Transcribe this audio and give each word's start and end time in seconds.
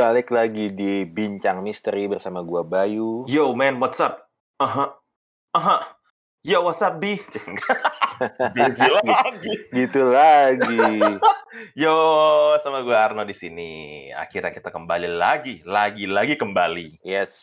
balik 0.00 0.32
lagi 0.32 0.72
di 0.72 1.04
Bincang 1.04 1.60
Misteri 1.60 2.08
bersama 2.08 2.40
gua 2.40 2.64
Bayu. 2.64 3.28
Yo 3.28 3.52
man, 3.52 3.76
what's 3.76 4.00
up? 4.00 4.32
Aha, 4.56 4.96
aha. 5.52 6.00
Yo, 6.40 6.64
what's 6.64 6.80
up, 6.80 6.96
B? 6.96 7.20
Gitu 8.56 8.88
lagi. 9.04 9.52
Gitu 9.68 10.02
lagi. 10.08 11.04
Yo, 11.84 11.96
sama 12.64 12.80
gue 12.80 12.96
Arno 12.96 13.28
di 13.28 13.36
sini. 13.36 13.72
Akhirnya 14.08 14.48
kita 14.48 14.72
kembali 14.72 15.20
lagi, 15.20 15.60
lagi-lagi 15.68 16.40
kembali. 16.40 17.04
Yes, 17.04 17.36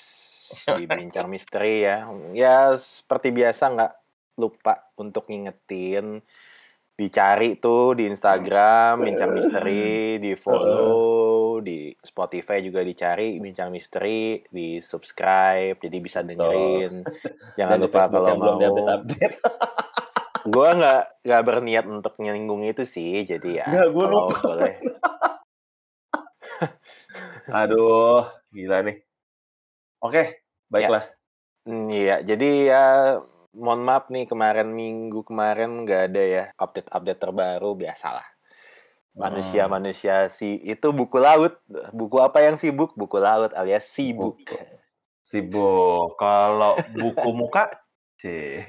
di 0.66 0.90
Bincang 0.90 1.30
Misteri 1.30 1.86
ya. 1.86 2.10
Ya 2.34 2.74
seperti 2.74 3.30
biasa 3.38 3.70
nggak 3.70 3.94
lupa 4.42 4.90
untuk 4.98 5.30
ngingetin 5.30 6.26
dicari 6.98 7.62
tuh 7.62 7.94
di 7.94 8.10
Instagram 8.10 9.06
Bincang 9.06 9.38
Misteri, 9.38 10.18
di 10.18 10.34
follow, 10.34 11.37
di 11.62 11.94
Spotify 12.02 12.62
juga 12.62 12.82
dicari 12.86 13.42
Bincang 13.42 13.74
Misteri, 13.74 14.42
di 14.48 14.78
subscribe, 14.82 15.78
jadi 15.82 15.98
bisa 16.02 16.22
dengerin. 16.22 17.04
Jangan 17.58 17.78
Dan 17.78 17.82
di 17.82 17.86
lupa 17.90 18.02
kalau 18.08 18.30
yang 18.30 18.40
belum 18.40 18.54
mau. 18.54 18.62
diupdate-update. 18.62 19.36
Gue 20.48 20.70
nggak 20.80 21.02
nggak 21.28 21.44
berniat 21.44 21.86
untuk 21.92 22.14
nyinggung 22.24 22.64
itu 22.64 22.84
sih, 22.88 23.26
jadi 23.28 23.50
ya. 23.64 23.68
Nggak, 23.68 23.88
gua 23.92 24.06
kalau 24.08 24.28
lupa. 24.32 24.40
boleh. 24.46 24.74
Aduh, 27.64 28.22
gila 28.54 28.78
nih. 28.86 28.98
Oke, 30.04 30.44
baiklah. 30.70 31.04
Hmm, 31.68 31.92
Iya, 31.92 32.24
jadi 32.24 32.50
ya 32.64 32.84
mohon 33.58 33.84
maaf 33.84 34.08
nih 34.14 34.30
kemarin 34.30 34.70
minggu 34.72 35.26
kemarin 35.26 35.84
nggak 35.84 36.02
ada 36.14 36.24
ya 36.24 36.44
update-update 36.56 37.20
terbaru 37.20 37.76
biasalah. 37.76 38.24
Manusia-manusia 39.18 40.30
si 40.30 40.62
itu 40.62 40.94
buku 40.94 41.18
laut, 41.18 41.58
buku 41.90 42.22
apa 42.22 42.46
yang 42.46 42.54
sibuk? 42.54 42.94
Buku 42.94 43.18
laut 43.18 43.50
alias 43.58 43.90
sibuk. 43.90 44.38
Sibuk. 45.26 46.14
Kalau 46.22 46.78
buku 46.94 47.30
muka, 47.34 47.74
sih. 48.22 48.62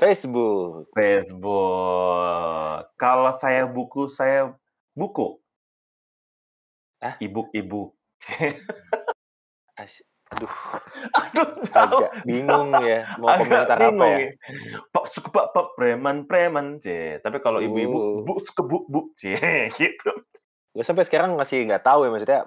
Facebook. 0.00 0.88
Facebook. 0.96 2.80
Kalau 2.96 3.36
saya 3.36 3.68
buku, 3.68 4.08
saya 4.08 4.56
buku. 4.96 5.36
Hah? 7.04 7.20
Ibu-ibu. 7.20 7.92
Aduh, 10.30 10.52
Aduh, 11.20 11.48
tahu. 11.66 11.98
agak 12.06 12.12
bingung 12.22 12.70
ya 12.78 13.02
mau 13.18 13.34
Agak 13.34 13.66
komentar 13.66 13.78
apa 13.82 14.04
ya. 14.06 14.18
Pak 14.88 15.04
suka 15.06 15.28
pak 15.28 15.46
pak 15.50 15.66
preman 15.74 16.16
preman 16.24 16.78
c. 16.78 16.86
Tapi 17.18 17.38
kalau 17.38 17.58
ibu-ibu 17.58 17.98
Uh. 17.98 18.22
bu 18.22 18.38
suka 18.38 18.62
bu 18.62 18.86
bu 18.86 19.10
c 19.14 19.34
gitu. 19.80 20.10
Gue 20.70 20.84
sampai 20.86 21.02
sekarang 21.02 21.34
masih 21.34 21.66
nggak 21.66 21.82
tahu 21.82 22.06
ya 22.06 22.10
maksudnya 22.10 22.40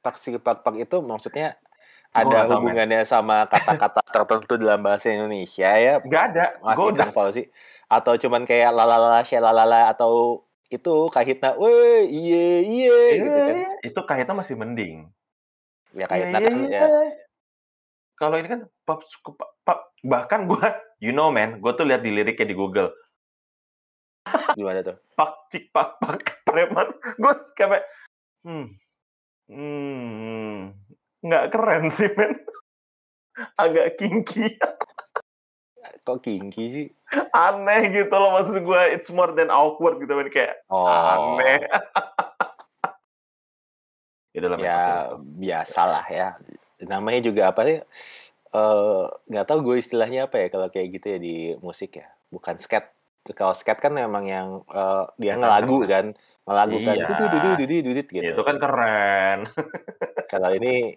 paksi 0.00 0.40
pak 0.40 0.64
pak 0.64 0.74
itu 0.78 0.96
maksudnya 0.98 1.60
ada 2.08 2.24
nggak 2.24 2.40
tahu, 2.40 2.48
men. 2.48 2.58
hubungannya 2.64 3.00
sama 3.04 3.44
kata-kata 3.44 4.00
tertentu 4.16 4.56
dalam 4.56 4.80
bahasa 4.80 5.12
Indonesia 5.12 5.68
ya 5.68 6.00
Gak 6.00 6.24
ada. 6.32 6.56
masih 6.64 6.80
udah 6.88 6.96
Kang 6.96 7.12
Fauzi 7.12 7.42
atau 7.84 8.16
cuman 8.16 8.44
kayak 8.44 8.72
lalala 8.72 9.20
lalala 9.20 9.92
atau 9.92 10.40
itu 10.68 11.08
kahitna 11.08 11.56
weh 11.56 12.04
iye 12.04 12.46
iye 12.64 12.98
gitu 13.16 13.28
kan 13.32 13.52
Eh, 13.52 13.68
itu 13.84 14.00
kayaknya 14.04 14.32
masih 14.32 14.56
mending. 14.56 14.96
Ya 15.96 16.04
Iya, 16.04 16.06
kahitna 16.08 16.38
iya, 16.38 16.48
kan 16.48 16.56
iya. 16.68 16.80
ya. 16.84 16.86
Kalau 18.18 18.36
ini 18.42 18.48
kan 18.50 18.60
pak 18.82 18.98
pak 19.62 19.78
bahkan 20.02 20.40
gue 20.50 20.58
you 21.04 21.14
know 21.14 21.30
man, 21.30 21.62
gue 21.62 21.72
tuh 21.74 21.86
lihat 21.86 22.02
di 22.02 22.10
liriknya 22.10 22.50
di 22.50 22.56
Google. 22.58 22.90
Gimana 24.58 24.84
tuh? 24.84 24.96
Pak 25.16 25.48
cik 25.54 25.70
pak 25.72 25.96
pak 26.02 26.20
preman. 26.46 26.88
Gue 27.16 27.32
kayak 27.54 27.86
hmm 28.44 28.66
hmm 29.48 30.56
nggak 31.24 31.44
keren 31.54 31.88
sih 31.88 32.10
men. 32.18 32.36
Agak 33.62 33.94
kinky. 33.96 34.58
Kok 36.02 36.24
kinky 36.26 36.64
sih? 36.68 36.86
Aneh 37.32 37.88
gitu 37.94 38.12
loh 38.12 38.34
maksud 38.34 38.60
gue 38.60 38.82
it's 38.92 39.08
more 39.14 39.30
than 39.32 39.48
awkward 39.48 40.02
gitu 40.02 40.12
men 40.18 40.28
kayak 40.28 40.58
oh. 40.68 40.90
Aneh 40.90 41.64
ya 44.32 44.38
dalam 44.44 44.58
ya 44.60 44.78
biasalah 45.18 46.04
ya. 46.10 46.28
Namanya 46.84 47.20
juga 47.26 47.50
apa 47.50 47.62
sih 47.66 47.78
Eh, 48.48 49.02
nggak 49.28 49.44
tahu 49.44 49.60
gue 49.60 49.76
istilahnya 49.76 50.24
apa 50.24 50.40
ya 50.40 50.46
kalau 50.48 50.72
kayak 50.72 50.88
gitu 50.96 51.06
ya 51.12 51.18
di 51.20 51.36
musik 51.60 52.00
ya. 52.00 52.08
Bukan 52.32 52.56
skat 52.56 52.88
kalau 53.36 53.52
skat 53.52 53.76
kan 53.76 53.92
memang 53.92 54.24
yang 54.24 54.64
eh, 54.72 55.04
dia 55.20 55.36
ngelagu 55.36 55.84
kan 55.84 56.16
ngelagu 56.48 56.80
kan 56.80 56.96
Iya. 56.96 57.08
dudut 57.84 58.08
gitu 58.08 58.24
itu 58.24 58.40
kan 58.40 58.56
keren. 58.56 59.38
kalau 60.32 60.48
ini 60.56 60.96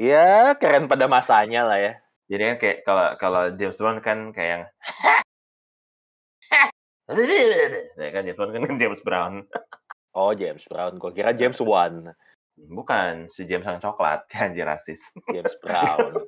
ya 0.00 0.56
keren 0.56 0.88
pada 0.88 1.04
masanya 1.04 1.68
lah 1.68 1.76
ya 1.76 1.92
jadi 2.32 2.42
kan 2.48 2.56
kayak 2.56 2.78
kalau 2.88 3.06
kalau 3.20 3.42
James 3.52 3.76
Bond 3.76 4.00
kan. 4.00 4.32
Kayak 4.32 4.48
yang 4.48 4.62
ya 8.00 8.08
kan 8.16 8.22
James 8.24 8.38
Bond 8.40 8.50
kan 8.56 8.80
James 8.80 9.02
Brown 9.04 9.44
Oh 10.12 10.36
James 10.36 10.60
Brown, 10.68 11.00
gue 11.00 11.12
kira 11.16 11.32
James 11.32 11.56
Wan, 11.64 12.12
bukan 12.68 13.26
si 13.26 13.44
James 13.44 13.66
yang 13.66 13.82
coklat 13.82 14.26
anjir 14.42 14.66
rasis 14.66 15.10
James 15.30 15.54
Brown. 15.58 16.12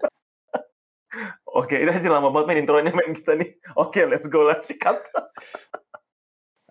Oke, 1.54 1.78
itu 1.78 1.90
aja 1.90 2.10
lama 2.10 2.34
banget 2.34 2.46
main 2.50 2.60
intronya 2.66 2.90
main 2.90 3.14
kita 3.14 3.38
nih. 3.38 3.54
Oke, 3.82 4.02
let's 4.10 4.26
go 4.26 4.42
lah 4.42 4.58
sikat. 4.58 4.98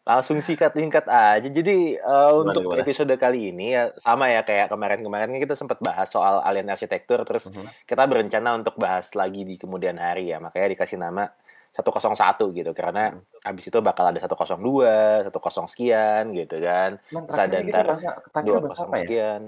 Langsung 0.03 0.43
sikat 0.43 0.75
singkat 0.75 1.07
aja. 1.07 1.47
Jadi 1.47 1.95
eh, 1.95 2.31
untuk 2.35 2.67
gimana? 2.67 2.83
episode 2.83 3.15
kali 3.15 3.55
ini 3.55 3.71
ya 3.71 3.95
sama 3.95 4.27
ya 4.27 4.43
kayak 4.43 4.67
kemarin-kemarin 4.67 5.31
kan 5.31 5.39
kita 5.39 5.55
sempat 5.55 5.79
bahas 5.79 6.11
soal 6.11 6.43
alien 6.43 6.67
arsitektur, 6.67 7.23
terus 7.23 7.47
Mhm. 7.47 7.71
kita 7.87 8.03
berencana 8.03 8.59
untuk 8.59 8.75
bahas 8.75 9.15
lagi 9.15 9.47
di 9.47 9.55
kemudian 9.55 9.95
hari 9.95 10.35
ya. 10.35 10.43
Makanya 10.43 10.75
dikasih 10.75 10.99
nama 10.99 11.31
101 11.73 12.53
gitu 12.53 12.71
karena 12.77 13.17
Hmm. 13.17 13.25
habis 13.41 13.65
itu 13.65 13.77
bakal 13.81 14.05
ada 14.13 14.21
102, 14.21 15.25
10 15.25 15.65
sekian 15.65 16.29
gitu 16.37 16.61
kan. 16.61 17.01
Terus 17.09 17.39
ada 17.41 17.57
kita 17.65 17.81
ntar 17.81 17.85
bahas, 17.89 18.01
terakhir 18.29 18.53
bahas 18.61 18.77
20 18.77 18.85
apa 18.85 18.95
ya? 18.95 19.01
sekian. 19.01 19.41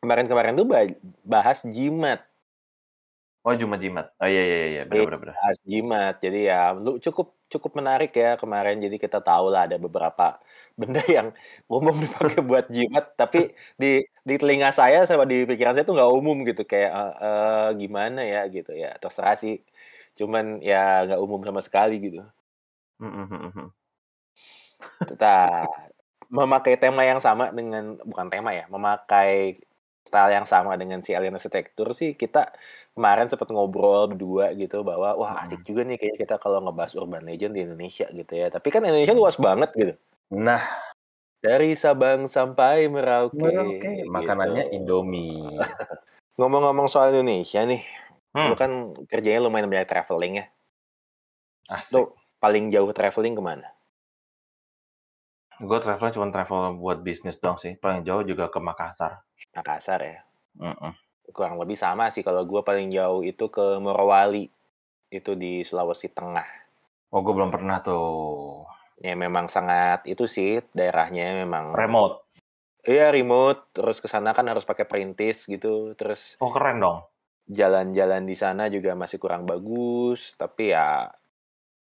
Kemarin-kemarin 0.00 0.52
tuh 0.56 0.66
bah- 0.66 0.98
bahas 1.22 1.58
jimat. 1.68 2.20
Oh, 3.40 3.56
Jumat 3.56 3.80
Jimat. 3.80 4.06
Oh 4.20 4.28
iya 4.28 4.42
iya 4.44 4.56
iya, 4.72 4.82
benar 4.84 5.04
benar 5.08 5.18
benar. 5.24 5.34
bahas 5.40 5.56
jimat. 5.64 6.14
Jadi 6.20 6.38
ya 6.44 6.76
lu 6.76 7.00
cukup 7.00 7.26
cukup 7.48 7.72
menarik 7.80 8.12
ya 8.12 8.36
kemarin. 8.36 8.76
Jadi 8.84 8.96
kita 9.00 9.18
tahu 9.24 9.48
lah 9.48 9.64
ada 9.64 9.76
beberapa 9.80 10.36
benda 10.80 11.00
yang 11.08 11.32
umum 11.68 11.96
dipakai 12.04 12.40
buat 12.44 12.68
jimat, 12.68 13.04
tapi 13.16 13.56
di 13.80 14.04
di 14.28 14.34
telinga 14.40 14.68
saya 14.76 15.08
sama 15.08 15.24
di 15.24 15.48
pikiran 15.48 15.72
saya 15.72 15.84
tuh 15.88 15.96
nggak 15.96 16.12
umum 16.20 16.36
gitu. 16.48 16.62
Kayak 16.68 16.90
eh, 16.92 17.12
eh, 17.24 17.68
gimana 17.80 18.20
ya 18.28 18.40
gitu 18.52 18.72
ya. 18.76 18.88
Terserah 19.00 19.36
sih. 19.40 19.56
Cuman 20.18 20.62
ya 20.64 21.06
nggak 21.06 21.20
umum 21.20 21.40
sama 21.44 21.60
sekali 21.62 21.96
gitu. 22.00 22.20
Mhm, 23.00 23.24
mhm, 23.26 23.40
mhm. 23.50 23.66
Kita 25.08 25.66
memakai 26.30 26.78
tema 26.78 27.02
yang 27.02 27.18
sama 27.18 27.50
dengan 27.50 27.98
bukan 28.06 28.30
tema 28.30 28.54
ya, 28.54 28.64
memakai 28.70 29.60
style 30.00 30.32
yang 30.32 30.48
sama 30.48 30.74
dengan 30.80 31.04
si 31.04 31.12
alien 31.12 31.36
arsitektur 31.36 31.92
sih 31.92 32.16
kita 32.16 32.56
kemarin 32.96 33.28
sempat 33.28 33.52
ngobrol 33.52 34.08
berdua 34.08 34.56
gitu 34.56 34.80
bahwa 34.80 35.12
wah 35.14 35.44
asik 35.44 35.60
juga 35.62 35.84
nih 35.84 36.00
kayaknya 36.00 36.18
kita 36.24 36.34
kalau 36.40 36.64
ngebahas 36.64 36.96
urban 36.96 37.22
legend 37.28 37.54
di 37.54 37.62
Indonesia 37.68 38.08
gitu 38.10 38.32
ya. 38.32 38.48
Tapi 38.48 38.68
kan 38.72 38.82
Indonesia 38.82 39.14
luas 39.14 39.36
banget 39.36 39.70
gitu. 39.76 39.94
Nah, 40.30 40.62
Dari 41.40 41.72
Sabang 41.72 42.28
sampai 42.28 42.84
Merauke. 42.92 43.32
Merauke, 43.32 44.04
makanannya 44.12 44.68
gitu. 44.68 44.76
Indomie. 44.76 45.56
Ngomong-ngomong 46.38 46.84
soal 46.84 47.16
Indonesia 47.16 47.64
nih, 47.64 47.80
lu 48.48 48.52
Hmm, 48.52 48.60
kan 48.60 48.70
kerjanya 49.10 49.40
lumayan 49.44 49.68
banyak 49.72 49.88
traveling 49.90 50.34
ya. 50.40 50.46
asik. 51.68 51.92
Lu 51.94 52.02
paling 52.42 52.64
jauh 52.74 52.90
traveling 52.98 53.34
ke 53.38 53.42
mana? 53.48 53.68
Gue 55.68 55.78
travel 55.84 56.10
cuma 56.14 56.28
travel 56.34 56.62
buat 56.82 56.98
bisnis 57.06 57.40
doang 57.42 57.54
sih. 57.62 57.72
Paling 57.82 58.00
jauh 58.08 58.22
juga 58.30 58.44
ke 58.54 58.58
Makassar. 58.68 59.12
Makassar 59.56 60.00
ya. 60.02 60.18
Mhm. 60.58 60.92
Kurang 61.36 61.56
lebih 61.62 61.78
sama 61.84 62.04
sih 62.14 62.22
kalau 62.26 62.42
gua 62.50 62.60
paling 62.68 62.88
jauh 62.96 63.20
itu 63.30 63.44
ke 63.56 63.66
Morowali. 63.84 64.44
Itu 65.18 65.32
di 65.42 65.52
Sulawesi 65.68 66.08
Tengah. 66.18 66.48
Oh, 67.14 67.20
gue 67.26 67.34
belum 67.34 67.50
pernah 67.54 67.78
tuh. 67.82 68.66
Ya 69.06 69.14
memang 69.16 69.46
sangat 69.48 70.04
itu 70.12 70.24
sih 70.28 70.60
daerahnya 70.76 71.26
memang 71.42 71.72
Remote. 71.74 72.14
Iya 72.84 73.12
remote 73.12 73.60
terus 73.76 74.00
ke 74.00 74.08
sana 74.08 74.30
kan 74.36 74.44
harus 74.50 74.64
pakai 74.70 74.84
perintis 74.88 75.44
gitu 75.52 75.92
terus 75.98 76.36
Oh, 76.40 76.50
keren 76.52 76.80
dong. 76.80 76.98
Jalan-jalan 77.50 78.22
di 78.30 78.36
sana 78.38 78.70
juga 78.70 78.94
masih 78.94 79.18
kurang 79.22 79.42
bagus 79.50 80.38
tapi 80.38 80.70
ya 80.74 81.10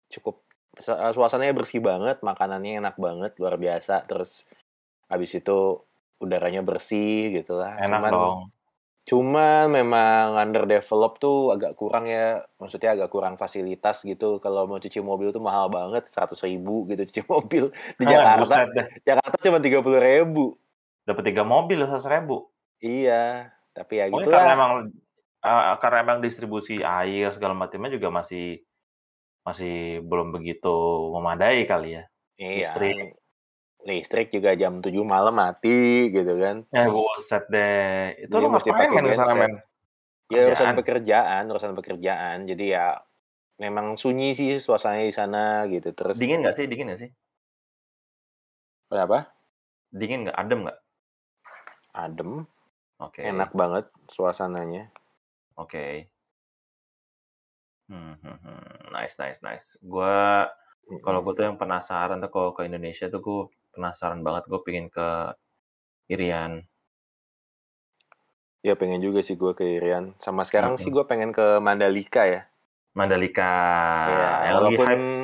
cukup 0.09 0.41
su- 0.79 0.97
suasananya 1.17 1.55
bersih 1.59 1.81
banget 1.83 2.23
makanannya 2.23 2.81
enak 2.81 2.97
banget 2.97 3.33
luar 3.43 3.59
biasa 3.61 4.07
terus 4.09 4.47
habis 5.11 5.33
itu 5.35 5.83
udaranya 6.23 6.63
bersih 6.63 7.43
gitu 7.43 7.59
lah 7.59 7.79
Enak 7.79 8.01
cuman 8.09 8.15
dong. 8.15 8.39
Cuman 9.09 9.73
memang 9.73 10.37
underdeveloped 10.37 11.17
tuh 11.25 11.57
agak 11.57 11.81
kurang 11.81 12.05
ya, 12.13 12.45
maksudnya 12.61 12.93
agak 12.93 13.09
kurang 13.09 13.41
fasilitas 13.41 14.05
gitu. 14.05 14.37
Kalau 14.37 14.69
mau 14.69 14.77
cuci 14.77 15.01
mobil 15.01 15.33
tuh 15.33 15.41
mahal 15.41 15.73
banget, 15.73 16.05
100 16.13 16.37
ribu 16.45 16.85
gitu 16.93 17.09
cuci 17.09 17.23
mobil 17.33 17.73
di 17.97 18.05
Jakarta. 18.05 18.69
Jakarta 19.01 19.37
cuma 19.41 19.65
30 19.65 19.97
ribu. 19.97 20.61
Dapat 21.09 21.25
tiga 21.25 21.41
mobil 21.41 21.81
seratus 21.89 22.05
ribu. 22.05 22.53
Iya, 22.85 23.49
tapi 23.73 23.97
ya 23.97 24.13
Oh, 24.13 24.21
gitu 24.21 24.29
karena 24.29 24.45
lah. 24.45 24.57
emang 24.61 24.73
uh, 25.49 25.77
karena 25.81 26.05
emang 26.05 26.19
distribusi 26.21 26.85
air 26.85 27.33
segala 27.33 27.57
macamnya 27.57 27.89
juga 27.97 28.13
masih 28.13 28.61
masih 29.49 30.05
belum 30.05 30.37
begitu 30.37 30.77
memadai 31.17 31.65
kali 31.65 31.97
ya. 31.97 32.05
Iya. 32.37 32.69
Listrik. 32.69 32.97
Listrik 33.89 34.29
juga 34.35 34.53
jam 34.59 34.85
7 34.85 34.93
malam 35.01 35.33
mati 35.33 36.13
gitu 36.13 36.37
kan. 36.37 36.67
Eh, 36.69 36.87
buset 36.87 37.49
deh. 37.49 38.29
Itu 38.29 38.37
Jadi 38.37 38.45
lu 38.45 38.49
mesti 38.53 38.71
pakai 38.75 39.01
men 39.01 39.17
sana, 39.17 39.35
men? 39.35 39.55
Ya 40.29 40.45
urusan 40.45 40.77
Kerjaan. 40.77 40.77
pekerjaan, 40.77 41.43
urusan 41.49 41.73
pekerjaan. 41.73 42.39
Jadi 42.45 42.77
ya 42.77 43.01
memang 43.57 43.97
sunyi 43.97 44.37
sih 44.37 44.61
suasananya 44.61 45.07
di 45.09 45.15
sana 45.17 45.45
gitu. 45.73 45.97
Terus 45.97 46.21
Dingin 46.21 46.45
nggak 46.45 46.57
sih? 46.59 46.69
Dingin 46.69 46.93
nggak 46.93 47.01
sih? 47.01 47.11
Kenapa? 48.93 49.33
Dingin 49.89 50.29
nggak? 50.29 50.37
Adem 50.37 50.61
nggak? 50.69 50.79
Adem, 51.97 52.31
Oke. 53.01 53.21
enak 53.25 53.51
banget 53.57 53.89
suasananya. 54.13 54.93
Oke. 55.59 56.07
Hmm, 57.91 58.15
hmm, 58.23 58.39
hmm. 58.47 58.95
Nice, 58.95 59.19
nice, 59.19 59.41
nice. 59.43 59.67
Gua 59.83 60.47
kalau 61.03 61.21
gue 61.21 61.35
tuh 61.37 61.45
yang 61.45 61.59
penasaran 61.61 62.23
tuh 62.23 62.31
kalau 62.33 62.51
ke 62.57 62.65
Indonesia 62.65 63.11
tuh 63.11 63.21
gue 63.21 63.41
penasaran 63.75 64.23
banget. 64.23 64.47
Gue 64.47 64.61
pingin 64.63 64.87
ke 64.87 65.35
Irian. 66.09 66.63
Ya 68.63 68.75
pengen 68.79 69.03
juga 69.03 69.21
sih 69.21 69.35
gue 69.35 69.53
ke 69.53 69.67
Irian. 69.67 70.15
Sama 70.23 70.47
sekarang 70.47 70.79
Mm-mm. 70.79 70.83
sih 70.87 70.91
gue 70.95 71.05
pengen 71.05 71.35
ke 71.35 71.59
Mandalika 71.59 72.23
ya. 72.25 72.47
Mandalika. 72.95 73.53
ya 74.47 74.51
walaupun 74.55 74.87
hype. 74.87 75.18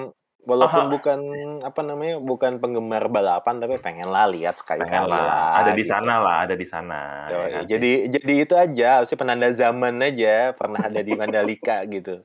Walaupun 0.44 0.84
Aha. 0.86 0.92
bukan 0.92 1.18
apa 1.64 1.80
namanya 1.80 2.20
bukan 2.20 2.60
penggemar 2.60 3.08
balapan 3.08 3.60
tapi 3.60 3.80
pengen 3.80 4.08
lah 4.12 4.28
lihat 4.28 4.60
sekali 4.60 4.84
Pengen 4.84 5.08
lah. 5.08 5.24
lah. 5.24 5.48
Ada 5.64 5.70
di 5.72 5.82
gitu. 5.82 5.90
sana 5.92 6.14
lah. 6.20 6.36
Ada 6.44 6.54
di 6.54 6.66
sana. 6.68 7.00
Yoi, 7.28 7.36
ya 7.36 7.48
kan 7.48 7.62
jadi 7.66 7.92
jadi 8.12 8.34
itu 8.44 8.54
aja, 8.54 8.88
harusnya 9.00 9.18
penanda 9.18 9.48
zaman 9.52 9.94
aja 10.04 10.52
pernah 10.52 10.80
ada 10.84 11.00
di 11.00 11.12
Mandalika 11.16 11.82
gitu. 11.88 12.20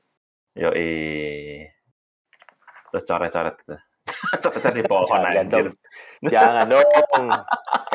Yoi. 0.54 0.92
Terus 2.90 3.04
coret-coret 3.06 3.56
coret-coret 4.42 4.74
di 4.74 4.84
pohon 4.84 5.08
Jangan 5.08 5.34
anjir. 5.40 5.64
dong. 5.66 5.76
Jangan 6.26 6.64
dong. 6.68 6.86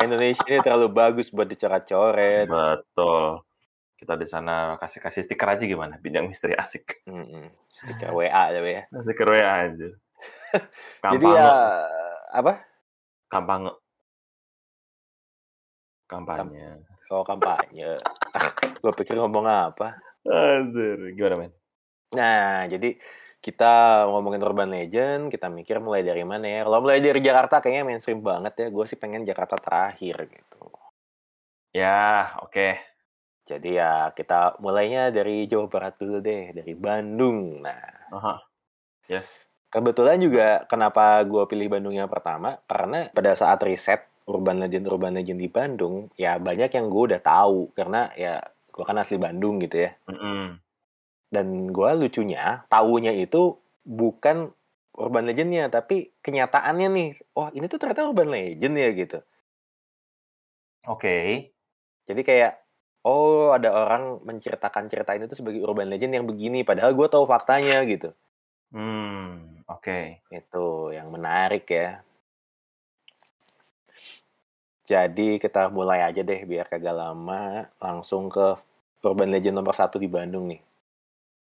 Indonesia 0.02 0.44
ini 0.48 0.58
terlalu 0.64 0.88
bagus 0.90 1.28
buat 1.30 1.46
dicoret-coret. 1.46 2.48
Betul. 2.48 3.44
Kita 3.96 4.12
di 4.12 4.28
sana 4.28 4.76
kasih-kasih 4.76 5.24
stiker 5.24 5.56
aja 5.56 5.64
gimana? 5.64 5.96
Bidang 5.96 6.28
misteri 6.28 6.52
asik. 6.52 7.00
Mm-mm. 7.08 7.48
Stiker 7.76 8.12
WA 8.12 8.28
aja 8.28 8.60
ya. 8.60 8.82
Stiker 8.92 9.28
WA 9.28 9.68
aja. 9.68 9.88
Jadi 11.04 11.26
ya 11.26 11.50
apa? 12.32 12.52
Kampange. 13.26 13.72
Kampanye. 16.06 16.86
Oh 17.10 17.26
kampanye. 17.26 17.98
Gue 18.82 18.92
pikir 18.94 19.18
ngomong 19.18 19.46
apa? 19.46 19.98
Anjir. 20.26 21.14
Gimana, 21.14 21.36
men? 21.46 21.52
Nah, 22.14 22.66
jadi 22.70 22.94
kita 23.42 24.06
ngomongin 24.10 24.42
urban 24.42 24.70
legend, 24.70 25.30
kita 25.30 25.50
mikir 25.50 25.82
mulai 25.82 26.06
dari 26.06 26.22
mana 26.22 26.46
ya? 26.46 26.60
Kalau 26.66 26.82
mulai 26.82 27.02
dari 27.02 27.18
Jakarta 27.22 27.58
kayaknya 27.58 27.82
mainstream 27.86 28.22
banget 28.22 28.54
ya. 28.58 28.66
Gue 28.70 28.86
sih 28.86 28.98
pengen 28.98 29.26
Jakarta 29.26 29.58
terakhir 29.58 30.30
gitu. 30.30 30.62
Ya, 31.74 32.34
oke. 32.42 32.78
Jadi 33.46 33.78
ya 33.78 34.10
kita 34.10 34.58
mulainya 34.58 35.14
dari 35.14 35.46
Jawa 35.46 35.70
Barat 35.70 35.94
dulu 35.98 36.18
deh, 36.18 36.50
dari 36.50 36.74
Bandung. 36.74 37.62
Nah, 37.62 38.10
Aha. 38.14 38.34
Yes. 39.06 39.46
Kebetulan 39.70 40.18
juga 40.22 40.64
kenapa 40.70 41.20
gue 41.26 41.42
pilih 41.50 41.68
Bandung 41.72 41.94
yang 41.94 42.10
pertama, 42.10 42.58
karena 42.66 43.10
pada 43.12 43.34
saat 43.34 43.60
riset 43.62 44.06
urban 44.26 44.58
legend-urban 44.58 45.14
legend 45.14 45.38
di 45.38 45.48
Bandung, 45.50 46.10
ya 46.18 46.38
banyak 46.42 46.70
yang 46.74 46.86
gue 46.90 47.02
udah 47.14 47.20
tahu. 47.22 47.70
Karena 47.72 48.10
ya 48.18 48.42
gue 48.70 48.84
kan 48.84 48.98
asli 48.98 49.16
Bandung 49.16 49.62
gitu 49.62 49.86
ya. 49.86 49.94
Mm-mm. 50.10 50.58
Dan 51.30 51.46
gue 51.70 51.90
lucunya, 51.94 52.66
taunya 52.70 53.14
itu 53.14 53.58
bukan 53.86 54.50
urban 54.96 55.28
legendnya, 55.28 55.70
tapi 55.70 56.10
kenyataannya 56.22 56.88
nih. 56.90 57.10
Wah 57.36 57.50
ini 57.54 57.66
tuh 57.70 57.78
ternyata 57.78 58.08
urban 58.08 58.30
legend 58.32 58.74
ya 58.74 58.90
gitu. 58.94 59.18
Oke. 60.86 61.50
Jadi 62.06 62.22
kayak, 62.22 62.62
oh 63.02 63.50
ada 63.50 63.74
orang 63.74 64.22
menceritakan 64.22 64.86
cerita 64.86 65.14
ini 65.18 65.26
tuh 65.26 65.38
sebagai 65.38 65.62
urban 65.66 65.90
legend 65.90 66.22
yang 66.22 66.26
begini. 66.26 66.62
Padahal 66.62 66.94
gue 66.94 67.06
tahu 67.10 67.26
faktanya 67.26 67.82
gitu. 67.86 68.14
Hmm, 68.74 69.55
oke. 69.70 70.22
Itu 70.30 70.90
yang 70.94 71.10
menarik 71.10 71.66
ya. 71.70 72.02
Jadi 74.86 75.42
kita 75.42 75.66
mulai 75.74 76.06
aja 76.06 76.22
deh 76.22 76.40
biar 76.46 76.70
kagak 76.70 76.94
lama 76.94 77.66
langsung 77.82 78.30
ke 78.30 78.54
urban 79.02 79.34
legend 79.34 79.58
nomor 79.58 79.74
satu 79.74 79.98
di 79.98 80.06
Bandung 80.06 80.46
nih. 80.50 80.62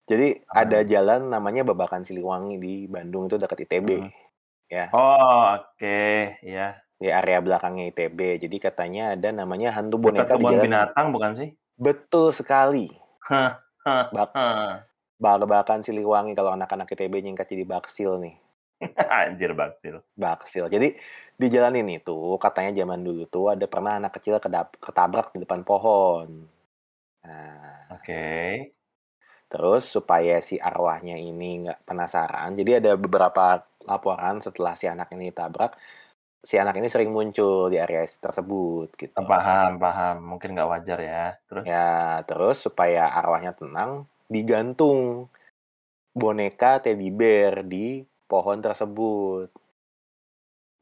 Jadi 0.09 0.41
Apa 0.49 0.67
ada 0.67 0.79
jalan 0.83 1.31
namanya 1.31 1.63
Babakan 1.63 2.03
Siliwangi 2.03 2.59
di 2.59 2.73
Bandung 2.89 3.31
itu 3.31 3.39
dekat 3.39 3.63
ITB 3.63 3.89
Hmm. 4.03 4.11
ya 4.67 4.85
Oh, 4.91 5.55
oke. 5.55 6.39
Ya. 6.43 6.83
di 6.99 7.07
area 7.07 7.39
belakangnya 7.39 7.87
ITB. 7.95 8.43
Jadi 8.43 8.59
katanya 8.59 9.15
ada 9.15 9.31
namanya 9.31 9.71
hantu 9.71 9.95
Dekat 9.95 10.27
boneka 10.27 10.33
di 10.35 10.35
kebun 10.35 10.51
jalan. 10.51 10.65
binatang 10.67 11.07
bukan 11.15 11.31
sih? 11.31 11.49
Betul 11.79 12.35
sekali. 12.35 12.91
Bak 14.11 14.35
hah. 15.19 15.37
Babakan 15.39 15.83
Siliwangi 15.83 16.33
kalau 16.33 16.55
anak-anak 16.55 16.87
ITB 16.95 17.19
nyingkat 17.23 17.51
jadi 17.51 17.67
Baksil 17.67 18.19
nih. 18.23 18.35
Anjir, 19.23 19.51
Baksil. 19.51 19.99
Baksil. 20.15 20.65
Jadi 20.71 20.95
di 21.35 21.47
jalan 21.47 21.75
ini 21.79 21.99
tuh 21.99 22.39
katanya 22.39 22.83
zaman 22.83 23.03
dulu 23.03 23.27
tuh 23.27 23.51
ada 23.51 23.67
pernah 23.67 23.99
anak 23.99 24.15
kecil 24.19 24.39
kedap- 24.39 24.79
ketabrak 24.79 25.35
di 25.35 25.43
depan 25.43 25.63
pohon. 25.67 26.47
Nah, 27.23 27.99
Oke. 27.99 28.23
terus 29.49 29.89
supaya 29.89 30.39
si 30.45 30.61
arwahnya 30.61 31.17
ini 31.17 31.65
nggak 31.65 31.81
penasaran, 31.83 32.53
jadi 32.53 32.77
ada 32.79 32.93
beberapa 32.93 33.59
laporan 33.89 34.39
setelah 34.45 34.77
si 34.77 34.85
anak 34.85 35.09
ini 35.17 35.33
ditabrak, 35.33 35.73
si 36.39 36.55
anak 36.55 36.77
ini 36.77 36.87
sering 36.87 37.09
muncul 37.09 37.67
di 37.67 37.81
area 37.81 38.05
tersebut 38.05 38.93
gitu. 38.95 39.17
Paham, 39.25 39.81
paham. 39.81 40.21
Mungkin 40.21 40.53
nggak 40.53 40.69
wajar 40.69 40.99
ya. 41.01 41.25
Terus? 41.49 41.63
Ya, 41.65 42.21
terus 42.29 42.61
supaya 42.61 43.09
arwahnya 43.09 43.57
tenang, 43.57 44.05
digantung 44.33 45.27
boneka 46.21 46.71
teddy 46.83 47.09
bear 47.19 47.53
di 47.73 47.85
pohon 48.29 48.59
tersebut. 48.65 49.47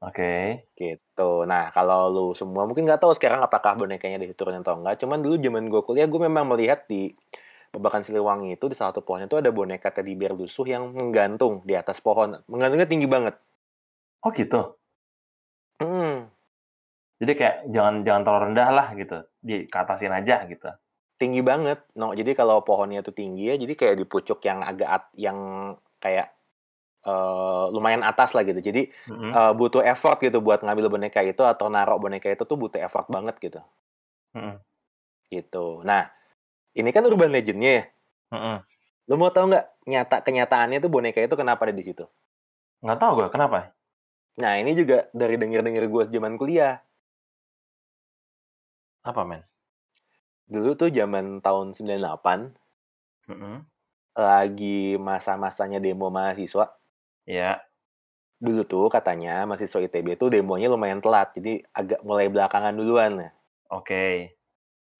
Oke. 0.06 0.62
Gitu. 0.78 1.30
Nah, 1.50 1.74
kalau 1.74 2.00
lu 2.14 2.26
semua 2.38 2.64
mungkin 2.70 2.86
nggak 2.86 3.02
tahu 3.02 3.14
sekarang 3.18 3.42
apakah 3.42 3.74
bonekanya 3.80 4.22
diturunin 4.22 4.62
atau 4.62 4.78
enggak. 4.78 5.02
Cuman 5.02 5.20
dulu 5.26 5.36
zaman 5.42 5.64
gue 5.74 5.82
kuliah, 5.82 6.06
gue 6.06 6.22
memang 6.22 6.46
melihat 6.54 6.86
di 6.86 7.10
Babakan 7.74 8.02
Siliwangi 8.06 8.58
itu 8.58 8.66
di 8.72 8.76
salah 8.78 8.94
satu 8.94 9.02
pohon 9.06 9.26
itu 9.26 9.36
ada 9.38 9.50
boneka 9.54 9.90
teddy 9.94 10.14
bear 10.18 10.34
lusuh 10.38 10.66
yang 10.70 10.94
menggantung 10.94 11.66
di 11.66 11.74
atas 11.78 11.98
pohon. 12.02 12.38
Menggantungnya 12.50 12.88
tinggi 12.90 13.08
banget. 13.10 13.36
Oh 14.26 14.32
gitu. 14.34 14.78
Hmm, 15.82 16.30
Jadi 17.22 17.34
kayak 17.40 17.56
jangan 17.76 17.96
jangan 18.06 18.22
terlalu 18.26 18.44
rendah 18.50 18.70
lah 18.78 18.88
gitu. 19.02 19.18
Di 19.48 19.56
ke 19.72 19.78
atasin 19.84 20.14
aja 20.20 20.36
gitu. 20.52 20.70
Tinggi 21.18 21.42
banget. 21.42 21.82
No, 21.98 22.14
jadi 22.14 22.32
kalau 22.38 22.62
pohonnya 22.62 23.02
itu 23.02 23.12
tinggi 23.12 23.50
ya, 23.50 23.56
jadi 23.58 23.74
kayak 23.74 23.96
di 23.98 24.06
pucuk 24.06 24.40
yang 24.46 24.62
agak 24.62 24.90
at- 24.90 25.16
yang 25.18 25.38
kayak 25.98 26.34
eh, 27.08 27.66
lumayan 27.74 28.04
atas 28.06 28.38
lah 28.38 28.46
gitu. 28.46 28.62
Jadi 28.62 28.90
Mm-mm. 29.10 29.32
eh, 29.34 29.54
butuh 29.58 29.82
effort 29.82 30.22
gitu 30.22 30.40
buat 30.40 30.62
ngambil 30.62 30.94
boneka 30.94 31.26
itu 31.26 31.42
atau 31.42 31.68
narok 31.68 31.98
boneka 31.98 32.28
itu 32.30 32.44
tuh 32.46 32.58
butuh 32.58 32.80
effort 32.82 33.10
banget 33.10 33.36
gitu. 33.42 33.60
Mm-mm. 34.38 34.62
Gitu. 35.28 35.82
Nah, 35.84 36.08
ini 36.78 36.90
kan 36.92 37.04
urban 37.08 37.34
legendnya 37.34 37.72
ya. 37.72 37.84
Mm-mm. 38.38 38.58
Lo 39.08 39.16
mau 39.16 39.32
tahu 39.32 39.56
nggak 39.56 39.66
nyata 39.88 40.16
kenyataannya 40.20 40.84
tuh 40.84 40.92
boneka 40.92 41.24
itu 41.24 41.36
kenapa 41.40 41.64
ada 41.64 41.76
di 41.76 41.84
situ? 41.86 42.04
Nggak 42.84 43.00
tahu 43.00 43.12
gue 43.24 43.28
kenapa. 43.32 43.72
Nah, 44.38 44.54
ini 44.62 44.78
juga 44.78 45.10
dari 45.16 45.40
denger-denger 45.40 45.88
gue 45.90 46.04
zaman 46.14 46.38
kuliah. 46.38 46.78
Apa 49.08 49.24
men? 49.24 49.42
Dulu 50.48 50.80
tuh 50.80 50.88
zaman 50.88 51.44
tahun 51.44 51.76
98 51.76 53.28
Mm-mm. 53.28 53.56
lagi 54.16 54.96
masa-masanya 54.96 55.84
demo 55.84 56.08
mahasiswa. 56.08 56.72
Ya. 57.28 57.60
Dulu 58.40 58.64
tuh 58.64 58.88
katanya 58.88 59.44
mahasiswa 59.44 59.84
ITB 59.84 60.16
tuh 60.16 60.32
demonya 60.32 60.72
lumayan 60.72 61.04
telat, 61.04 61.36
jadi 61.36 61.60
agak 61.76 62.00
mulai 62.08 62.32
belakangan 62.32 62.72
duluan. 62.80 63.28
Oke. 63.68 64.40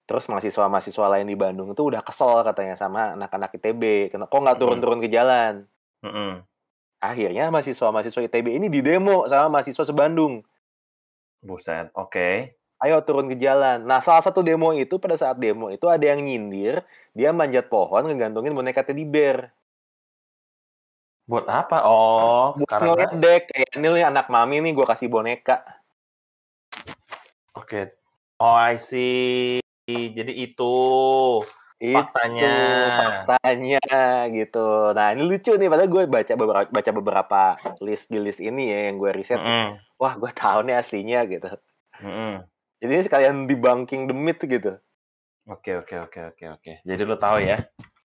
Terus 0.04 0.28
mahasiswa-mahasiswa 0.28 1.06
lain 1.08 1.28
di 1.28 1.36
Bandung 1.36 1.72
tuh 1.72 1.92
udah 1.92 2.04
kesel 2.04 2.44
katanya 2.44 2.76
sama 2.76 3.16
anak-anak 3.16 3.56
ITB. 3.56 4.12
Kok 4.12 4.28
nggak 4.28 4.58
turun-turun 4.60 5.00
ke 5.00 5.08
jalan? 5.08 5.64
Mm-mm. 6.04 6.44
Akhirnya 6.98 7.48
mahasiswa-mahasiswa 7.54 8.26
ITB 8.26 8.58
ini 8.58 8.66
didemo 8.68 9.24
sama 9.30 9.60
mahasiswa 9.60 9.84
sebandung. 9.86 10.44
Buset. 11.38 11.94
Oke. 11.94 12.57
Ayo 12.78 13.02
turun 13.02 13.26
ke 13.26 13.34
jalan. 13.34 13.82
Nah, 13.82 13.98
salah 13.98 14.22
satu 14.22 14.38
demo 14.46 14.70
itu 14.70 15.02
pada 15.02 15.18
saat 15.18 15.34
demo 15.42 15.66
itu 15.66 15.90
ada 15.90 16.02
yang 16.02 16.22
nyindir, 16.22 16.86
dia 17.10 17.34
manjat 17.34 17.66
pohon 17.66 18.06
ngegantungin 18.06 18.54
boneka 18.54 18.86
teddy 18.86 19.02
bear. 19.02 19.50
Buat 21.26 21.50
apa? 21.50 21.82
Oh, 21.84 22.54
Buat 22.54 22.70
karena 22.70 22.86
ngeledek, 22.94 23.42
kayak 23.50 23.70
ini 23.76 24.00
anak 24.00 24.30
mami 24.30 24.62
nih 24.62 24.72
gue 24.78 24.86
kasih 24.86 25.10
boneka. 25.10 25.60
Oke. 27.58 27.90
Oh, 28.38 28.54
I 28.54 28.78
see. 28.78 29.58
Jadi 29.90 30.32
itu 30.38 30.74
Itu 31.78 31.94
faktanya. 31.94 32.54
faktanya 32.98 33.82
gitu. 34.34 34.94
Nah 34.94 35.14
ini 35.14 35.22
lucu 35.22 35.54
nih, 35.54 35.70
padahal 35.70 35.90
gue 35.90 36.02
baca 36.10 36.32
beberapa, 36.34 36.66
baca 36.70 36.90
beberapa 36.90 37.42
list 37.78 38.10
di 38.10 38.18
list 38.18 38.42
ini 38.42 38.66
ya 38.66 38.90
yang 38.90 38.98
gue 38.98 39.10
riset. 39.14 39.38
Mm-mm. 39.38 39.78
Wah 39.98 40.14
gue 40.18 40.30
tahu 40.34 40.66
nih 40.66 40.74
aslinya 40.74 41.22
gitu. 41.30 41.46
Mm-mm. 42.02 42.46
Jadi 42.78 42.92
ini 42.94 43.02
sekalian 43.02 43.36
debunking 43.50 44.06
the 44.06 44.14
myth 44.14 44.42
gitu. 44.42 44.78
Oke 45.50 45.74
oke 45.80 45.94
oke 46.06 46.20
oke 46.34 46.44
oke. 46.60 46.72
Jadi 46.86 47.02
lu 47.02 47.16
tahu 47.18 47.42
ya? 47.42 47.58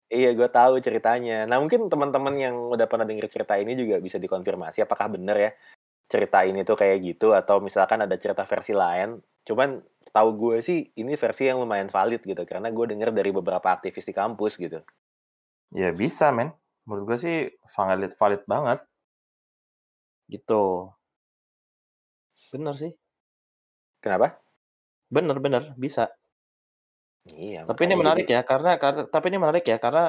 Iya 0.09 0.31
gue 0.33 0.49
tahu 0.49 0.79
ceritanya. 0.81 1.45
Nah 1.45 1.61
mungkin 1.61 1.91
teman-teman 1.91 2.35
yang 2.39 2.57
udah 2.71 2.87
pernah 2.87 3.05
denger 3.05 3.27
cerita 3.27 3.59
ini 3.59 3.75
juga 3.75 3.99
bisa 3.99 4.17
dikonfirmasi 4.17 4.85
apakah 4.87 5.11
bener 5.11 5.37
ya 5.37 5.51
cerita 6.07 6.45
ini 6.45 6.63
tuh 6.63 6.77
kayak 6.77 7.01
gitu 7.03 7.33
atau 7.33 7.59
misalkan 7.59 8.05
ada 8.05 8.15
cerita 8.15 8.47
versi 8.47 8.73
lain. 8.77 9.19
Cuman 9.45 9.83
tahu 10.15 10.29
gue 10.39 10.57
sih 10.63 10.95
ini 10.97 11.19
versi 11.19 11.51
yang 11.51 11.61
lumayan 11.61 11.91
valid 11.91 12.23
gitu 12.23 12.47
karena 12.47 12.71
gue 12.71 12.87
denger 12.89 13.11
dari 13.11 13.31
beberapa 13.35 13.69
aktivis 13.75 14.07
di 14.09 14.15
kampus 14.15 14.57
gitu. 14.57 14.81
Ya 15.75 15.91
bisa 15.91 16.31
men. 16.31 16.55
Menurut 16.87 17.17
gue 17.17 17.19
sih 17.19 17.37
valid 17.75 18.15
valid 18.15 18.43
banget. 18.47 18.79
Gitu. 20.31 20.89
Bener 22.55 22.75
sih. 22.79 22.93
Kenapa? 23.99 24.44
Bener 25.15 25.37
bener 25.45 25.63
bisa. 25.79 26.05
Iya. 27.25 27.61
Tapi 27.69 27.81
ini 27.89 27.95
menarik 27.97 28.27
ya 28.29 28.41
karena 28.51 28.71
karena 28.83 29.03
tapi 29.15 29.27
ini 29.33 29.39
menarik 29.41 29.65
ya 29.73 29.77
karena 29.85 30.05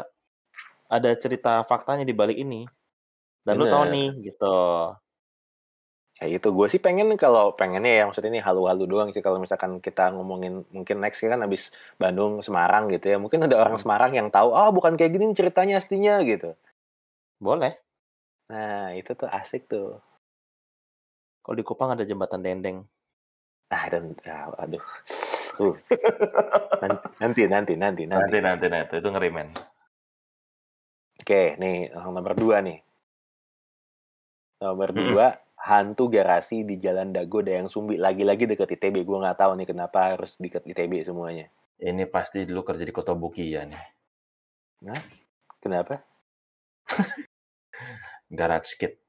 ada 0.96 1.12
cerita 1.24 1.52
faktanya 1.70 2.04
di 2.10 2.16
balik 2.22 2.38
ini. 2.46 2.62
Dan 3.46 3.54
lu 3.62 3.66
tahu 3.70 3.84
Bener. 3.88 3.94
nih 3.96 4.10
gitu. 4.34 4.56
Ya 6.16 6.26
itu 6.40 6.48
gue 6.58 6.68
sih 6.72 6.80
pengen 6.80 7.08
kalau 7.20 7.52
pengennya 7.60 7.92
ya 8.00 8.04
maksudnya 8.08 8.32
ini 8.40 8.42
halu-halu 8.48 8.84
doang 8.88 9.10
sih 9.12 9.20
kalau 9.26 9.36
misalkan 9.44 9.84
kita 9.84 10.16
ngomongin 10.16 10.64
mungkin 10.72 10.98
next 11.04 11.20
kan 11.20 11.44
habis 11.44 11.76
Bandung 12.00 12.40
Semarang 12.40 12.88
gitu 12.88 13.06
ya 13.12 13.18
mungkin 13.20 13.44
ada 13.46 13.60
orang 13.60 13.76
Hmm. 13.76 13.84
Semarang 13.84 14.12
yang 14.16 14.28
tahu 14.32 14.50
oh 14.56 14.72
bukan 14.72 14.96
kayak 14.96 15.12
gini 15.12 15.36
ceritanya 15.36 15.76
aslinya 15.84 16.24
gitu 16.24 16.56
Boleh. 17.40 17.74
nah 18.52 18.94
itu 19.00 19.12
tuh 19.20 19.30
asik 19.40 19.68
tuh 19.72 20.00
Kalau 21.46 21.56
di 21.60 21.66
Kupang 21.68 21.94
ada 21.94 22.02
jembatan 22.10 22.42
dendeng. 22.42 22.78
Ah 23.74 23.86
dan 23.90 24.14
ya, 24.22 24.50
aduh 24.56 24.84
uh. 25.60 25.76
nanti 27.20 27.44
nanti 27.50 27.74
nanti 27.74 28.04
nanti 28.06 28.38
Nanti 28.38 28.38
nanti 28.42 28.66
nanti 28.70 28.94
itu 29.02 29.10
ngeri 29.10 29.30
men. 29.34 29.50
oke 31.22 31.42
nih 31.58 31.90
nomor 31.96 32.34
dua 32.38 32.62
nih 32.62 32.78
nomor 34.62 34.90
Mm-mm. 34.94 35.02
dua 35.12 35.28
hantu 35.66 36.06
garasi 36.12 36.62
di 36.62 36.78
Jalan 36.78 37.10
Dago 37.10 37.42
Dayang 37.42 37.66
Sumbi 37.66 37.98
lagi-lagi 37.98 38.46
deket 38.46 38.78
ITB 38.78 39.02
gue 39.02 39.18
nggak 39.18 39.40
tahu 39.42 39.58
nih 39.58 39.68
kenapa 39.68 40.14
harus 40.14 40.38
deket 40.38 40.62
ITB 40.64 41.02
semuanya 41.02 41.50
Ini 41.76 42.08
pasti 42.08 42.48
dulu 42.48 42.64
kerja 42.64 42.88
di 42.88 42.94
Kota 42.96 43.12
Buki 43.12 43.52
ya 43.52 43.68
nih. 43.68 43.84
kenapa 45.60 46.00
Garage 48.32 48.80
Kit. 48.80 49.05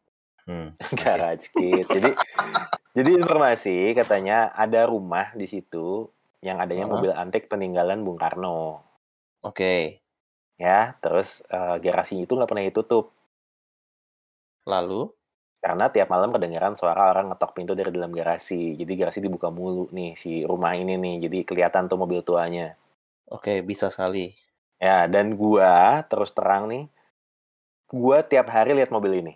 Hmm. 0.46 0.78
garage 1.02 1.50
kit. 1.50 1.86
Jadi 1.90 2.10
jadi 2.96 3.10
informasi 3.18 3.92
katanya 3.98 4.54
ada 4.54 4.86
rumah 4.86 5.34
di 5.34 5.50
situ 5.50 6.06
yang 6.40 6.62
adanya 6.62 6.86
Heeh. 6.86 6.94
mobil 6.94 7.12
antik 7.12 7.50
peninggalan 7.50 8.06
Bung 8.06 8.18
Karno. 8.18 8.82
Oke. 9.42 10.00
Ya, 10.56 10.96
terus 11.04 11.44
eh, 11.52 11.76
garasi 11.82 12.24
itu 12.24 12.32
nggak 12.32 12.48
pernah 12.48 12.64
ditutup 12.64 13.16
Lalu 14.66 15.08
karena 15.62 15.90
tiap 15.90 16.10
malam 16.10 16.30
kedengaran 16.34 16.74
suara 16.78 17.10
orang 17.10 17.32
ngetok 17.32 17.54
pintu 17.54 17.72
dari 17.74 17.90
dalam 17.94 18.12
garasi. 18.12 18.74
Jadi 18.76 18.92
garasi 18.98 19.18
dibuka 19.22 19.48
mulu 19.48 19.88
nih 19.94 20.18
si 20.18 20.42
rumah 20.42 20.74
ini 20.74 20.98
nih. 20.98 21.26
Jadi 21.26 21.38
kelihatan 21.46 21.86
tuh 21.86 21.96
mobil 21.96 22.20
tuanya. 22.26 22.74
oke 23.26 23.62
bisa 23.66 23.90
sekali. 23.90 24.30
Ya, 24.78 25.08
dan 25.10 25.34
gua 25.34 26.04
terus 26.06 26.30
terang 26.30 26.68
nih 26.70 26.86
gua 27.90 28.22
tiap 28.22 28.50
hari 28.50 28.74
lihat 28.74 28.90
mobil 28.94 29.22
ini. 29.22 29.34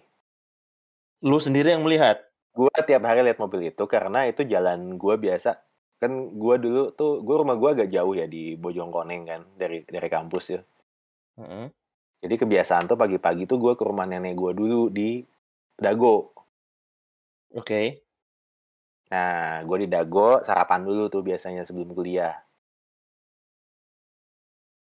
Lu 1.20 1.36
sendiri 1.36 1.76
yang 1.76 1.84
melihat. 1.84 2.24
Gua 2.50 2.72
tiap 2.82 3.06
hari 3.06 3.22
lihat 3.22 3.38
mobil 3.38 3.70
itu 3.70 3.84
karena 3.86 4.26
itu 4.26 4.42
jalan 4.42 4.96
gua 4.98 5.20
biasa. 5.20 5.60
Kan 6.00 6.34
gua 6.36 6.56
dulu 6.56 6.90
tuh 6.96 7.20
gua 7.22 7.44
rumah 7.44 7.56
gua 7.60 7.76
agak 7.76 7.92
jauh 7.92 8.16
ya 8.16 8.26
di 8.26 8.56
Bojongkoneng 8.56 9.22
kan 9.28 9.40
dari 9.54 9.84
dari 9.84 10.08
kampus 10.10 10.44
ya. 10.50 10.60
Heeh. 11.40 11.66
Jadi 12.20 12.34
kebiasaan 12.36 12.84
tuh 12.90 12.98
pagi-pagi 13.00 13.48
tuh 13.48 13.56
gua 13.56 13.72
ke 13.76 13.84
rumah 13.84 14.04
nenek 14.04 14.36
gua 14.36 14.52
dulu 14.52 14.92
di 14.92 15.24
Dago. 15.80 16.36
Oke. 17.56 18.04
Nah, 19.08 19.64
gua 19.64 19.76
di 19.80 19.88
Dago 19.88 20.44
sarapan 20.44 20.84
dulu 20.84 21.08
tuh 21.08 21.24
biasanya 21.24 21.64
sebelum 21.64 21.96
kuliah. 21.96 22.36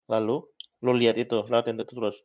Lalu 0.08 0.44
lu 0.84 0.92
lihat 0.92 1.16
itu, 1.16 1.48
lewatin 1.48 1.80
itu 1.80 1.92
terus. 1.96 2.16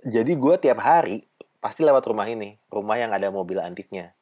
Jadi 0.00 0.32
gua 0.32 0.56
tiap 0.56 0.80
hari 0.80 1.27
pasti 1.58 1.82
lewat 1.82 2.06
rumah 2.06 2.26
ini, 2.26 2.58
rumah 2.70 2.96
yang 2.98 3.10
ada 3.10 3.28
mobil 3.30 3.58
antiknya. 3.58 4.14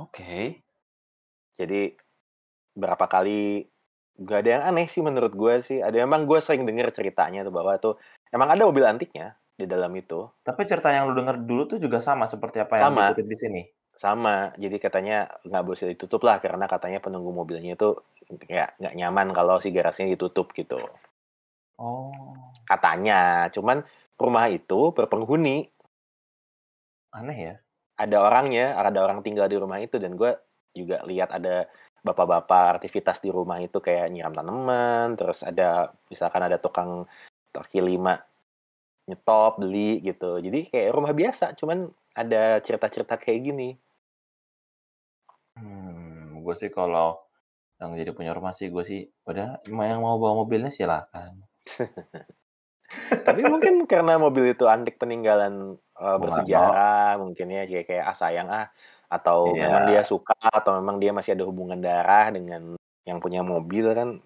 Oke. 0.00 0.64
Jadi 1.52 1.92
berapa 2.72 3.04
kali 3.04 3.68
gak 4.22 4.40
ada 4.44 4.50
yang 4.58 4.62
aneh 4.72 4.86
sih 4.88 5.04
menurut 5.04 5.36
gue 5.36 5.60
sih. 5.60 5.78
Ada 5.84 6.04
emang 6.04 6.24
gue 6.24 6.40
sering 6.40 6.64
denger 6.64 6.92
ceritanya 6.92 7.44
tuh 7.44 7.52
bahwa 7.52 7.72
tuh 7.76 7.94
emang 8.32 8.48
ada 8.52 8.64
mobil 8.64 8.84
antiknya 8.88 9.36
di 9.52 9.68
dalam 9.68 9.92
itu. 9.92 10.28
Tapi 10.40 10.64
cerita 10.64 10.88
yang 10.88 11.12
lu 11.12 11.14
dengar 11.16 11.36
dulu 11.36 11.76
tuh 11.76 11.78
juga 11.78 12.00
sama 12.00 12.26
seperti 12.26 12.64
apa 12.64 12.80
yang 12.80 12.92
Sama. 12.92 13.02
dikutip 13.12 13.28
di 13.28 13.38
sini. 13.38 13.62
Sama, 13.92 14.50
jadi 14.56 14.80
katanya 14.80 15.28
nggak 15.44 15.62
boleh 15.62 15.92
ditutup 15.92 16.24
lah 16.24 16.40
karena 16.40 16.64
katanya 16.64 16.98
penunggu 17.04 17.28
mobilnya 17.28 17.76
itu 17.76 17.92
ya 18.48 18.72
nggak 18.80 18.96
nyaman 18.96 19.36
kalau 19.36 19.60
si 19.60 19.68
garasinya 19.68 20.16
ditutup 20.16 20.50
gitu. 20.56 20.80
Oh, 21.76 22.10
Katanya, 22.64 23.50
cuman 23.52 23.84
rumah 24.16 24.46
itu 24.48 24.94
berpenghuni, 24.94 25.71
aneh 27.12 27.38
ya. 27.38 27.54
ada 28.02 28.18
orangnya, 28.24 28.74
ada 28.74 29.04
orang 29.04 29.22
tinggal 29.22 29.46
di 29.46 29.54
rumah 29.60 29.78
itu 29.78 30.00
dan 30.00 30.16
gue 30.16 30.32
juga 30.72 31.04
lihat 31.06 31.30
ada 31.30 31.68
bapak-bapak 32.02 32.80
aktivitas 32.80 33.22
di 33.22 33.30
rumah 33.30 33.62
itu 33.62 33.78
kayak 33.78 34.10
nyiram 34.10 34.34
tanaman, 34.34 35.14
terus 35.14 35.46
ada 35.46 35.92
misalkan 36.10 36.42
ada 36.42 36.58
tukang 36.58 37.06
kaki 37.54 37.78
lima 37.78 38.18
nyetop 39.06 39.62
beli 39.62 40.02
gitu. 40.02 40.40
Jadi 40.42 40.72
kayak 40.72 40.90
rumah 40.96 41.14
biasa, 41.14 41.54
cuman 41.54 41.86
ada 42.16 42.58
cerita-cerita 42.58 43.20
kayak 43.20 43.40
gini. 43.44 43.70
Hmm, 45.54 46.42
gue 46.42 46.54
sih 46.58 46.72
kalau 46.72 47.22
yang 47.78 47.94
jadi 47.98 48.10
punya 48.14 48.32
rumah 48.34 48.54
sih 48.54 48.70
gue 48.70 48.84
sih 48.86 49.02
udah 49.26 49.62
yang 49.66 50.02
mau 50.02 50.18
bawa 50.18 50.42
mobilnya 50.42 50.70
silakan. 50.74 51.44
Tapi 53.26 53.40
mungkin 53.48 53.88
karena 53.88 54.20
mobil 54.20 54.52
itu 54.52 54.68
antik 54.68 55.00
peninggalan 55.00 55.80
uh, 56.02 56.18
Bung 56.18 56.26
bersejarah, 56.28 57.22
mungkin 57.22 57.46
ya 57.46 57.62
kayak 57.62 57.86
kayak 57.86 58.04
ah 58.10 58.16
sayang 58.18 58.48
ah 58.50 58.66
atau 59.06 59.54
Iya. 59.54 59.70
memang 59.70 59.82
dia 59.86 60.02
suka 60.02 60.34
atau 60.42 60.74
memang 60.82 60.98
dia 60.98 61.14
masih 61.14 61.38
ada 61.38 61.44
hubungan 61.46 61.78
darah 61.78 62.34
dengan 62.34 62.74
yang 63.06 63.22
punya 63.22 63.46
mobil 63.46 63.86
kan 63.94 64.18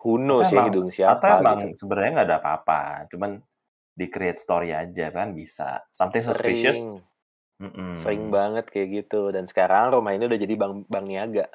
who 0.00 0.16
knows 0.16 0.48
Atau 0.48 0.56
ya 0.56 0.56
emang- 0.56 0.66
hidung 0.72 0.88
Atau 0.88 0.96
siapa 0.96 1.26
emang 1.44 1.58
gitu. 1.68 1.76
sebenarnya 1.84 2.10
nggak 2.16 2.28
ada 2.32 2.38
apa-apa, 2.40 2.80
cuman 3.12 3.30
di 3.92 4.06
create 4.08 4.40
story 4.40 4.72
aja 4.72 5.12
kan 5.12 5.36
bisa. 5.36 5.84
Something 5.92 6.24
suspicious. 6.24 6.80
Sering, 6.80 7.04
Mm-mm. 7.60 7.92
sering 8.00 8.24
banget 8.32 8.64
kayak 8.72 9.04
gitu 9.04 9.28
dan 9.28 9.44
sekarang 9.44 9.92
rumah 9.92 10.16
ini 10.16 10.24
udah 10.24 10.40
jadi 10.40 10.54
bang 10.56 10.72
bang 10.88 11.04
niaga. 11.04 11.46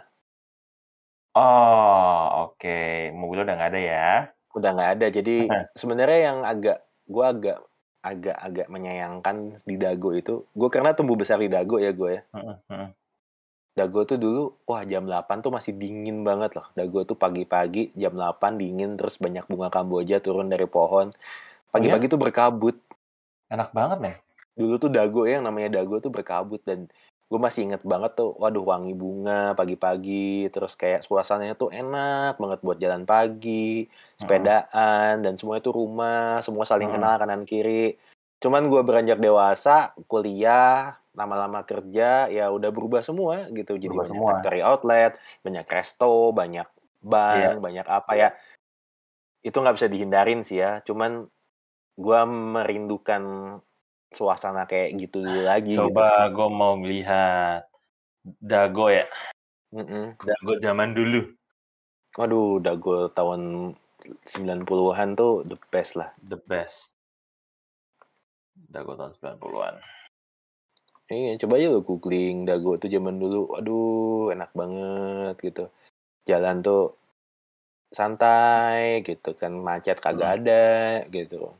Oh, 1.36 2.48
oke. 2.48 3.12
Mobilnya 3.12 3.43
udah 3.51 3.55
nggak 3.60 3.72
ada 3.75 3.81
ya. 3.81 4.10
Udah 4.55 4.69
nggak 4.72 4.91
ada. 5.00 5.05
Jadi 5.12 5.36
sebenarnya 5.79 6.19
yang 6.31 6.39
agak 6.45 6.77
gua 7.10 7.34
agak 7.34 7.60
agak 8.05 8.38
agak 8.38 8.67
menyayangkan 8.69 9.57
di 9.65 9.75
Dago 9.81 10.13
itu, 10.13 10.45
gue 10.53 10.69
karena 10.69 10.93
tumbuh 10.93 11.17
besar 11.17 11.41
di 11.41 11.50
Dago 11.50 11.81
ya 11.81 11.89
gue 11.89 12.21
ya. 12.21 12.21
Dago 13.75 14.07
tuh 14.07 14.15
dulu, 14.15 14.55
wah 14.63 14.88
jam 14.88 15.03
8 15.03 15.43
tuh 15.43 15.51
masih 15.51 15.75
dingin 15.75 16.24
banget 16.24 16.55
loh. 16.55 16.63
Dago 16.77 17.03
tuh 17.03 17.19
pagi-pagi 17.19 17.91
jam 18.00 18.15
8 18.15 18.55
dingin, 18.55 18.95
terus 18.95 19.19
banyak 19.19 19.43
bunga 19.51 19.67
kamboja 19.67 20.24
turun 20.24 20.47
dari 20.47 20.63
pohon. 20.63 21.12
Pagi-pagi 21.75 22.07
tuh 22.07 22.15
berkabut. 22.15 22.79
Enak 23.51 23.75
banget 23.75 24.00
nih. 24.00 24.15
Dulu 24.55 24.79
tuh 24.79 24.88
Dago 24.88 25.27
ya, 25.27 25.43
yang 25.43 25.51
namanya 25.51 25.83
Dago 25.83 26.00
tuh 26.00 26.07
berkabut. 26.07 26.63
Dan 26.63 26.88
gue 27.25 27.39
masih 27.41 27.65
inget 27.65 27.82
banget 27.82 28.13
tuh, 28.13 28.38
waduh 28.38 28.62
wangi 28.62 28.94
bunga 28.94 29.58
pagi-pagi. 29.58 30.48
Terus 30.53 30.77
kayak 30.77 31.01
suasananya 31.01 31.58
tuh 31.58 31.74
enak 31.74 32.38
banget 32.38 32.60
buat 32.62 32.77
jalan 32.77 33.03
pagi, 33.03 33.89
sepedaan, 34.22 35.25
dan 35.25 35.34
semua 35.36 35.58
itu 35.58 35.74
rumah, 35.74 36.39
semua 36.46 36.63
saling 36.70 36.94
kenal 36.94 37.17
kanan 37.17 37.44
kiri. 37.44 37.98
Cuman 38.38 38.70
gue 38.70 38.82
beranjak 38.86 39.17
dewasa, 39.17 39.98
kuliah, 40.05 41.01
lama-lama 41.17 41.65
kerja, 41.65 42.29
ya 42.29 42.46
udah 42.53 42.70
berubah 42.70 43.01
semua 43.01 43.50
gitu. 43.50 43.74
Jadi 43.74 43.89
Berubah 43.89 44.05
banyak 44.05 44.13
semua. 44.13 44.29
factory 44.38 44.62
outlet, 44.62 45.12
banyak 45.41 45.65
resto, 45.65 46.29
banyak 46.29 46.67
bank, 47.01 47.58
Iya. 47.58 47.63
banyak 47.63 47.88
apa 47.89 48.12
ya. 48.13 48.29
Itu 49.41 49.62
nggak 49.65 49.75
bisa 49.82 49.88
dihindarin 49.89 50.46
sih 50.46 50.62
ya. 50.62 50.86
Cuman 50.86 51.25
gue 51.96 52.22
merindukan 52.27 53.24
suasana 54.15 54.63
kayak 54.63 54.95
gitu 54.95 55.19
lagi. 55.22 55.75
Coba 55.75 56.31
gue 56.31 56.48
mau 56.48 56.79
melihat 56.79 57.67
Dago 58.25 58.89
ya. 58.89 59.05
Gitu. 59.05 59.86
Mm-mm. 59.86 60.05
Dago 60.17 60.53
zaman 60.57 60.98
dulu. 60.98 61.22
Waduh, 62.15 62.63
dago 62.63 63.12
tahun 63.12 63.75
90-an 64.24 65.10
tuh 65.13 65.43
the 65.45 65.57
best 65.69 66.00
lah. 66.00 66.10
The 66.24 66.39
best. 66.39 66.95
Dago 68.55 68.95
tahun 68.95 69.13
90-an. 69.19 69.75
Iya, 71.05 71.38
coba 71.38 71.62
aja 71.62 71.69
lo 71.69 71.86
googling 71.86 72.50
dago 72.50 72.81
tuh 72.81 72.89
zaman 72.89 73.22
dulu. 73.22 73.53
Aduh, 73.53 74.34
enak 74.34 74.50
banget 74.57 75.36
gitu. 75.43 75.69
Jalan 76.25 76.65
tuh 76.65 76.98
santai 77.93 79.05
gitu 79.05 79.38
kan, 79.38 79.53
macet 79.53 80.01
kagak 80.01 80.25
Hmm. 80.25 80.38
ada 80.41 80.65
gitu. 81.13 81.53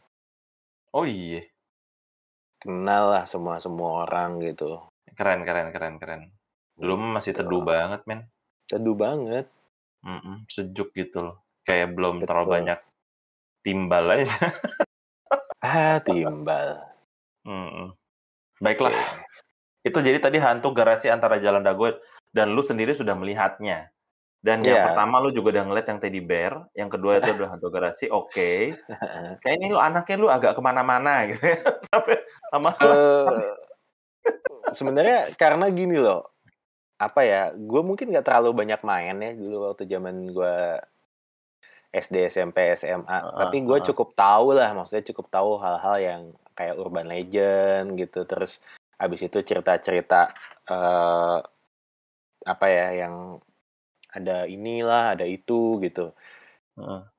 Oh 0.89 1.05
iya. 1.05 1.45
Kenal 2.65 3.13
lah 3.13 3.24
semua 3.29 3.62
semua 3.62 4.10
orang 4.10 4.41
gitu. 4.41 4.81
Keren, 5.13 5.45
keren, 5.45 5.69
keren, 5.69 6.01
keren. 6.01 6.22
Dulu 6.74 6.98
mah 6.98 7.22
masih 7.22 7.38
Gitu. 7.38 7.45
teduh 7.45 7.62
banget, 7.62 8.01
men. 8.10 8.25
Teduh 8.65 8.98
banget. 8.98 9.45
Mm-mm, 10.01 10.50
sejuk 10.50 10.89
gitu 10.98 11.22
loh. 11.22 11.38
Kayak 11.62 11.93
belum 11.93 12.25
terlalu 12.25 12.45
Betul. 12.50 12.55
banyak 12.57 12.79
timbal 13.62 14.05
aja. 14.12 14.25
Ah, 15.62 15.98
timbal. 15.98 16.77
Mm-mm. 17.41 17.98
Baiklah. 18.62 18.93
Oke. 18.93 19.01
Itu 19.81 19.98
jadi 19.98 20.22
tadi 20.22 20.38
hantu 20.38 20.69
garasi 20.77 21.10
antara 21.10 21.41
Jalan 21.41 21.65
Dago 21.65 21.89
dan 22.29 22.53
lu 22.53 22.62
sendiri 22.62 22.93
sudah 22.93 23.17
melihatnya. 23.17 23.89
Dan 24.45 24.62
yang 24.62 24.77
Iya. 24.77 24.86
pertama 24.93 25.17
lu 25.17 25.34
juga 25.34 25.57
udah 25.57 25.65
ngeliat 25.65 25.89
yang 25.89 25.98
teddy 25.98 26.22
bear, 26.22 26.69
yang 26.77 26.86
kedua 26.86 27.17
itu 27.17 27.29
adalah 27.34 27.57
hantu 27.57 27.74
garasi. 27.74 28.13
Oke. 28.13 28.77
Kayak 29.41 29.55
ini 29.57 29.74
lu 29.74 29.81
anaknya 29.81 30.15
lu 30.22 30.29
agak 30.29 30.53
ke 30.53 30.62
mana-mana 30.62 31.25
gitu 31.34 31.41
ya. 31.41 31.57
Sampai 31.89 32.22
sama 32.55 32.71
Eh, 32.79 33.51
sebenarnya 34.71 35.35
karena 35.35 35.67
gini 35.67 36.00
loh. 36.00 36.31
Apa 36.95 37.27
ya? 37.27 37.51
Gue 37.51 37.83
mungkin 37.83 38.07
nggak 38.15 38.24
terlalu 38.24 38.55
banyak 38.65 38.81
main 38.88 39.15
ya 39.19 39.31
dulu 39.35 39.67
waktu 39.71 39.83
zaman 39.91 40.31
gue 40.31 40.55
SD, 41.95 42.27
SMP, 42.31 42.75
SMA. 42.75 43.07
Heeh, 43.24 43.39
Tapi 43.43 43.57
gue 43.63 43.77
heeh. 43.79 43.88
cukup 43.91 44.15
tahu 44.15 44.55
lah, 44.55 44.71
maksudnya 44.75 45.03
cukup 45.12 45.27
tahu 45.31 45.59
hal-hal 45.59 45.97
yang 46.00 46.21
kayak 46.55 46.79
urban 46.79 47.07
legend 47.12 48.00
gitu. 48.00 48.24
Terus 48.24 48.63
abis 48.95 49.27
itu 49.27 49.43
cerita-cerita 49.43 50.31
eh 50.71 51.39
apa 52.45 52.65
ya 52.69 52.88
yang 53.05 53.41
ada 54.15 54.47
inilah, 54.47 55.15
ada 55.19 55.27
itu 55.27 55.79
gitu. 55.83 56.15
Heeh. 56.79 57.14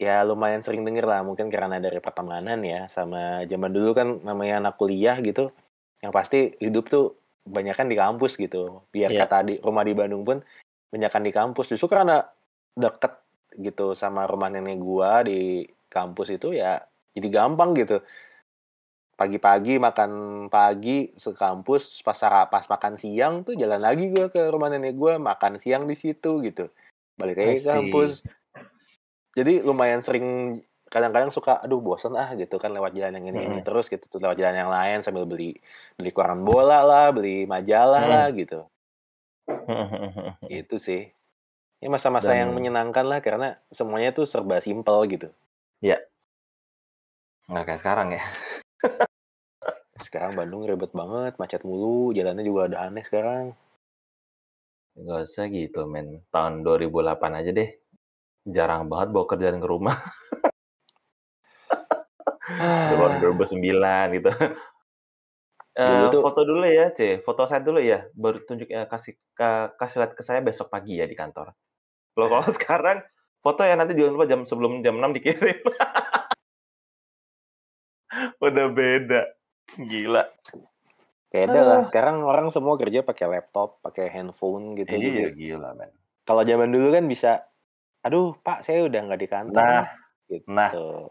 Ya 0.00 0.24
lumayan 0.24 0.64
sering 0.64 0.80
denger 0.80 1.04
lah, 1.04 1.20
mungkin 1.20 1.52
karena 1.52 1.76
dari 1.76 2.00
pertemanan 2.00 2.64
ya, 2.64 2.88
sama 2.88 3.44
zaman 3.44 3.68
dulu 3.68 3.92
kan 3.92 4.08
namanya 4.24 4.64
anak 4.64 4.80
kuliah 4.80 5.20
gitu, 5.20 5.52
yang 6.00 6.08
pasti 6.08 6.56
hidup 6.56 6.88
tuh 6.88 7.20
banyakan 7.44 7.92
di 7.92 8.00
kampus 8.00 8.40
gitu. 8.40 8.80
Biar 8.88 9.12
Iya. 9.12 9.28
kata 9.28 9.44
di 9.44 9.54
rumah 9.60 9.84
di 9.84 9.92
Bandung 9.92 10.24
pun 10.24 10.40
banyakan 10.88 11.22
di 11.28 11.32
kampus. 11.36 11.76
Justru 11.76 11.92
karena 11.92 12.24
deket 12.72 13.12
gitu 13.60 13.92
sama 13.92 14.24
rumah 14.24 14.48
nenek 14.48 14.80
gua 14.80 15.20
di 15.20 15.68
kampus 15.92 16.32
itu 16.32 16.56
ya 16.56 16.80
jadi 17.12 17.28
gampang 17.28 17.76
gitu. 17.76 18.00
Pagi-pagi 19.20 19.76
makan 19.76 20.46
pagi 20.48 21.12
sekampus, 21.12 22.00
pas 22.00 22.16
pas 22.48 22.64
makan 22.64 22.96
siang 22.96 23.44
tuh 23.44 23.52
jalan 23.52 23.84
lagi 23.84 24.08
gua 24.08 24.32
ke 24.32 24.48
rumah 24.48 24.72
nenek 24.72 24.96
gua 24.96 25.20
makan 25.20 25.60
siang 25.60 25.84
di 25.84 25.92
situ 25.92 26.40
gitu. 26.40 26.72
Balik 27.20 27.36
lagi 27.36 27.60
ke 27.60 27.68
kampus. 27.68 28.24
Jadi 29.40 29.64
lumayan 29.64 30.04
sering 30.04 30.60
kadang-kadang 30.90 31.30
suka 31.30 31.62
aduh 31.62 31.78
bosan 31.78 32.18
ah 32.18 32.34
gitu 32.34 32.58
kan 32.58 32.74
lewat 32.74 32.92
jalan 32.98 33.14
yang 33.22 33.26
ini 33.30 33.46
ini 33.46 33.62
Mm-mm. 33.62 33.66
terus 33.66 33.86
gitu 33.86 34.10
lewat 34.18 34.34
jalan 34.34 34.58
yang 34.58 34.70
lain 34.74 34.98
sambil 35.06 35.22
beli 35.22 35.54
beli 35.94 36.10
koran 36.10 36.42
bola 36.42 36.82
lah 36.82 37.14
beli 37.14 37.46
majalah 37.46 38.02
Mm. 38.02 38.10
lah 38.10 38.26
gitu 38.34 38.60
itu 40.50 40.76
sih 40.82 41.14
ini 41.78 41.88
masa-masa 41.88 42.34
yang 42.34 42.50
menyenangkan 42.50 43.06
lah 43.06 43.22
karena 43.22 43.54
semuanya 43.70 44.10
tuh 44.10 44.26
serba 44.26 44.58
simpel 44.58 44.98
gitu 45.06 45.30
ya 45.78 45.94
nggak 47.46 47.64
kayak 47.70 47.80
sekarang 47.82 48.08
ya. 48.18 48.22
sekarang 50.06 50.34
Bandung 50.34 50.66
ribet 50.66 50.90
banget 50.90 51.38
macet 51.38 51.62
mulu 51.62 52.10
jalannya 52.10 52.42
juga 52.42 52.66
udah 52.66 52.80
aneh 52.90 53.06
sekarang 53.06 53.54
Nggak 55.00 55.20
usah 55.22 55.46
gitu, 55.48 55.86
men. 55.86 56.20
Tahun 56.34 56.66
2008 56.66 57.38
aja 57.38 57.50
deh. 57.54 57.70
Jarang 58.46 58.88
banget 58.88 59.08
bawa 59.12 59.26
kerjaan 59.28 59.60
ke 59.60 59.68
rumah. 59.68 59.96
2009 62.50 64.06
gitu. 64.16 64.30
dulu 65.70 65.70
Eh, 65.70 66.12
tuh 66.12 66.20
foto 66.20 66.40
dulu 66.42 66.66
ya, 66.66 66.90
C. 66.92 67.22
Foto 67.22 67.46
saya 67.46 67.62
dulu 67.62 67.78
ya. 67.80 68.04
Baru 68.12 68.42
tunjuk 68.42 68.68
ya, 68.68 68.84
kasih 68.84 69.16
ka- 69.32 69.72
kasih 69.78 70.02
lihat 70.02 70.12
ke 70.18 70.20
saya 70.20 70.42
besok 70.42 70.68
pagi 70.68 70.98
ya 70.98 71.06
di 71.06 71.14
kantor. 71.14 71.54
Kalau 72.12 72.26
kalau 72.28 72.50
sekarang 72.52 72.98
foto 73.40 73.64
ya 73.64 73.78
nanti 73.78 73.96
jangan 73.96 74.12
lupa 74.18 74.26
jam 74.28 74.42
sebelum 74.44 74.82
jam 74.82 74.98
6 74.98 75.14
dikirim. 75.14 75.56
Udah 78.44 78.66
beda. 78.68 79.22
Gila. 79.78 80.26
beda 81.30 81.60
lah 81.62 81.78
Ah. 81.78 81.86
sekarang 81.86 82.26
orang 82.26 82.50
semua 82.50 82.74
kerja 82.74 83.06
pakai 83.06 83.30
laptop 83.30 83.78
pakai 83.86 84.10
handphone 84.10 84.74
gitu 84.74 84.90
Iya, 84.90 85.30
jadi 85.30 85.32
gila, 85.38 85.78
men. 85.78 85.94
kalau 86.26 86.42
zaman 86.42 86.74
dulu 86.74 86.90
kan 86.90 87.06
bisa 87.06 87.46
aduh 88.00 88.32
pak 88.40 88.64
saya 88.64 88.88
udah 88.88 89.00
nggak 89.06 89.20
di 89.20 89.28
kantor 89.28 89.60
Nah, 89.60 89.84
gitu 90.30 90.46
nah. 90.48 90.70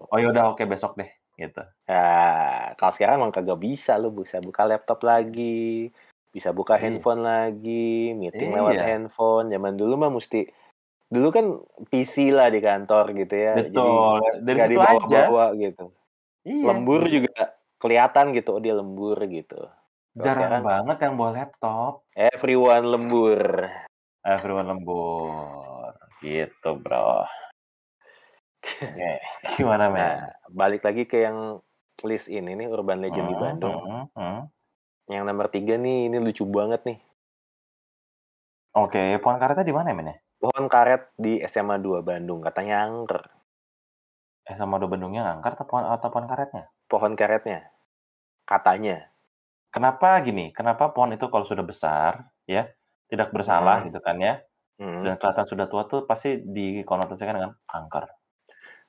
Oh 0.10 0.18
yaudah 0.18 0.56
oke 0.56 0.64
besok 0.66 0.96
deh, 0.98 1.10
gitu. 1.38 1.62
Nah, 1.88 2.74
kalau 2.80 2.92
sekarang 2.96 3.16
emang 3.22 3.34
kagak 3.36 3.60
bisa 3.62 4.00
lu 4.02 4.10
bisa 4.16 4.40
buka 4.42 4.64
laptop 4.66 5.04
lagi, 5.06 5.92
bisa 6.34 6.50
buka 6.56 6.76
Iya. 6.80 6.88
handphone 6.88 7.22
lagi, 7.22 8.16
meeting 8.18 8.52
lewat 8.56 8.80
Iya. 8.80 8.84
handphone. 8.96 9.52
Zaman 9.54 9.76
dulu 9.78 9.94
mah 10.00 10.12
mesti 10.12 10.48
dulu 11.10 11.28
kan 11.34 11.46
PC 11.92 12.32
lah 12.34 12.48
di 12.54 12.60
kantor 12.64 13.06
gitu 13.18 13.36
ya. 13.38 13.54
Jadi 13.60 13.70
Betul. 13.76 14.20
Dari 14.46 14.58
nggak 14.58 14.70
situ 14.72 14.80
aja. 14.82 14.92
dibawa-bawa 14.98 15.46
gitu. 15.60 15.86
Iya. 16.48 16.66
Lembur 16.74 17.02
juga 17.12 17.44
kelihatan 17.80 18.26
gitu, 18.36 18.50
oh 18.58 18.62
dia 18.64 18.76
lembur 18.76 19.18
gitu. 19.30 19.60
Kalau 20.18 20.26
Jarang 20.26 20.42
sekarang 20.42 20.64
banget 20.66 20.98
yang 21.06 21.14
bawa 21.16 21.32
laptop. 21.38 21.94
everyone 22.18 22.86
lembur. 22.88 23.42
Everyone 24.26 24.68
lembur. 24.68 25.79
Gitu, 26.20 26.70
bro. 26.80 27.24
Oke. 28.60 29.12
Gimana, 29.60 29.88
men? 29.88 30.00
Nah, 30.00 30.16
balik 30.52 30.84
lagi 30.84 31.08
ke 31.08 31.24
yang 31.24 31.60
list 32.04 32.28
ini 32.32 32.56
nih 32.56 32.68
Urban 32.68 33.00
Legend 33.00 33.28
di 33.28 33.36
Hmm, 33.36 33.44
Bandung. 33.44 33.78
hmm, 33.80 34.06
hmm. 34.16 34.40
Yang 35.10 35.24
nomor 35.26 35.48
tiga 35.50 35.76
nih, 35.76 36.12
ini 36.12 36.18
lucu 36.20 36.44
banget 36.46 36.84
nih. 36.86 37.00
Oke, 38.78 39.18
pohon 39.20 39.42
karetnya 39.42 39.66
di 39.66 39.74
mana, 39.74 39.92
men? 39.92 40.14
ya? 40.14 40.16
Pohon 40.40 40.70
karet 40.72 41.12
di 41.20 41.42
SMA 41.44 41.82
2 41.82 42.00
Bandung, 42.00 42.40
katanya 42.40 42.86
angker. 42.86 43.20
Eh, 44.48 44.56
sama 44.56 44.80
do 44.80 44.88
Bandungnya 44.90 45.26
ngangkar 45.26 45.54
atau 45.60 45.66
pohon, 45.68 45.84
atau 45.86 46.10
pohon 46.10 46.26
karetnya? 46.26 46.70
Pohon 46.90 47.14
karetnya, 47.14 47.70
katanya. 48.46 49.10
Kenapa 49.70 50.18
gini? 50.26 50.50
Kenapa 50.56 50.90
pohon 50.90 51.14
itu 51.14 51.30
kalau 51.30 51.46
sudah 51.46 51.62
besar, 51.62 52.30
ya, 52.50 52.66
tidak 53.10 53.30
bersalah 53.30 53.84
Hmm. 53.84 53.92
gitu 53.92 54.00
kan 54.02 54.18
ya, 54.18 54.42
Hmm. 54.80 55.04
dan 55.04 55.20
kelihatan 55.20 55.44
sudah 55.44 55.68
tua 55.68 55.84
tuh 55.92 56.08
pasti 56.08 56.40
dikonotasikan 56.40 57.36
dengan 57.36 57.52
kanker. 57.68 58.08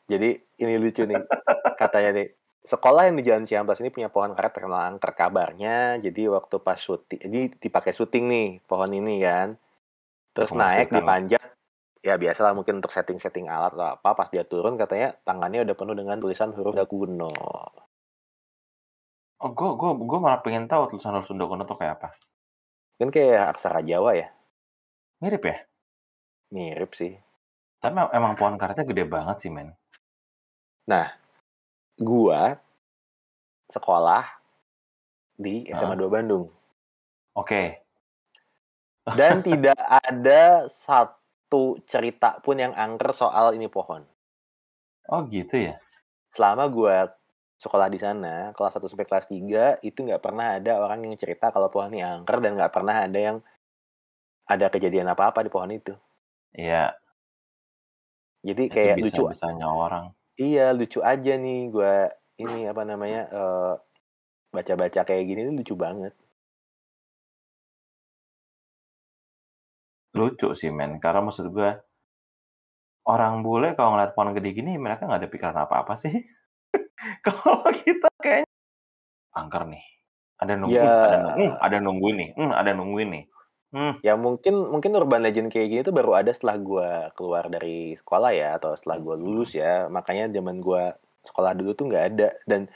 Jadi 0.07 0.31
ini 0.63 0.79
lucu 0.79 1.03
nih, 1.03 1.19
katanya 1.83 2.23
nih, 2.23 2.27
sekolah 2.63 3.11
yang 3.11 3.19
di 3.19 3.25
Jalan 3.27 3.45
Ciamplas 3.47 3.83
ini 3.83 3.91
punya 3.91 4.07
pohon 4.07 4.31
karet 4.39 4.55
terkenal 4.55 4.87
angker 4.87 5.13
kabarnya. 5.19 5.99
Jadi 5.99 6.31
waktu 6.31 6.63
pas 6.63 6.79
syuting, 6.79 7.21
ini 7.27 7.41
dipakai 7.59 7.91
syuting 7.91 8.25
nih 8.31 8.49
pohon 8.71 8.91
ini 8.95 9.19
kan. 9.19 9.59
Terus 10.31 10.55
naik 10.55 10.95
dipanjat, 10.95 11.43
ya 12.07 12.15
biasalah 12.15 12.55
mungkin 12.55 12.79
untuk 12.79 12.95
setting-setting 12.95 13.51
alat 13.51 13.75
atau 13.75 13.99
apa. 13.99 14.15
Pas 14.15 14.31
dia 14.31 14.47
turun 14.47 14.79
katanya 14.79 15.19
tangannya 15.27 15.67
udah 15.67 15.75
penuh 15.75 15.95
dengan 15.99 16.23
tulisan 16.23 16.55
huruf 16.55 16.79
kuno. 16.87 17.35
Oh, 19.41 19.51
gue 19.57 19.71
gue 19.75 19.91
gue 20.07 20.19
malah 20.23 20.39
pengen 20.39 20.71
tahu 20.71 20.95
tulisan 20.95 21.19
huruf 21.19 21.27
Sunda 21.27 21.51
kuno 21.51 21.67
tuh 21.67 21.75
kayak 21.75 21.99
apa. 21.99 22.15
Kan 22.95 23.11
kayak 23.11 23.57
aksara 23.57 23.81
Jawa 23.83 24.13
ya, 24.13 24.29
Mirip 25.21 25.45
ya? 25.45 25.70
Mirip 26.51 26.93
sih. 26.95 27.15
Tapi 27.81 27.97
em- 27.97 28.13
emang 28.13 28.37
pohon 28.37 28.61
karetnya 28.61 28.85
gede 28.85 29.05
banget 29.09 29.37
sih, 29.41 29.51
men. 29.51 29.73
Nah, 30.85 31.09
gua 31.97 32.59
sekolah 33.71 34.27
di 35.39 35.65
SMA 35.73 35.97
Heeh. 35.97 36.03
2 36.05 36.11
Bandung. 36.13 36.45
Oke. 37.33 37.81
Dan 39.17 39.41
tidak 39.49 39.79
ada 39.81 40.69
satu 40.69 41.81
cerita 41.89 42.43
pun 42.45 42.61
yang 42.61 42.77
angker 42.77 43.17
soal 43.17 43.57
ini 43.57 43.71
pohon. 43.71 44.05
Oh, 45.09 45.25
gitu 45.31 45.73
ya? 45.73 45.81
Selama 46.35 46.69
gua 46.69 47.11
sekolah 47.57 47.89
di 47.89 47.99
sana, 48.01 48.53
kelas 48.53 48.77
1 48.77 48.89
sampai 48.91 49.09
kelas 49.09 49.27
3, 49.29 49.81
itu 49.81 50.05
nggak 50.05 50.21
pernah 50.21 50.61
ada 50.61 50.81
orang 50.81 51.07
yang 51.07 51.17
cerita 51.17 51.53
kalau 51.53 51.73
pohon 51.73 51.93
ini 51.93 52.05
angker 52.05 52.41
dan 52.45 52.57
nggak 52.57 52.73
pernah 52.73 53.09
ada 53.09 53.19
yang 53.19 53.37
ada 54.51 54.67
kejadian 54.67 55.07
apa-apa 55.13 55.47
di 55.47 55.51
pohon 55.53 55.71
itu. 55.71 55.95
Iya, 56.59 56.95
Jadi 58.49 58.65
itu 58.73 58.75
kayak 58.75 58.97
lucu, 59.03 59.25
bisa-bisanya 59.29 59.67
orang. 59.85 60.05
iya 60.47 60.65
lucu 60.79 60.99
aja 61.13 61.33
nih 61.45 61.59
gua 61.75 61.93
ini 62.43 62.59
apa 62.73 62.83
namanya 62.91 63.21
eh, 63.41 63.73
baca-baca 64.55 65.01
kayak 65.09 65.25
gini 65.29 65.41
ini 65.47 65.53
lucu 65.61 65.75
banget. 65.85 66.13
Lucu 70.19 70.49
sih, 70.61 70.71
men. 70.79 70.93
Karena 71.03 71.21
maksud 71.27 71.47
gue, 71.57 71.71
orang 73.13 73.35
bule 73.45 73.69
kalau 73.77 73.91
ngeliat 73.97 74.13
pohon 74.17 74.33
gede 74.37 74.51
gini 74.59 74.73
mereka 74.85 75.03
nggak 75.09 75.21
ada 75.25 75.29
pikiran 75.33 75.59
apa-apa 75.67 75.95
sih. 76.03 76.13
kalau 77.27 77.65
kita 77.85 78.09
kayaknya 78.23 78.49
angker 79.41 79.65
nih. 79.73 79.85
Ada 80.43 80.55
nungguin, 80.61 80.93
Ya. 80.93 81.05
ada 81.07 81.17
nungguin, 81.23 81.53
ada 81.67 81.77
nungguin 81.85 82.17
nih, 82.23 82.31
hmm, 82.39 82.53
ada 82.61 82.71
nungguin 82.79 83.09
nih. 83.15 83.25
Hmm, 83.71 84.03
Ya 84.03 84.19
mungkin 84.19 84.67
mungkin 84.67 84.91
urban 84.99 85.23
legend 85.23 85.49
kayak 85.55 85.69
gini 85.71 85.81
tuh 85.87 85.95
baru 85.95 86.19
ada 86.19 86.35
setelah 86.35 86.57
gua 86.59 86.91
keluar 87.15 87.47
dari 87.47 87.95
sekolah 87.95 88.31
ya 88.35 88.59
atau 88.59 88.75
setelah 88.75 88.99
gua 88.99 89.15
lulus 89.15 89.55
ya. 89.55 89.87
Makanya 89.87 90.27
zaman 90.35 90.59
gua 90.59 90.99
sekolah 91.23 91.55
dulu 91.55 91.71
tuh 91.79 91.87
nggak 91.87 92.05
ada 92.15 92.29
dan 92.51 92.67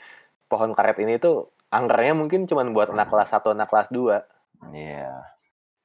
pohon 0.47 0.71
karet 0.71 0.97
ini 1.03 1.19
tuh 1.19 1.51
angkernya 1.73 2.13
mungkin 2.15 2.47
cuma 2.47 2.63
buat 2.71 2.93
anak 2.95 3.11
kelas 3.11 3.29
1, 3.35 3.51
anak 3.51 3.67
kelas 3.71 3.89
2. 3.91 4.23
iya. 4.71 5.35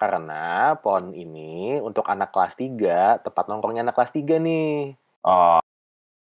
Karena 0.01 0.75
pohon 0.81 1.13
ini 1.13 1.77
untuk 1.83 2.09
anak 2.09 2.33
kelas 2.33 2.57
3, 2.57 3.21
tempat 3.21 3.45
nongkrongnya 3.51 3.85
anak 3.85 3.97
kelas 3.99 4.13
3 4.17 4.41
nih. 4.41 4.97
Oh, 5.27 5.60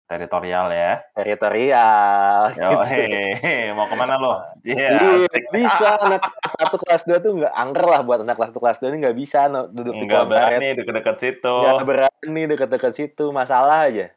teritorial 0.10 0.68
ya. 0.74 1.06
Teritorial. 1.14 2.42
Yo, 2.58 2.82
gitu. 2.82 2.98
hehehe, 2.98 3.70
mau 3.78 3.86
ke 3.86 3.94
mana 3.94 4.18
lo? 4.18 4.42
Iya, 4.66 4.98
asik. 5.30 5.44
bisa 5.54 6.02
anak 6.02 6.26
kelas 6.26 6.54
1 6.66 6.82
kelas 6.82 7.02
2 7.06 7.22
tuh 7.22 7.32
nggak 7.38 7.54
angker 7.54 7.86
lah 7.86 8.02
buat 8.02 8.20
anak 8.26 8.36
kelas 8.42 8.50
1 8.52 8.58
kelas 8.58 8.78
2 8.82 8.90
ini 8.90 8.98
nggak 9.06 9.18
bisa 9.22 9.46
no, 9.46 9.70
duduk 9.70 9.94
di 9.94 10.10
Nggak 10.10 10.26
pohon 10.26 10.34
karet. 10.34 10.50
berani 10.58 10.68
deket-deket 10.82 11.18
situ. 11.22 11.56
Nggak 11.62 11.86
berani 11.86 12.42
deket-deket 12.50 12.94
situ, 12.98 13.26
masalah 13.30 13.78
aja. 13.86 14.08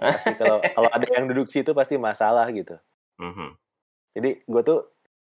Pasti 0.00 0.32
kalau 0.40 0.58
kalau 0.64 0.88
ada 0.90 1.06
yang 1.12 1.24
duduk 1.28 1.46
situ 1.52 1.70
pasti 1.76 1.94
masalah 2.00 2.48
gitu. 2.48 2.80
Mhm. 3.20 3.48
Jadi 4.16 4.30
gue 4.48 4.62
tuh 4.64 4.80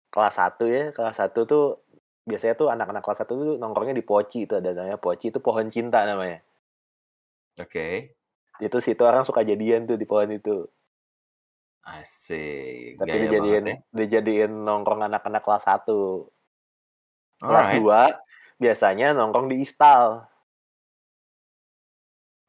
kelas 0.09 0.35
1 0.41 0.65
ya, 0.67 0.83
kelas 0.89 1.21
1 1.21 1.45
tuh 1.45 1.85
biasanya 2.25 2.57
tuh 2.57 2.67
anak-anak 2.73 3.05
kelas 3.05 3.21
1 3.23 3.29
tuh 3.29 3.55
nongkrongnya 3.61 3.93
di 3.93 4.01
poci 4.01 4.49
itu 4.49 4.57
ada 4.57 4.73
namanya 4.73 4.97
poci 4.97 5.29
itu 5.29 5.37
pohon 5.37 5.69
cinta 5.69 6.01
namanya. 6.09 6.41
Oke. 7.61 8.17
Itu 8.59 8.83
situ 8.83 9.01
orang 9.07 9.23
suka 9.23 9.41
jadian 9.41 9.87
tuh 9.87 9.95
di 9.95 10.03
pohon 10.03 10.35
itu. 10.35 10.67
Asik. 11.83 12.99
Tapi 12.99 13.09
Gaya 13.09 13.21
dijadiin 13.25 13.65
ya. 13.65 13.75
dijadiin 13.89 14.51
nongkrong 14.51 15.07
anak-anak 15.07 15.41
kelas 15.41 15.65
1. 15.65 15.87
Kelas 17.39 17.67
Alright. 17.71 18.19
2 18.19 18.61
biasanya 18.61 19.15
nongkrong 19.15 19.47
di 19.47 19.63
istal. 19.63 20.27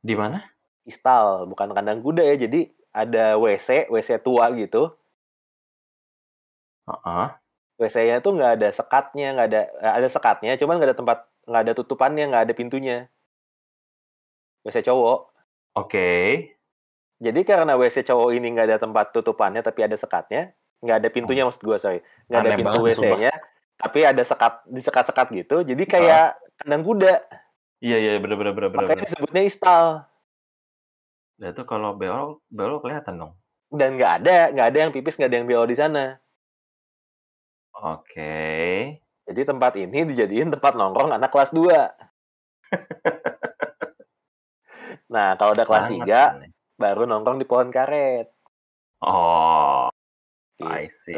Di 0.02 0.18
mana? 0.18 0.42
Istal, 0.82 1.46
bukan 1.46 1.70
kandang 1.70 2.02
kuda 2.02 2.26
ya. 2.26 2.36
Jadi 2.36 2.68
ada 2.90 3.38
WC, 3.38 3.86
WC 3.88 4.18
tua 4.18 4.50
gitu. 4.58 4.90
Heeh. 6.90 7.26
WC-nya 7.80 8.20
tuh 8.20 8.36
nggak 8.36 8.60
ada 8.60 8.68
sekatnya, 8.74 9.32
nggak 9.32 9.48
ada 9.48 9.62
eh, 9.80 9.92
ada 10.04 10.08
sekatnya, 10.12 10.52
cuman 10.60 10.76
nggak 10.76 10.90
ada 10.92 10.98
tempat, 11.00 11.18
nggak 11.48 11.62
ada 11.64 11.72
tutupannya, 11.72 12.24
nggak 12.28 12.44
ada 12.44 12.52
pintunya. 12.52 13.08
WC 14.68 14.84
cowok. 14.84 15.29
Oke. 15.76 16.10
Jadi 17.20 17.40
karena 17.44 17.76
WC 17.76 18.06
cowok 18.08 18.32
ini 18.32 18.46
nggak 18.56 18.66
ada 18.66 18.78
tempat 18.80 19.12
tutupannya, 19.12 19.60
tapi 19.60 19.84
ada 19.84 19.94
sekatnya, 19.94 20.56
nggak 20.80 20.96
ada 21.04 21.08
pintunya 21.12 21.44
maksud 21.44 21.60
gue 21.60 21.76
sorry, 21.76 22.00
nggak 22.32 22.40
ada 22.40 22.52
pintu 22.56 22.80
WC-nya, 22.80 23.32
tapi 23.76 23.98
ada 24.08 24.22
sekat 24.24 24.64
di 24.64 24.80
sekat-sekat 24.80 25.26
gitu. 25.36 25.56
Jadi 25.60 25.84
kayak 25.84 26.40
kandang 26.56 26.80
kuda, 26.80 27.20
Iya 27.80 27.96
iya 27.96 28.12
bener 28.20 28.36
bener 28.36 28.52
bener 28.52 28.68
bener. 28.68 28.80
makanya 28.84 28.96
bener. 29.00 29.08
disebutnya 29.08 29.42
istal. 29.48 29.84
Nah, 31.40 31.48
itu 31.48 31.62
kalau 31.64 31.96
beol 31.96 32.44
beol 32.52 32.76
kelihatan 32.84 33.16
dong. 33.16 33.32
Dan 33.72 33.96
nggak 33.96 34.12
ada, 34.20 34.52
nggak 34.52 34.66
ada 34.68 34.78
yang 34.84 34.92
pipis, 34.92 35.16
nggak 35.16 35.30
ada 35.32 35.38
yang 35.40 35.48
beol 35.48 35.64
di 35.64 35.76
sana. 35.80 36.20
Oke. 37.80 39.00
Jadi 39.24 39.40
tempat 39.48 39.72
ini 39.80 40.04
dijadiin 40.12 40.52
tempat 40.52 40.76
nongkrong 40.76 41.16
anak 41.16 41.32
kelas 41.32 41.56
2. 41.56 41.64
nah, 45.10 45.34
kalau 45.34 45.58
udah 45.58 45.66
kelas 45.66 45.84
Sangat 45.90 46.06
3, 46.06 46.22
aneh. 46.38 46.50
baru 46.78 47.02
nongkrong 47.04 47.38
di 47.42 47.46
pohon 47.50 47.68
karet. 47.68 48.30
Oh, 49.02 49.90
Gitu. 50.60 50.68
I 50.68 50.84
see. 50.92 51.16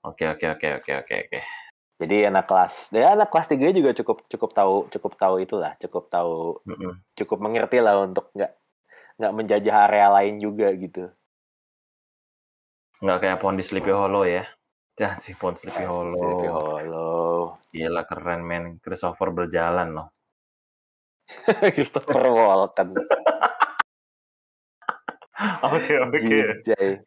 Oke 0.00 0.24
oke 0.24 0.46
oke 0.56 0.68
oke 0.80 0.92
oke 1.04 1.14
oke. 1.28 1.40
Jadi 1.98 2.16
anak 2.24 2.46
kelas, 2.48 2.94
ya 2.94 3.12
anak 3.12 3.28
kelas 3.28 3.52
3 3.52 3.68
juga 3.74 3.90
cukup 3.92 4.24
cukup 4.24 4.50
tahu 4.56 4.74
cukup 4.88 5.12
tahu 5.18 5.34
itulah, 5.44 5.76
cukup 5.76 6.08
tahu 6.08 6.62
Mm-mm. 6.64 6.96
cukup 7.12 7.38
mengerti 7.42 7.84
lah 7.84 8.00
untuk 8.00 8.32
nggak 8.32 8.54
nggak 9.18 9.32
menjajah 9.34 9.76
area 9.90 10.08
lain 10.08 10.40
juga 10.40 10.72
gitu. 10.72 11.10
Nggak 13.04 13.18
kayak 13.20 13.38
pohon 13.44 13.58
di 13.60 13.64
Sleepy 13.66 13.92
Hollow 13.92 14.24
ya. 14.24 14.46
Jangan 14.96 15.18
sih 15.20 15.34
pohon 15.36 15.58
Sleepy 15.58 15.84
Hollow. 15.84 16.16
Sleepy 16.16 16.48
Hollow. 16.48 17.60
Gila 17.74 18.02
keren 18.08 18.40
men. 18.46 18.64
Christopher 18.80 19.34
berjalan 19.34 19.92
loh. 19.92 20.08
Christopher 21.74 22.24
Walken. 22.32 22.96
Oke 25.62 25.92
Jijay. 26.64 26.98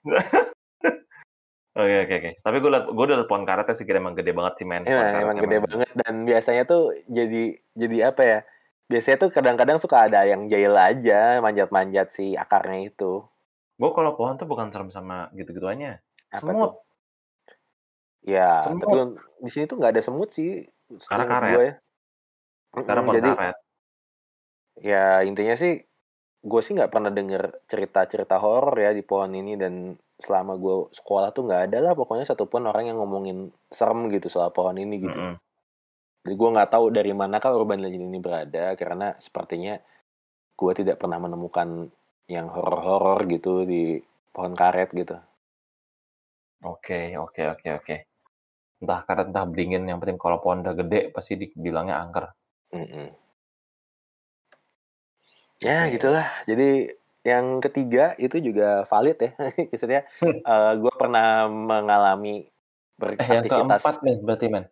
Oke 1.71 1.95
oke 2.03 2.13
oke. 2.19 2.31
Tapi 2.43 2.55
gue 2.59 2.71
liat 2.71 2.85
gue 2.91 3.05
udah 3.07 3.27
pohon 3.27 3.47
karetnya 3.47 3.75
sih 3.75 3.87
emang 3.87 4.11
gede 4.15 4.35
banget 4.35 4.53
sih 4.59 4.67
men. 4.67 4.83
Pohon 4.83 4.91
Emang, 4.91 5.23
emang 5.23 5.35
gede 5.39 5.57
emang- 5.57 5.71
banget 5.71 5.89
dan 5.95 6.15
biasanya 6.27 6.63
tuh 6.67 6.91
jadi 7.07 7.43
jadi 7.75 7.97
apa 8.11 8.21
ya? 8.23 8.39
Biasanya 8.91 9.17
tuh 9.23 9.29
kadang-kadang 9.31 9.79
suka 9.79 10.03
ada 10.03 10.27
yang 10.27 10.51
jahil 10.51 10.75
aja, 10.75 11.39
manjat-manjat 11.39 12.11
si 12.11 12.35
akarnya 12.35 12.91
itu. 12.91 13.23
Gue 13.79 13.89
kalau 13.95 14.19
pohon 14.19 14.35
tuh 14.35 14.43
bukan 14.51 14.67
serem 14.67 14.91
sama 14.91 15.31
gitu-gituannya. 15.31 16.03
Semut. 16.35 16.75
tuh? 16.75 16.83
Ya, 18.27 18.59
Semut. 18.67 18.83
tapi 18.83 18.97
di 19.41 19.49
sini 19.49 19.63
tuh 19.63 19.79
nggak 19.79 19.95
ada 19.95 20.03
semut 20.03 20.27
sih. 20.35 20.67
Karena 21.07 21.23
karet. 21.23 21.51
gue 21.55 21.63
ya. 21.63 21.73
Karena 22.83 23.01
pohon 23.07 23.15
jadi 23.15 23.29
karet. 23.31 23.57
Ya 24.79 25.25
intinya 25.27 25.55
sih 25.59 25.83
gue 26.41 26.61
sih 26.65 26.73
nggak 26.73 26.89
pernah 26.89 27.13
denger 27.13 27.67
cerita-cerita 27.69 28.41
horor 28.41 28.73
ya 28.81 28.95
di 28.95 29.05
pohon 29.05 29.29
ini 29.37 29.53
dan 29.59 29.93
selama 30.17 30.57
gue 30.57 30.89
sekolah 30.93 31.29
tuh 31.33 31.45
nggak 31.49 31.61
ada 31.69 31.77
lah 31.81 31.93
pokoknya 31.93 32.25
satupun 32.29 32.65
orang 32.69 32.89
yang 32.89 32.97
ngomongin 32.97 33.49
serem 33.69 34.09
gitu 34.09 34.29
soal 34.29 34.49
pohon 34.53 34.77
ini 34.77 35.01
gitu. 35.01 35.13
Mm-mm. 35.13 35.37
Jadi 36.21 36.35
gue 36.37 36.49
nggak 36.53 36.69
tahu 36.69 36.93
dari 36.93 37.11
manakah 37.17 37.53
urban 37.53 37.81
legend 37.81 38.09
ini 38.09 38.21
berada 38.21 38.77
karena 38.77 39.17
sepertinya 39.17 39.77
gue 40.53 40.71
tidak 40.77 41.01
pernah 41.01 41.17
menemukan 41.17 41.89
yang 42.29 42.47
horor-horor 42.53 43.25
gitu 43.25 43.65
di 43.65 43.97
pohon 44.29 44.53
karet 44.53 44.93
gitu. 44.93 45.17
Oke 46.61 47.17
oke 47.17 47.41
oke 47.57 47.67
oke. 47.81 47.95
Entah 48.81 49.01
karet 49.05 49.29
entah 49.33 49.45
beringin 49.49 49.85
yang 49.89 49.97
penting 49.97 50.21
kalau 50.21 50.37
pohon 50.37 50.61
udah 50.61 50.77
gede 50.77 51.09
pasti 51.09 51.37
dibilangnya 51.37 51.97
angker. 52.01 52.25
Mm-mm. 52.73 53.20
Ya 55.61 55.85
Oke. 55.85 55.97
gitulah. 55.97 56.27
Jadi 56.49 56.89
yang 57.21 57.61
ketiga 57.61 58.17
itu 58.17 58.41
juga 58.41 58.83
valid 58.89 59.17
ya. 59.21 59.31
Maksudnya 59.71 60.01
eh, 60.25 60.71
gue 60.77 60.93
pernah 60.97 61.45
mengalami 61.47 62.49
Eh 63.01 63.17
yang 63.25 63.45
beraktivitas. 63.45 63.49
keempat 63.49 63.95
nih 64.05 64.15
berarti 64.21 64.45
men. 64.49 64.65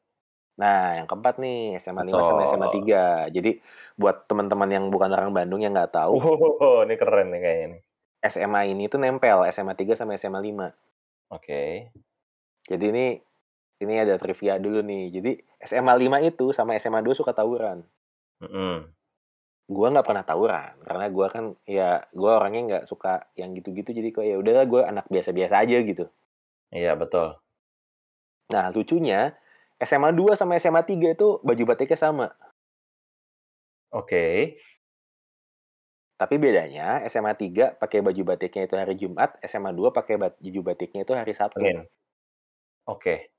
Nah, 0.60 1.00
yang 1.02 1.08
keempat 1.08 1.40
nih 1.40 1.80
SMA 1.80 2.04
5 2.04 2.20
sama 2.20 2.42
SMA 2.46 2.68
Betul. 2.68 2.84
3. 2.84 3.04
Jadi 3.32 3.52
buat 3.96 4.28
teman-teman 4.28 4.70
yang 4.70 4.86
bukan 4.92 5.10
orang 5.10 5.32
Bandung 5.32 5.64
yang 5.64 5.72
nggak 5.72 5.96
tahu, 5.96 6.20
Oh, 6.20 6.84
ini 6.84 7.00
keren 7.00 7.32
nih 7.32 7.40
kayaknya 7.42 7.68
nih. 7.74 7.82
SMA 8.28 8.62
ini 8.68 8.92
tuh 8.92 9.00
nempel 9.00 9.48
SMA 9.50 9.74
3 9.80 9.96
sama 9.96 10.20
SMA 10.20 10.44
5. 10.44 10.76
Oke. 11.32 11.90
Jadi 12.68 12.86
ini 12.92 13.06
ini 13.80 13.94
ada 13.96 14.20
trivia 14.20 14.60
dulu 14.60 14.84
nih. 14.84 15.04
Jadi 15.16 15.32
SMA 15.64 15.94
5 15.96 16.18
itu 16.20 16.52
sama 16.52 16.76
SMA 16.76 17.00
2 17.00 17.16
suka 17.16 17.32
tawuran. 17.32 17.88
Mm-mm. 18.44 18.99
Gua 19.70 19.94
nggak 19.94 20.08
pernah 20.10 20.26
tawuran 20.26 20.82
karena 20.82 21.06
gua 21.14 21.28
kan 21.30 21.54
ya 21.70 22.02
gua 22.10 22.42
orangnya 22.42 22.62
nggak 22.66 22.84
suka 22.90 23.30
yang 23.38 23.54
gitu-gitu 23.54 23.94
jadi 23.94 24.10
kok 24.10 24.26
ya 24.26 24.36
udahlah 24.42 24.66
gue 24.66 24.82
anak 24.82 25.06
biasa-biasa 25.14 25.62
aja 25.62 25.78
gitu. 25.86 26.10
Iya 26.74 26.98
betul. 26.98 27.38
Nah, 28.50 28.74
lucunya 28.74 29.38
SMA 29.78 30.10
2 30.12 30.34
sama 30.34 30.58
SMA 30.58 30.82
3 30.82 31.14
itu 31.14 31.38
baju 31.46 31.64
batiknya 31.70 31.98
sama. 32.02 32.28
Oke. 33.94 34.58
Tapi 36.20 36.36
bedanya 36.36 37.00
SMA 37.08 37.32
3 37.38 37.80
pakai 37.80 38.04
baju 38.04 38.22
batiknya 38.36 38.68
itu 38.68 38.76
hari 38.76 38.98
Jumat, 39.00 39.40
SMA 39.46 39.72
2 39.72 39.94
pakai 39.96 40.20
baju 40.20 40.60
batiknya 40.66 41.06
itu 41.06 41.14
hari 41.16 41.32
Sabtu. 41.38 41.64
Oke. 42.90 43.32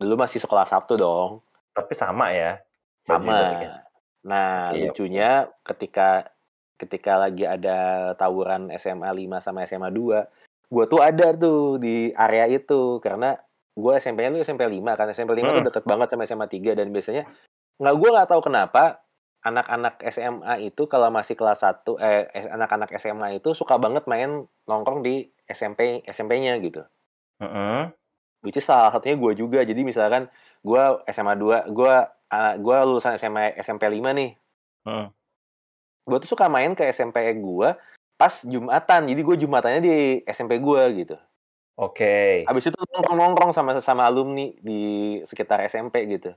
Dulu 0.00 0.14
masih 0.16 0.40
sekolah 0.40 0.64
Sabtu 0.64 0.96
dong. 0.96 1.42
Tapi 1.74 1.92
sama 1.98 2.30
ya. 2.30 2.62
Sama. 3.04 3.83
Nah, 4.24 4.72
Oke, 4.72 4.88
lucunya 4.88 5.48
ketika 5.62 6.32
ketika 6.80 7.20
lagi 7.20 7.46
ada 7.46 8.12
tawuran 8.18 8.72
SMA 8.80 9.06
5 9.06 9.44
sama 9.44 9.62
SMA 9.68 9.92
2, 9.92 10.26
gue 10.72 10.84
tuh 10.90 11.00
ada 11.00 11.30
tuh 11.36 11.78
di 11.78 12.10
area 12.16 12.50
itu 12.50 12.98
karena 12.98 13.38
gue 13.74 13.92
SMP-nya 13.98 14.30
lu 14.34 14.40
SMP 14.42 14.66
5 14.66 14.98
kan 14.98 15.06
SMP 15.10 15.38
5 15.38 15.50
tuh 15.50 15.62
Hmm. 15.62 15.68
deket 15.70 15.84
banget 15.86 16.08
sama 16.10 16.24
SMA 16.26 16.46
3 16.50 16.74
dan 16.74 16.90
biasanya 16.90 17.24
nggak 17.78 17.94
gue 17.98 18.08
nggak 18.10 18.28
tahu 18.30 18.40
kenapa 18.42 19.02
anak-anak 19.44 20.00
SMA 20.08 20.54
itu 20.64 20.88
kalau 20.88 21.12
masih 21.12 21.36
kelas 21.36 21.60
1 21.60 22.00
eh 22.00 22.32
anak-anak 22.48 22.96
SMA 22.96 23.38
itu 23.38 23.52
suka 23.52 23.76
banget 23.76 24.08
main 24.08 24.48
nongkrong 24.64 25.04
di 25.04 25.28
SMP 25.44 26.00
SMP-nya 26.08 26.56
gitu. 26.64 26.80
Mm-mm. 27.44 27.92
Which 28.40 28.56
is 28.56 28.64
salah 28.64 28.88
satunya 28.88 29.20
gue 29.20 29.32
juga. 29.36 29.60
Jadi 29.64 29.84
misalkan 29.84 30.32
gue 30.64 30.82
SMA 31.12 31.36
2, 31.36 31.68
gue 31.76 31.94
gue 32.58 32.76
lulusan 32.86 33.16
SMA 33.18 33.54
SMP 33.60 33.88
5 33.90 34.00
nih. 34.14 34.30
Hmm. 34.84 35.08
gue 36.04 36.18
tuh 36.20 36.36
suka 36.36 36.52
main 36.52 36.76
ke 36.76 36.84
SMP 36.92 37.24
gue 37.40 37.68
pas 38.20 38.34
Jumatan. 38.44 39.08
Jadi 39.08 39.20
gue 39.24 39.36
Jumatannya 39.40 39.80
di 39.80 39.96
SMP 40.28 40.60
gue 40.60 40.82
gitu. 41.00 41.16
Oke. 41.80 42.44
Habis 42.46 42.70
itu 42.70 42.76
nongkrong-nongkrong 42.76 43.50
sama 43.56 43.74
sesama 43.74 44.06
alumni 44.06 44.52
di 44.60 45.18
sekitar 45.24 45.64
SMP 45.66 46.04
gitu. 46.06 46.36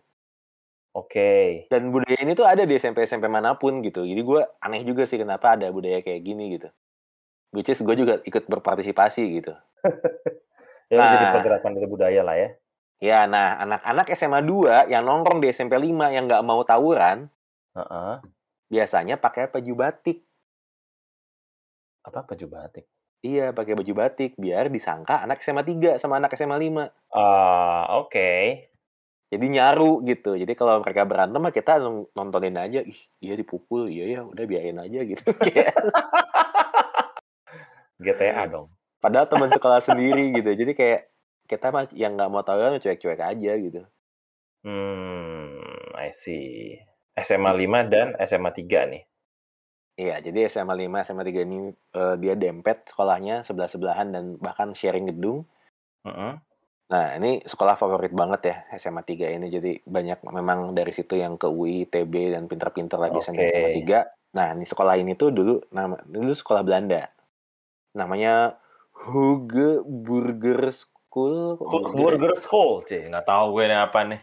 Oke. 0.97 1.67
Dan 1.69 1.93
budaya 1.93 2.17
ini 2.17 2.33
tuh 2.33 2.49
ada 2.49 2.65
di 2.65 2.73
SMP-SMP 2.73 3.29
mana 3.29 3.53
pun 3.53 3.85
gitu. 3.85 4.01
Jadi 4.01 4.17
gue 4.17 4.41
aneh 4.65 4.81
juga 4.81 5.05
sih 5.05 5.21
kenapa 5.21 5.53
ada 5.53 5.69
budaya 5.69 6.01
kayak 6.01 6.25
gini 6.25 6.57
gitu. 6.57 6.73
Which 7.53 7.69
is 7.69 7.85
gue 7.85 7.93
juga 7.93 8.17
ikut 8.25 8.49
berpartisipasi 8.49 9.23
gitu. 9.43 9.53
Ya 10.87 11.03
jadi 11.03 11.25
Nah. 11.27 11.33
pergerakan 11.35 11.75
dari 11.75 11.87
budaya 11.91 12.23
lah 12.23 12.39
ya. 12.39 12.55
Ya, 12.97 13.29
nah 13.29 13.61
anak-anak 13.61 14.09
SMA 14.17 14.41
2 14.41 14.89
yang 14.89 15.05
nongkrong 15.05 15.37
di 15.37 15.53
SMP 15.53 15.77
5 15.77 16.09
yang 16.09 16.25
nggak 16.25 16.41
mau 16.41 16.65
tawuran, 16.65 17.29
Heeh. 17.77 18.13
biasanya 18.73 19.21
pakai 19.21 19.53
baju 19.53 19.73
batik. 19.77 20.25
Apa 22.01 22.25
baju 22.25 22.45
batik? 22.49 22.89
Iya, 23.21 23.53
pakai 23.53 23.77
baju 23.77 23.93
batik 23.93 24.33
biar 24.37 24.73
disangka 24.73 25.21
anak 25.21 25.45
SMA 25.45 25.61
3 25.61 26.01
sama 26.01 26.17
anak 26.17 26.33
SMA 26.33 26.57
5. 26.57 26.89
Ah, 27.13 28.01
oke. 28.01 28.65
Jadi 29.27 29.45
nyaru 29.45 30.01
gitu. 30.07 30.33
Jadi 30.39 30.55
kalau 30.55 30.79
mereka 30.79 31.03
berantem 31.03 31.37
mah 31.43 31.51
kita 31.51 31.77
nontonin 32.15 32.55
aja, 32.57 32.79
ih 32.81 32.97
dia 33.19 33.35
dipukul, 33.35 33.91
iya 33.91 34.17
ya 34.17 34.19
udah 34.23 34.45
biarin 34.47 34.79
aja 34.79 35.03
gitu. 35.03 35.21
GTA 38.01 38.47
dong. 38.47 38.71
Padahal 38.97 39.27
teman 39.29 39.51
sekolah 39.51 39.83
sendiri 39.83 40.31
gitu. 40.33 40.49
Jadi 40.55 40.71
kayak 40.73 41.01
kita 41.47 41.71
mah 41.71 41.87
yang 41.95 42.19
nggak 42.19 42.29
mau 42.29 42.43
tawuran 42.43 42.77
cuek-cuek 42.77 43.23
aja 43.23 43.51
gitu. 43.55 43.81
Hmm, 44.67 45.63
I 45.95 46.11
see. 46.11 46.75
SMA 47.17 47.49
5 47.55 47.87
dan 47.89 48.13
SMA 48.21 48.51
3 48.53 48.91
nih. 48.93 49.03
Iya, 49.97 50.21
jadi 50.21 50.45
SMA 50.45 50.77
5, 50.77 51.01
SMA 51.01 51.23
3 51.25 51.41
ini 51.41 51.73
eh, 51.73 52.15
dia 52.21 52.37
dempet 52.37 52.85
sekolahnya 52.93 53.41
sebelah-sebelahan 53.41 54.13
dan 54.13 54.23
bahkan 54.37 54.75
sharing 54.77 55.09
gedung. 55.09 55.49
Heeh. 56.05 56.37
Nah, 56.87 57.07
ini 57.19 57.43
sekolah 57.43 57.75
favorit 57.75 58.13
banget 58.13 58.41
ya 58.47 58.55
SMA 58.77 59.01
3 59.01 59.33
ini. 59.33 59.47
Jadi 59.49 59.81
banyak 59.83 60.23
memang 60.29 60.77
dari 60.77 60.93
situ 60.93 61.17
yang 61.17 61.35
ke 61.35 61.49
UI, 61.49 61.89
TB 61.89 62.37
dan 62.37 62.45
pinter-pinter 62.45 63.01
lah 63.01 63.09
biasanya 63.09 63.41
Oke. 63.41 63.49
SMA 63.49 63.69
3. 63.81 64.37
Nah, 64.37 64.47
ini 64.53 64.65
sekolah 64.69 64.95
ini 65.01 65.13
tuh 65.17 65.33
dulu 65.33 65.59
nama 65.73 65.97
dulu 66.05 66.31
sekolah 66.31 66.61
Belanda. 66.61 67.09
Namanya 67.97 68.55
Huge 68.93 69.81
Burger 69.81 70.69
School. 71.07 71.55
Hu- 71.55 71.95
Burger 71.95 72.35
School, 72.35 72.83
sih 72.83 73.07
nggak 73.07 73.23
tahu 73.23 73.55
gue 73.55 73.63
ini 73.71 73.77
apa 73.79 73.99
nih. 74.03 74.21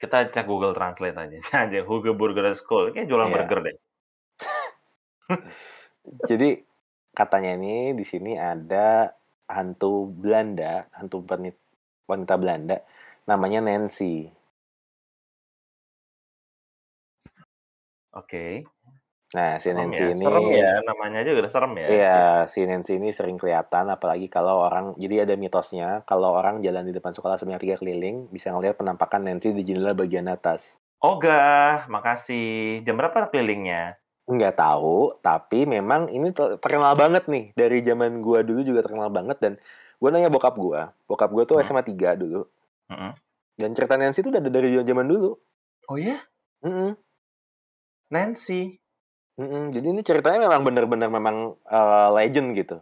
Kita 0.00 0.26
cek 0.32 0.48
Google 0.48 0.72
Translate 0.72 1.14
aja. 1.14 1.36
aja 1.68 1.80
Hugo 1.84 2.16
Burger 2.16 2.48
School. 2.56 2.90
Kayak 2.96 3.06
jualan 3.12 3.28
Iya. 3.28 3.34
burger 3.36 3.58
deh. 3.62 3.76
Jadi 6.28 6.48
katanya 7.12 7.54
ini 7.54 7.92
di 7.92 8.02
sini 8.02 8.34
ada 8.34 9.12
hantu 9.46 10.08
Belanda, 10.08 10.88
hantu 10.96 11.22
wanit- 11.28 11.60
wanita 12.08 12.34
Belanda 12.40 12.80
namanya 13.28 13.60
Nancy. 13.62 14.32
Oke. 18.12 18.66
Nah, 19.32 19.56
si 19.56 19.72
Serem 19.72 19.88
Nancy 19.88 20.04
ya. 20.04 20.08
ini 20.12 20.24
Serem 20.28 20.44
ya. 20.52 20.70
Namanya 20.84 21.18
aja 21.24 21.30
udah 21.32 21.52
serem 21.52 21.72
ya. 21.80 21.88
Iya, 21.88 22.20
si 22.52 22.60
Nancy 22.68 23.00
ini 23.00 23.16
sering 23.16 23.40
kelihatan 23.40 23.88
apalagi 23.88 24.28
kalau 24.28 24.60
orang 24.60 24.92
jadi 25.00 25.24
ada 25.24 25.40
mitosnya 25.40 26.04
kalau 26.04 26.36
orang 26.36 26.60
jalan 26.60 26.84
di 26.84 26.92
depan 26.92 27.16
sekolah 27.16 27.40
sebanyak 27.40 27.64
tiga 27.64 27.76
keliling 27.80 28.28
bisa 28.28 28.52
ngelihat 28.52 28.76
penampakan 28.76 29.24
Nancy 29.24 29.56
di 29.56 29.64
jendela 29.64 29.96
bagian 29.96 30.28
atas. 30.28 30.76
Oga, 31.00 31.82
makasih. 31.88 32.84
Jam 32.84 33.00
berapa 33.00 33.32
kelilingnya? 33.32 33.96
Nggak 34.28 34.54
tahu, 34.54 35.18
tapi 35.18 35.66
memang 35.66 36.12
ini 36.12 36.30
ter- 36.30 36.60
terkenal 36.60 36.94
banget 36.94 37.26
nih 37.26 37.50
dari 37.56 37.82
zaman 37.82 38.22
gua 38.22 38.44
dulu 38.44 38.62
juga 38.62 38.84
terkenal 38.84 39.10
banget 39.10 39.40
dan 39.40 39.52
gua 39.96 40.12
nanya 40.12 40.28
bokap 40.28 40.54
gua. 40.54 40.92
Bokap 41.08 41.32
gua 41.32 41.42
tuh 41.48 41.58
Hmm. 41.58 41.66
SMA 41.66 41.82
3 41.82 42.14
dulu. 42.14 42.46
Heeh. 42.92 43.12
Dan 43.56 43.72
cerita 43.72 43.96
Nancy 43.96 44.20
itu 44.20 44.28
udah 44.28 44.44
dari 44.44 44.76
zaman 44.76 45.08
dulu. 45.08 45.34
Oh 45.88 45.98
ya? 45.98 46.20
Mm-mm. 46.62 46.94
Nancy. 48.12 48.81
Mm-mm. 49.40 49.72
Jadi 49.72 49.86
ini 49.88 50.02
ceritanya 50.04 50.44
memang 50.44 50.62
bener-bener 50.66 51.08
memang 51.08 51.56
eh, 51.64 52.08
legend 52.12 52.52
gitu. 52.52 52.76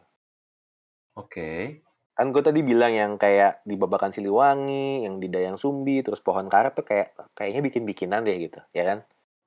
Oke. 1.14 1.82
Kan 2.14 2.34
gue 2.34 2.42
tadi 2.44 2.60
bilang 2.60 2.92
yang 2.92 3.12
kayak 3.16 3.62
di 3.64 3.74
Babakan 3.80 4.12
Siliwangi, 4.12 5.06
yang 5.08 5.22
di 5.22 5.30
Dayang 5.30 5.56
Sumbi, 5.56 6.02
terus 6.04 6.20
Pohon 6.20 6.50
Karet 6.50 6.76
tuh 6.76 6.84
kayak 6.84 7.14
kayaknya 7.32 7.60
bikin-bikinan 7.64 8.20
deh 8.26 8.36
gitu, 8.36 8.60
ya 8.76 8.84
kan? 8.84 8.98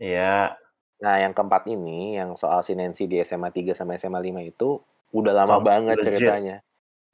Iya. 0.02 0.58
Nah, 1.04 1.16
yang 1.20 1.36
keempat 1.36 1.68
ini, 1.70 2.16
yang 2.18 2.34
soal 2.40 2.64
si 2.64 2.74
Nancy 2.74 3.06
di 3.06 3.20
SMA 3.22 3.52
3 3.52 3.76
sama 3.76 3.94
SMA 4.00 4.24
5 4.24 4.42
itu 4.42 4.80
udah 5.14 5.34
lama 5.36 5.60
Sounds 5.60 5.68
banget 5.68 5.98
legit. 6.02 6.08
ceritanya. 6.18 6.56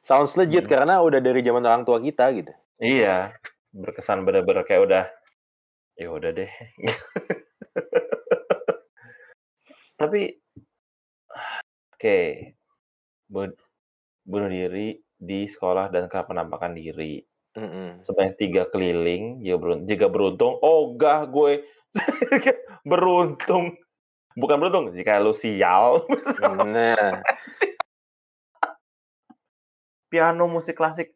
Sounds 0.06 0.34
legit 0.40 0.64
Hmm. 0.70 0.72
karena 0.80 0.96
udah 1.04 1.20
dari 1.20 1.42
zaman 1.44 1.66
orang 1.66 1.84
tua 1.84 2.00
kita 2.00 2.32
gitu. 2.32 2.54
Iya. 2.80 3.36
Berkesan 3.76 4.24
bener-bener 4.24 4.64
kayak 4.64 4.82
udah 4.88 5.04
ya 6.00 6.08
udah 6.14 6.32
deh. 6.32 6.52
Tapi 10.00 10.40
oke. 12.00 12.20
Bu- 13.30 13.60
bunuh 14.26 14.50
diri 14.50 14.98
di 15.20 15.46
sekolah 15.46 15.92
dan 15.92 16.08
ke 16.08 16.18
penampakan 16.24 16.74
diri. 16.74 17.20
Mm-mm. 17.60 18.00
Sebanyak 18.00 18.40
tiga 18.40 18.64
keliling, 18.72 19.44
jika 19.44 19.58
beruntung, 19.60 19.86
jika 19.90 20.06
beruntung, 20.08 20.54
oh 20.64 20.96
gah 20.96 21.28
gue 21.28 21.66
beruntung. 22.90 23.76
Bukan 24.38 24.58
beruntung, 24.62 24.96
jika 24.96 25.20
lu 25.20 25.36
sial. 25.36 26.08
Nah, 26.40 27.20
Piano 30.10 30.50
musik 30.50 30.74
klasik. 30.74 31.14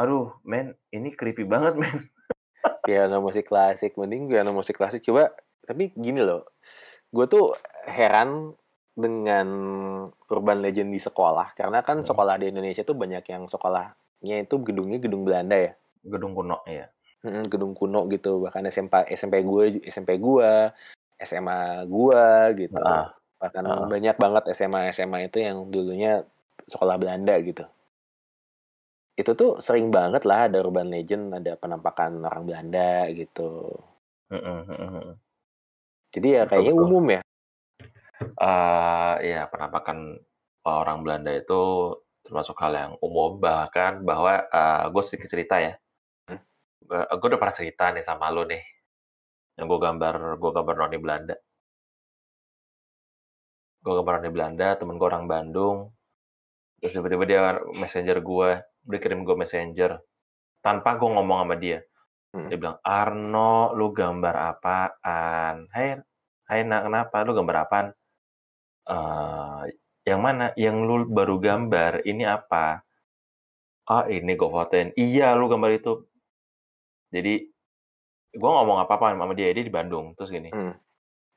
Aduh, 0.00 0.32
men, 0.40 0.72
ini 0.88 1.12
creepy 1.12 1.44
banget, 1.44 1.76
men. 1.76 2.08
piano 2.88 3.20
musik 3.20 3.44
klasik, 3.44 3.92
mending 4.00 4.24
piano 4.24 4.56
musik 4.56 4.80
klasik 4.80 5.04
coba. 5.04 5.36
Tapi 5.68 5.92
gini 5.92 6.24
loh, 6.24 6.48
gue 7.08 7.24
tuh 7.26 7.56
heran 7.88 8.52
dengan 8.98 9.48
urban 10.28 10.58
legend 10.58 10.90
di 10.90 11.00
sekolah 11.00 11.54
karena 11.54 11.80
kan 11.86 12.02
Hmm. 12.02 12.08
sekolah 12.08 12.34
di 12.42 12.50
Indonesia 12.50 12.82
tuh 12.82 12.98
banyak 12.98 13.24
yang 13.30 13.46
sekolahnya 13.46 14.36
itu 14.42 14.54
gedungnya 14.60 14.98
gedung 14.98 15.22
Belanda 15.22 15.56
ya 15.56 15.72
Gedung 16.08 16.32
kuno, 16.32 16.62
ya. 16.64 16.88
Gedung 17.22 17.74
kuno 17.74 18.06
gitu 18.08 18.42
bahkan 18.42 18.62
SMP 18.70 19.06
SMP 19.12 19.42
gue 19.42 19.82
SMP 19.86 20.18
gue 20.18 20.50
SMA 21.18 21.84
gue 21.86 22.24
gitu 22.66 22.78
Ah, 22.78 23.10
bahkan 23.38 23.64
ah. 23.66 23.86
banyak 23.86 24.16
banget 24.18 24.44
SMA 24.54 24.90
SMA 24.94 25.26
itu 25.30 25.38
yang 25.42 25.66
dulunya 25.70 26.22
sekolah 26.66 26.98
Belanda 26.98 27.34
gitu 27.42 27.66
itu 29.18 29.34
tuh 29.34 29.58
sering 29.58 29.90
banget 29.90 30.22
lah 30.22 30.46
ada 30.46 30.62
urban 30.62 30.86
legend 30.94 31.34
ada 31.34 31.58
penampakan 31.58 32.22
orang 32.22 32.46
Belanda 32.46 33.10
gitu 33.10 33.66
heeh, 34.30 34.60
heeh. 34.70 35.27
Jadi 36.08 36.28
ya 36.28 36.42
kayaknya 36.48 36.72
betul. 36.72 36.86
umum 36.88 37.04
ya? 37.12 37.20
Eh, 38.18 39.14
ya 39.30 39.40
penampakan 39.46 40.18
orang 40.64 40.98
Belanda 41.04 41.32
itu 41.36 41.94
termasuk 42.24 42.56
hal 42.58 42.72
yang 42.74 42.92
umum. 43.04 43.36
Bahkan 43.38 44.02
bahwa 44.08 44.48
eh, 44.48 44.84
gue 44.88 45.02
sedikit 45.04 45.28
cerita 45.28 45.60
ya. 45.60 45.74
Hmm. 46.28 46.40
gue 46.88 47.00
gue 47.04 47.28
udah 47.28 47.40
pernah 47.40 47.56
cerita 47.56 47.84
nih 47.92 48.04
sama 48.04 48.32
lo 48.32 48.44
nih 48.48 48.64
yang 49.60 49.66
gue 49.68 49.78
gambar 49.80 50.40
gue 50.40 50.50
gambar 50.56 50.74
noni 50.86 50.98
Belanda. 50.98 51.36
Gue 53.84 53.92
gambar 54.00 54.12
noni 54.20 54.30
Belanda 54.32 54.68
temen 54.80 54.96
gue 54.96 55.08
orang 55.08 55.26
Bandung. 55.28 55.76
Terus 56.80 56.94
tiba-tiba 56.94 57.24
dia 57.28 57.40
messenger 57.76 58.18
gue 58.24 58.50
dia 58.64 58.98
kirim 59.02 59.28
gue 59.28 59.36
messenger. 59.36 60.00
Tanpa 60.64 60.96
gue 60.96 61.08
ngomong 61.10 61.44
sama 61.44 61.56
dia 61.60 61.84
Hmm. 62.28 62.52
dia 62.52 62.60
bilang 62.60 62.76
Arno 62.84 63.72
lu 63.72 63.88
gambar 63.96 64.36
apaan 64.52 65.64
Hai 65.72 65.96
Hai 66.44 66.60
nak 66.64 66.84
kenapa 66.84 67.24
lu 67.24 67.32
gambar 67.32 67.56
apaan 67.64 67.86
eh 68.88 69.72
yang 70.08 70.20
mana? 70.24 70.56
Yang 70.56 70.76
lu 70.88 70.94
baru 71.12 71.36
gambar 71.36 72.08
ini 72.08 72.24
apa? 72.24 72.80
Ah 73.84 74.04
ini 74.08 74.32
gue 74.32 74.48
fotoin. 74.48 74.96
Iya 74.96 75.36
lu 75.36 75.52
gambar 75.52 75.70
itu. 75.76 75.92
Jadi 77.12 77.44
gue 78.32 78.50
ngomong 78.52 78.80
apa-apa 78.84 79.12
sama 79.12 79.36
dia, 79.36 79.52
dia 79.52 79.64
di 79.64 79.72
Bandung. 79.72 80.16
Terus 80.16 80.32
gini, 80.32 80.48
Hmm. 80.52 80.76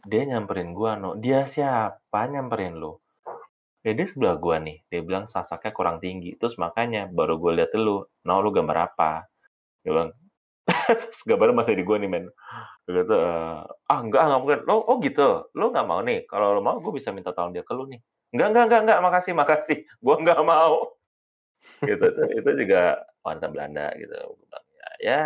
dia 0.08 0.24
nyamperin 0.28 0.72
gue, 0.72 0.92
no. 1.00 1.16
Dia 1.20 1.44
siapa 1.48 2.28
nyamperin 2.32 2.80
lu? 2.80 2.96
Ya 3.84 3.92
dia 3.98 4.08
sebelah 4.08 4.36
gue 4.40 4.56
nih. 4.68 4.78
Dia 4.88 5.02
bilang 5.04 5.26
sasaknya 5.28 5.72
kurang 5.76 6.00
tinggi. 6.00 6.36
Terus 6.40 6.56
makanya 6.56 7.08
baru 7.12 7.36
gue 7.40 7.52
lihat 7.60 7.72
lu. 7.76 8.08
No 8.28 8.40
lu 8.40 8.52
gambar 8.56 8.78
apa? 8.92 9.28
Dia 9.84 9.92
bilang, 9.92 10.12
terus 10.90 11.22
gambarnya 11.28 11.56
masih 11.62 11.74
di 11.78 11.84
gue 11.88 11.98
nih 12.02 12.10
men. 12.12 12.26
Gitu, 12.88 13.16
"Eh, 13.16 13.62
ah 13.92 14.00
enggak, 14.04 14.22
enggak 14.28 14.40
mungkin. 14.42 14.60
Lo, 14.68 14.76
oh 14.86 14.98
gitu, 15.04 15.28
lo 15.56 15.66
nggak 15.74 15.88
mau 15.88 16.02
nih. 16.04 16.20
Kalau 16.28 16.58
lo 16.58 16.62
mau, 16.64 16.78
gue 16.82 16.94
bisa 16.98 17.10
minta 17.16 17.32
tolong 17.36 17.54
dia 17.56 17.64
ke 17.66 17.74
lu 17.76 17.86
nih. 17.90 18.00
Enggak, 18.36 18.48
enggak, 18.52 18.64
enggak, 18.68 18.82
enggak, 18.86 19.00
makasih, 19.06 19.34
makasih. 19.38 19.78
Gue 20.02 20.16
nggak 20.22 20.40
mau. 20.44 20.76
gitu, 21.86 22.06
itu, 22.12 22.22
itu 22.42 22.50
juga 22.66 22.82
wanita 23.26 23.48
Belanda 23.54 23.86
gitu. 23.98 24.16
Ya, 24.52 24.90
ya. 25.02 25.24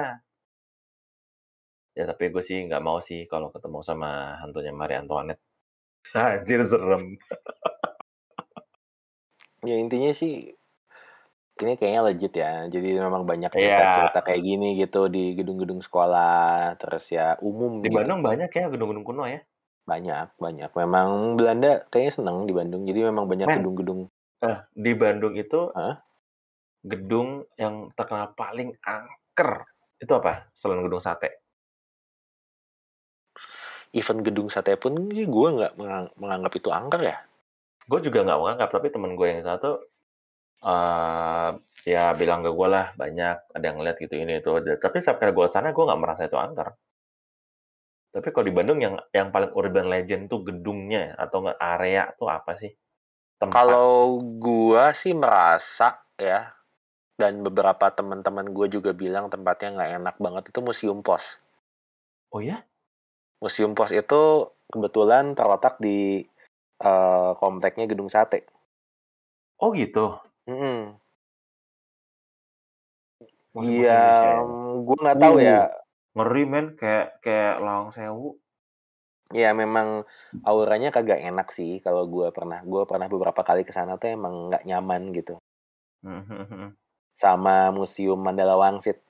Ya, 1.95 2.03
tapi 2.11 2.27
gue 2.27 2.43
sih 2.43 2.59
nggak 2.67 2.83
mau 2.83 2.99
sih 2.99 3.23
kalau 3.31 3.47
ketemu 3.55 3.79
sama 3.79 4.35
hantunya 4.43 4.75
Marie 4.75 4.99
Antoinette. 4.99 5.39
Anjir 6.15 6.61
serem. 6.67 7.15
Ya 9.65 9.75
intinya 9.81 10.11
sih 10.13 10.53
ini 11.55 11.79
kayaknya 11.79 12.01
legit 12.03 12.33
ya. 12.35 12.67
Jadi 12.67 12.89
memang 12.99 13.23
banyak 13.23 13.51
Iya. 13.55 13.59
cerita-cerita 13.59 14.19
kayak 14.27 14.41
gini 14.43 14.67
gitu 14.75 15.07
di 15.07 15.39
gedung-gedung 15.39 15.79
sekolah, 15.79 16.75
terus 16.75 17.07
ya 17.11 17.39
umum 17.39 17.79
Di 17.79 17.87
gitu. 17.87 17.95
Bandung 17.95 18.19
banyak 18.19 18.51
ya 18.51 18.65
gedung-gedung 18.67 19.05
kuno 19.07 19.23
ya? 19.23 19.39
Banyak, 19.85 20.35
banyak. 20.35 20.69
Memang 20.75 21.39
Belanda 21.39 21.85
kayaknya 21.87 22.13
seneng 22.19 22.37
di 22.43 22.53
Bandung. 22.57 22.83
Jadi 22.83 22.99
memang 23.05 23.29
banyak 23.29 23.47
gedung-gedung. 23.47 24.11
Eh, 24.43 24.57
di 24.75 24.91
Bandung 24.97 25.33
itu 25.37 25.71
Hah? 25.71 26.01
gedung 26.83 27.47
yang 27.55 27.89
terkenal 27.95 28.35
paling 28.35 28.75
angker 28.83 29.63
itu 29.97 30.11
apa? 30.11 30.51
Selain 30.51 30.83
gedung 30.83 30.99
sate. 30.99 31.39
Even 33.95 34.19
gedung 34.27 34.51
sate 34.51 34.75
pun 34.75 35.07
gue 35.07 35.49
nggak 35.55 35.79
mengang- 35.79 36.11
menganggap 36.19 36.51
itu 36.59 36.67
angker 36.67 36.99
ya. 36.99 37.17
Gue 37.87 38.03
juga 38.03 38.27
nggak 38.27 38.39
menganggap, 38.43 38.69
tapi 38.75 38.87
temen 38.91 39.15
gue 39.15 39.27
yang 39.29 39.45
satu 39.45 39.79
eh 40.63 41.49
ya 41.85 42.13
bilang 42.17 42.41
ke 42.41 42.49
gue 42.49 42.67
lah 42.69 42.93
banyak 42.97 43.37
ada 43.53 43.63
yang 43.65 43.77
ngeliat 43.81 43.97
gitu 43.99 44.15
ini 44.15 44.39
itu. 44.39 44.49
Tapi 44.79 44.97
sampai 45.03 45.33
gue 45.35 45.47
sana 45.51 45.73
gue 45.75 45.83
nggak 45.83 46.01
merasa 46.01 46.27
itu 46.27 46.37
angker. 46.39 46.69
Tapi 48.15 48.31
kalau 48.31 48.47
di 48.47 48.55
Bandung 48.55 48.79
yang 48.79 48.95
yang 49.11 49.27
paling 49.27 49.51
urban 49.51 49.91
legend 49.91 50.31
tuh 50.31 50.39
gedungnya 50.47 51.19
atau 51.19 51.43
nggak 51.43 51.59
area 51.59 52.07
tuh 52.15 52.31
apa 52.31 52.55
sih? 52.55 52.71
Tempat. 53.35 53.51
Kalau 53.51 54.23
gua 54.39 54.95
sih 54.95 55.11
merasa 55.11 55.99
ya, 56.15 56.55
dan 57.19 57.43
beberapa 57.43 57.91
teman-teman 57.91 58.51
gue 58.55 58.67
juga 58.71 58.95
bilang 58.95 59.27
tempatnya 59.27 59.75
nggak 59.75 59.91
enak 59.99 60.15
banget 60.19 60.43
itu 60.51 60.59
Museum 60.63 60.99
Pos. 61.03 61.39
oh 62.31 62.39
ya? 62.43 62.63
Museum 63.39 63.75
Pos 63.75 63.91
itu 63.91 64.47
kebetulan 64.71 65.35
terletak 65.35 65.79
di 65.83 66.23
eh, 66.79 67.31
kompleknya 67.39 67.87
Gedung 67.87 68.07
Sate. 68.07 68.47
Oh 69.59 69.71
gitu. 69.75 70.19
Museum 70.45 71.01
Iya, 73.55 74.03
ya? 74.13 74.43
gue 74.83 74.97
nggak 74.99 75.19
tahu 75.19 75.35
ya. 75.39 75.59
Uh, 75.63 75.67
Ngeri 76.15 76.43
men 76.47 76.65
kayak 76.75 77.19
kayak 77.23 77.59
Lawang 77.63 77.91
Sewu. 77.91 78.39
Ya 79.33 79.51
memang 79.57 80.05
auranya 80.45 80.93
kagak 80.93 81.17
enak 81.17 81.49
sih 81.49 81.81
kalau 81.81 82.05
gue 82.05 82.29
pernah. 82.29 82.61
Gue 82.61 82.85
pernah 82.85 83.09
beberapa 83.09 83.41
kali 83.41 83.65
ke 83.65 83.73
sana 83.73 83.97
tuh 83.97 84.13
emang 84.13 84.51
nggak 84.51 84.63
nyaman 84.67 85.11
gitu. 85.11 85.41
Sama 87.15 87.73
Museum 87.73 88.19
Mandala 88.21 88.59
Wangsit. 88.59 89.01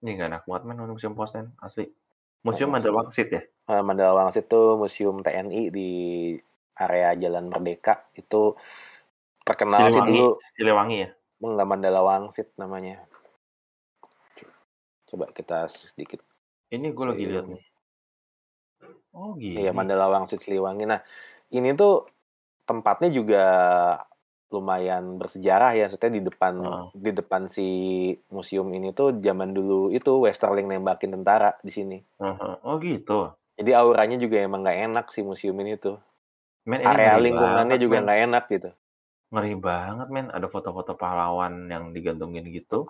Ini 0.00 0.14
gak 0.14 0.28
enak 0.30 0.42
banget 0.46 0.62
men 0.70 0.78
museum 0.86 1.18
pos 1.18 1.34
men 1.34 1.52
asli. 1.58 1.90
Museum 2.46 2.70
asli. 2.74 2.94
Wangsit 2.94 3.28
ya. 3.28 3.42
Eh, 3.42 3.82
Mandala 3.82 4.14
Wangsit 4.14 4.46
tuh 4.46 4.78
museum 4.78 5.20
TNI 5.20 5.74
di 5.74 5.90
area 6.76 7.16
Jalan 7.18 7.50
Merdeka 7.50 8.06
itu 8.14 8.54
terkenal 9.46 9.78
sih 9.86 9.94
Siliwangi, 9.94 10.10
dulu 10.10 10.28
Siliwangi 10.42 10.96
ya. 11.06 11.10
enggak 11.38 11.68
Mandala 11.70 12.02
Wangsit 12.02 12.50
namanya. 12.58 13.06
Coba 15.06 15.30
kita 15.30 15.70
sedikit. 15.70 16.18
Ini 16.74 16.90
gue 16.90 17.06
lagi 17.06 17.24
lihat 17.30 17.46
nih. 17.46 17.62
Oh 19.14 19.38
gini. 19.38 19.62
Iya 19.62 19.70
Mandala 19.70 20.10
Wangsit 20.10 20.42
Siliwangi. 20.42 20.84
Nah 20.90 20.98
ini 21.54 21.70
tuh 21.78 22.10
tempatnya 22.66 23.14
juga 23.14 23.44
lumayan 24.50 25.14
bersejarah 25.14 25.78
ya. 25.78 25.86
Maksudnya 25.86 26.10
di 26.10 26.22
depan 26.26 26.54
Heeh. 26.58 26.86
di 26.98 27.10
depan 27.14 27.46
si 27.46 27.68
museum 28.34 28.66
ini 28.74 28.90
tuh 28.90 29.14
zaman 29.22 29.54
dulu 29.54 29.94
itu 29.94 30.10
Westerling 30.26 30.66
nembakin 30.66 31.14
tentara 31.14 31.54
di 31.62 31.70
sini. 31.70 31.98
Heeh. 32.18 32.52
Oh 32.66 32.82
gitu. 32.82 33.30
Jadi 33.56 33.70
auranya 33.72 34.18
juga 34.18 34.42
emang 34.42 34.66
nggak 34.66 34.80
enak 34.90 35.06
si 35.14 35.22
museum 35.22 35.56
ini 35.62 35.78
tuh. 35.78 35.96
Ini 36.66 36.82
Area 36.82 37.14
lingkungannya 37.22 37.78
juga 37.78 38.02
nggak 38.02 38.20
enak 38.26 38.44
gitu. 38.50 38.70
Ngeri 39.36 39.52
banget 39.60 40.08
men. 40.08 40.32
Ada 40.32 40.48
foto-foto 40.48 40.96
pahlawan 40.96 41.68
yang 41.68 41.92
digantungin 41.92 42.48
gitu. 42.48 42.88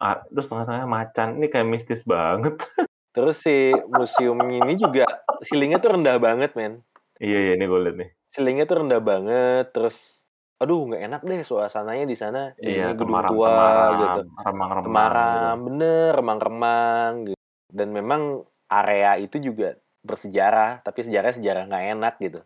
Ah, 0.00 0.24
terus 0.32 0.48
tengah-tengah 0.48 0.88
macan. 0.88 1.36
Ini 1.36 1.52
kayak 1.52 1.68
mistis 1.68 2.00
banget. 2.08 2.56
Terus 3.16 3.40
si 3.40 3.72
museum 3.88 4.36
ini 4.44 4.76
juga 4.76 5.08
ceilingnya 5.40 5.80
tuh 5.80 5.96
rendah 5.96 6.20
banget, 6.20 6.52
men. 6.52 6.84
iya 7.16 7.48
iya 7.48 7.52
ini 7.56 7.64
gue 7.64 7.80
liat 7.80 7.96
nih. 7.96 8.10
Ceilingnya 8.28 8.64
tuh 8.68 8.76
rendah 8.84 9.00
banget. 9.00 9.72
Terus, 9.72 10.28
aduh 10.60 10.84
nggak 10.84 11.00
enak 11.08 11.20
deh 11.24 11.40
suasananya 11.40 12.04
di 12.04 12.12
sana. 12.12 12.52
Iya 12.60 12.92
Ini 12.92 13.00
gedung 13.00 13.16
tua 13.24 13.48
temaram. 13.48 14.00
gitu. 14.00 14.20
Remang-remang 14.44 15.12
gitu. 15.16 15.48
Bener, 15.64 16.10
remang-remang 16.12 17.12
gitu. 17.32 17.40
Dan 17.72 17.88
memang 17.96 18.44
area 18.68 19.16
itu 19.16 19.40
juga 19.40 19.80
bersejarah, 20.04 20.84
tapi 20.84 21.08
sejarahnya 21.08 21.40
sejarah 21.40 21.62
nggak 21.72 21.84
enak 21.96 22.14
gitu. 22.20 22.40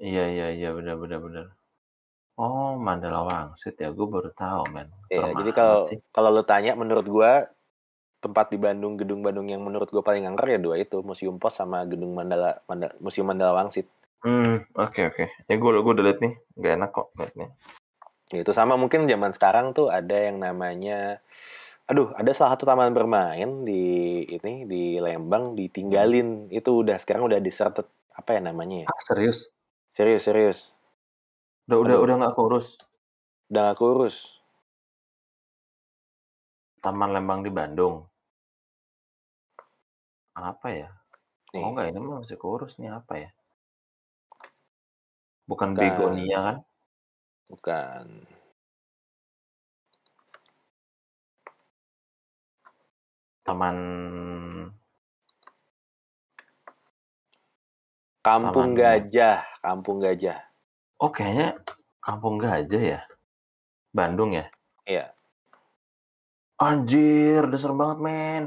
Iya 0.00 0.24
iya 0.24 0.46
iya 0.56 0.68
benar 0.72 0.96
benar 0.96 1.20
benar. 1.20 1.57
Oh 2.38 2.78
Mandala 2.78 3.26
Wangsit 3.26 3.74
ya, 3.82 3.90
gue 3.90 4.06
baru 4.06 4.30
tahu 4.30 4.70
men. 4.70 4.86
Ya, 5.10 5.26
Serem 5.26 5.34
jadi 5.42 5.50
kalau 5.50 5.82
sih. 5.90 5.98
kalau 6.14 6.30
lu 6.30 6.44
tanya, 6.46 6.78
menurut 6.78 7.02
gua 7.10 7.50
tempat 8.22 8.52
di 8.54 8.58
Bandung, 8.62 8.94
gedung 8.94 9.26
Bandung 9.26 9.50
yang 9.50 9.58
menurut 9.64 9.90
gua 9.90 10.06
paling 10.06 10.22
angker 10.22 10.54
ya 10.54 10.58
dua 10.62 10.78
itu, 10.78 11.02
Museum 11.02 11.40
Pos 11.42 11.58
sama 11.58 11.82
gedung 11.88 12.14
Mandala, 12.14 12.62
Manda- 12.70 12.94
Museum 13.02 13.26
Mandala 13.26 13.58
Wangsit. 13.58 13.90
Hmm, 14.22 14.62
oke 14.78 15.00
oke. 15.14 15.24
Ya 15.46 15.54
gue 15.54 15.70
gue 15.82 15.92
udah 15.94 16.04
liat 16.06 16.18
nih, 16.18 16.34
nggak 16.58 16.72
enak 16.78 16.90
kok 16.90 17.08
liatnya. 17.14 17.48
Ya, 18.34 18.38
Itu 18.42 18.50
sama 18.54 18.74
mungkin 18.74 19.06
zaman 19.06 19.30
sekarang 19.30 19.72
tuh 19.72 19.88
ada 19.88 20.14
yang 20.14 20.42
namanya 20.42 21.22
aduh, 21.88 22.12
ada 22.12 22.28
salah 22.36 22.52
satu 22.58 22.68
taman 22.68 22.92
bermain 22.92 23.64
di 23.64 24.20
ini 24.28 24.68
di 24.68 24.82
Lembang 25.00 25.56
ditinggalin. 25.56 26.52
Itu 26.52 26.84
udah 26.84 27.00
sekarang 27.00 27.30
udah 27.30 27.40
deserted 27.40 27.88
apa 28.12 28.36
ya 28.36 28.40
namanya 28.42 28.84
ya? 28.84 28.88
Ah, 28.90 29.00
serius? 29.06 29.54
Serius, 29.94 30.22
serius. 30.26 30.77
Udah 31.68 31.78
udah 31.84 31.96
Aduh. 32.00 32.04
udah 32.04 32.14
nggak 32.24 32.34
kurus. 32.40 32.66
Udah 33.52 33.60
gak 33.72 33.78
kurus. 33.80 34.16
Taman 36.80 37.12
Lembang 37.12 37.44
di 37.44 37.52
Bandung. 37.52 38.08
Apa 40.32 40.68
ya? 40.72 40.88
Nih, 41.52 41.60
Oh 41.64 41.72
enggak, 41.76 41.92
ini 41.92 42.00
masih 42.08 42.40
kurus 42.40 42.80
nih 42.80 42.88
apa 42.88 43.14
ya? 43.20 43.30
Bukan 45.44 45.76
Bukan. 45.76 45.80
begonia 45.80 46.38
kan? 46.40 46.56
bukan. 47.52 48.06
Taman 53.44 53.76
Kampung 58.24 58.72
Taman- 58.72 58.76
Gajah, 58.76 59.40
Kampung 59.64 60.00
Gajah. 60.04 60.47
Oh 60.98 61.10
kayaknya 61.14 61.54
Kampung 62.02 62.42
Gajah 62.42 62.82
ya? 62.98 63.00
Bandung 63.94 64.34
ya? 64.34 64.46
Iya, 64.88 65.12
Anjir, 66.58 67.46
udah 67.46 67.60
serem 67.60 67.78
banget 67.78 67.98
men. 68.02 68.44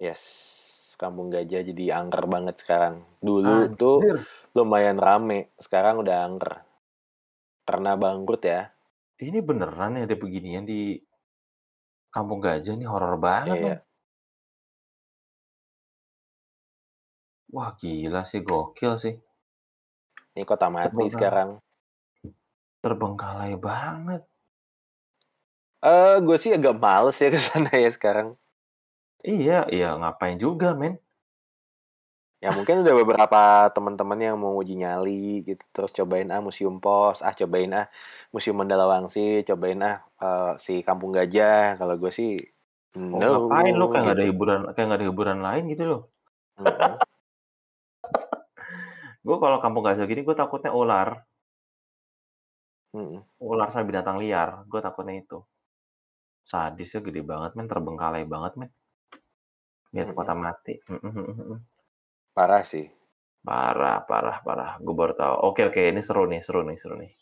yes. 0.00 0.22
Kampung 0.96 1.28
Gajah 1.28 1.66
jadi 1.66 1.98
angker 1.98 2.24
banget 2.30 2.62
sekarang. 2.62 3.02
Dulu 3.20 3.74
tuh 3.76 3.98
Anjir. 4.00 4.16
lumayan 4.56 4.96
rame, 4.96 5.52
sekarang 5.60 6.00
udah 6.00 6.16
angker. 6.24 6.62
Karena 7.66 7.98
bangkrut 7.98 8.40
ya. 8.46 8.70
Ini 9.18 9.42
beneran 9.44 9.98
ya 10.00 10.06
ada 10.08 10.16
beginian 10.16 10.64
di 10.64 10.96
Kampung 12.08 12.40
Gajah 12.40 12.72
nih 12.78 12.88
horor 12.88 13.18
banget 13.20 13.56
Iya. 13.58 13.66
men. 13.68 13.80
Wah 17.52 17.76
gila 17.76 18.24
sih, 18.24 18.40
gokil 18.40 18.96
sih. 18.96 19.12
Ini 20.32 20.48
kota 20.48 20.72
mati 20.72 21.04
sekarang. 21.12 21.60
Terbengkalai 22.82 23.54
banget. 23.56 24.22
Eh, 25.82 26.16
gue 26.22 26.36
sih 26.38 26.50
agak 26.54 26.78
males 26.78 27.16
ya 27.18 27.30
ke 27.30 27.38
sana 27.38 27.70
ya 27.74 27.90
sekarang. 27.90 28.34
Iya, 29.22 29.66
iya 29.70 29.94
ngapain 29.98 30.38
juga 30.38 30.74
men. 30.74 30.98
Ya 32.42 32.50
mungkin 32.50 32.82
udah 32.82 32.94
beberapa 32.98 33.70
teman-teman 33.70 34.18
yang 34.18 34.34
mau 34.34 34.58
uji 34.58 34.74
nyali 34.74 35.46
gitu, 35.46 35.62
terus 35.70 35.94
cobain 35.94 36.26
ah 36.34 36.42
Museum 36.42 36.82
Pos, 36.82 37.22
ah 37.22 37.30
cobain 37.38 37.70
ah 37.70 37.86
Museum 38.34 38.58
Mandala 38.58 38.90
Wangsit, 38.90 39.46
cobain 39.46 39.78
ah 39.78 40.02
eh, 40.18 40.52
si 40.58 40.82
Kampung 40.82 41.14
Gajah. 41.14 41.78
Kalau 41.78 41.94
gue 41.96 42.10
sih 42.10 42.42
Oh, 42.92 43.16
no, 43.16 43.48
ngapain 43.48 43.72
lo 43.72 43.88
kayak 43.88 44.04
nggak 44.04 44.16
ada 44.20 44.24
gitu. 44.24 44.32
hiburan 44.36 44.60
kayak 44.76 44.86
nggak 44.88 45.00
ada 45.00 45.08
hiburan 45.08 45.38
lain 45.40 45.64
gitu 45.72 45.84
loh. 45.88 46.02
Gue 49.22 49.36
kalau 49.38 49.62
kampung 49.62 49.86
gajah 49.86 50.02
gini 50.10 50.26
gue 50.26 50.34
takutnya 50.34 50.74
ular, 50.74 51.22
Mm-mm. 52.92 53.24
ular 53.40 53.68
sama 53.72 53.88
binatang 53.88 54.20
liar. 54.20 54.68
Gue 54.68 54.80
takutnya 54.84 55.16
itu. 55.16 55.40
Sadisnya 56.44 57.00
gede 57.00 57.22
banget 57.24 57.56
men, 57.56 57.66
terbengkalai 57.68 58.28
banget 58.28 58.52
men. 58.60 58.70
Lihat 59.96 60.12
Mm-mm. 60.12 60.18
kota 60.18 60.34
mati. 60.36 60.74
Parah 62.36 62.64
sih. 62.64 62.88
Parah, 63.42 64.04
parah, 64.06 64.38
parah. 64.44 64.72
Gue 64.78 64.94
baru 64.94 65.16
tahu. 65.16 65.34
Oke, 65.50 65.66
oke, 65.66 65.80
ini 65.80 66.00
seru 66.04 66.28
nih, 66.28 66.40
seru 66.44 66.62
nih, 66.62 66.78
seru 66.78 66.94
nih. 67.00 67.12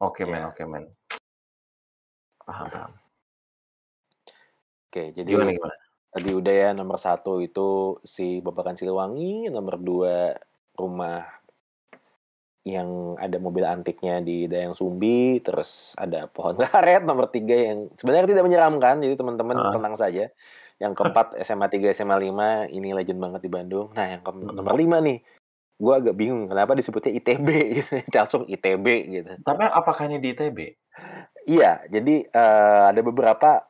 Oke 0.00 0.24
men, 0.24 0.44
Ya. 0.44 0.48
oke 0.48 0.64
men. 0.64 0.84
Paham, 2.40 2.66
paham. 2.72 2.92
Oke, 4.90 5.14
jadi 5.14 5.28
Gimana 5.28 5.52
gimana? 5.54 5.76
Tadi 6.10 6.30
udah 6.34 6.54
ya 6.54 6.70
nomor 6.74 6.98
satu 6.98 7.38
itu 7.38 7.94
si 8.02 8.42
Babakan 8.42 8.74
Siliwangi, 8.74 9.46
nomor 9.46 9.78
dua 9.78 10.34
rumah 10.74 11.22
yang 12.64 13.16
ada 13.16 13.40
mobil 13.40 13.64
antiknya 13.64 14.20
di 14.20 14.44
Dayang 14.44 14.76
Sumbi, 14.76 15.40
terus 15.40 15.96
ada 15.96 16.28
pohon 16.28 16.60
karet, 16.60 17.02
nomor 17.08 17.32
tiga 17.32 17.56
yang 17.56 17.88
sebenarnya 17.96 18.36
tidak 18.36 18.44
menyeramkan, 18.46 19.00
jadi 19.00 19.14
teman-teman 19.16 19.56
Heeh. 19.56 19.72
tenang 19.72 19.96
saja. 19.96 20.24
Yang 20.80 20.92
keempat 20.96 21.36
SMA 21.44 21.68
3, 21.68 21.92
SMA 21.92 22.16
5, 22.16 22.68
ini 22.72 22.92
legend 22.96 23.20
banget 23.20 23.40
di 23.44 23.50
Bandung. 23.52 23.92
Nah 23.92 24.06
yang 24.16 24.20
ke 24.24 24.32
Mhm. 24.32 24.56
nomor 24.56 24.76
lima 24.76 25.00
nih, 25.00 25.20
gue 25.80 25.94
agak 25.96 26.16
bingung 26.16 26.48
kenapa 26.48 26.76
disebutnya 26.76 27.12
ITB 27.16 27.48
gitu, 27.80 27.92
langsung 28.12 28.44
ITB 28.44 28.86
gitu. 29.08 29.32
Tapi 29.40 29.62
apakah 29.68 30.08
ini 30.08 30.20
di 30.20 30.32
ITB? 30.36 30.58
Iya, 31.48 31.84
jadi 31.88 32.28
eh, 32.28 32.84
ada 32.92 33.00
beberapa 33.00 33.64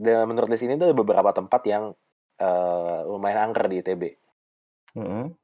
menurut 0.00 0.48
list 0.48 0.64
ini 0.64 0.80
tuh 0.80 0.88
ada 0.92 0.96
beberapa 0.96 1.28
tempat 1.36 1.60
yang 1.68 1.92
eh, 2.40 2.98
lumayan 3.04 3.52
angker 3.52 3.68
di 3.68 3.84
ITB. 3.84 4.02
Mhm. 4.96 5.40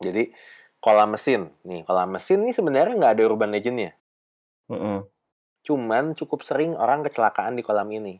Jadi 0.00 0.32
kolam 0.80 1.08
mesin, 1.14 1.42
nih 1.68 1.80
kolam 1.88 2.08
mesin 2.14 2.38
ini 2.44 2.52
sebenarnya 2.56 2.94
nggak 3.00 3.12
ada 3.16 3.22
urban 3.28 3.50
legendnya, 3.52 3.92
Mhm. 4.72 4.98
cuman 5.66 6.04
cukup 6.18 6.40
sering 6.48 6.72
orang 6.76 7.00
kecelakaan 7.06 7.54
di 7.58 7.62
kolam 7.68 7.88
ini. 7.92 8.14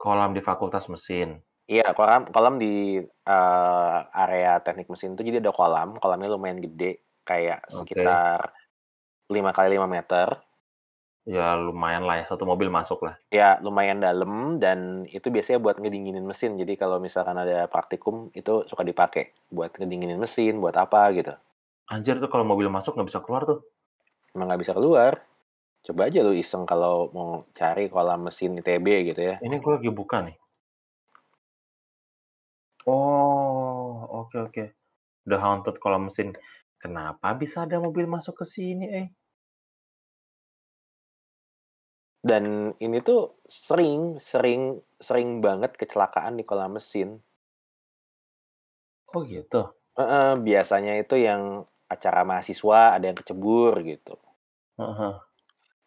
Kolam 0.00 0.32
di 0.32 0.40
Fakultas 0.40 0.88
Mesin. 0.88 1.36
Iya, 1.70 1.94
kolam 1.94 2.26
kolam 2.34 2.58
di 2.58 2.98
eh, 3.04 3.98
area 4.24 4.58
teknik 4.64 4.90
mesin 4.90 5.14
itu 5.14 5.22
jadi 5.22 5.38
ada 5.38 5.52
kolam, 5.54 5.88
kolamnya 6.02 6.28
lumayan 6.34 6.58
gede, 6.58 7.04
kayak 7.22 7.62
sekitar 7.70 8.50
5 9.30 9.50
kali 9.54 9.78
5 9.78 9.86
meter. 9.86 10.28
Ya 11.28 11.52
lumayan 11.52 12.08
lah 12.08 12.24
ya, 12.24 12.24
satu 12.24 12.48
mobil 12.48 12.72
masuk 12.72 13.04
lah. 13.04 13.20
Ya, 13.28 13.60
lumayan 13.60 14.00
dalam 14.00 14.56
dan 14.56 15.04
itu 15.04 15.28
biasanya 15.28 15.60
buat 15.60 15.76
ngedinginin 15.76 16.24
mesin. 16.24 16.56
Jadi 16.56 16.80
kalau 16.80 16.96
misalkan 16.96 17.36
ada 17.36 17.68
praktikum 17.68 18.32
itu 18.32 18.64
suka 18.64 18.80
dipakai 18.80 19.36
buat 19.52 19.76
ngedinginin 19.76 20.16
mesin, 20.16 20.64
buat 20.64 20.74
apa 20.80 21.12
gitu. 21.12 21.36
Anjir 21.92 22.16
tuh 22.16 22.30
kalau 22.32 22.48
mobil 22.48 22.72
masuk 22.72 22.96
nggak 22.96 23.08
bisa 23.12 23.20
keluar 23.20 23.44
tuh. 23.44 23.60
Emang 24.32 24.48
nggak 24.48 24.62
bisa 24.64 24.72
keluar. 24.72 25.20
Coba 25.80 26.08
aja 26.08 26.20
lu 26.24 26.32
iseng 26.36 26.64
kalau 26.64 27.12
mau 27.12 27.44
cari 27.52 27.88
kolam 27.92 28.24
mesin 28.24 28.56
ITB 28.56 29.12
gitu 29.12 29.20
ya. 29.20 29.36
Ini 29.44 29.60
gue 29.60 29.72
lagi 29.76 29.90
buka 29.92 30.24
nih. 30.24 30.36
Oh, 32.88 34.24
oke 34.24 34.36
oke. 34.40 34.64
Udah 35.28 35.40
haunted 35.40 35.76
kolam 35.76 36.08
mesin. 36.08 36.32
Kenapa 36.80 37.36
bisa 37.36 37.68
ada 37.68 37.76
mobil 37.76 38.08
masuk 38.08 38.40
ke 38.40 38.44
sini, 38.48 38.88
eh? 38.88 39.06
Dan 42.20 42.76
ini 42.84 43.00
tuh 43.00 43.40
sering, 43.48 44.20
sering, 44.20 44.62
sering 45.00 45.40
banget 45.40 45.72
kecelakaan 45.80 46.36
di 46.38 46.44
kolam 46.44 46.76
mesin. 46.76 47.20
Oh 49.14 49.22
gitu. 49.34 49.60
Heeh, 49.98 50.30
biasanya 50.46 50.92
itu 51.02 51.14
yang 51.28 51.42
acara 51.94 52.20
mahasiswa 52.30 52.80
ada 52.94 53.04
yang 53.08 53.18
kecebur 53.20 53.72
gitu. 53.90 54.14
Heeh. 54.78 55.14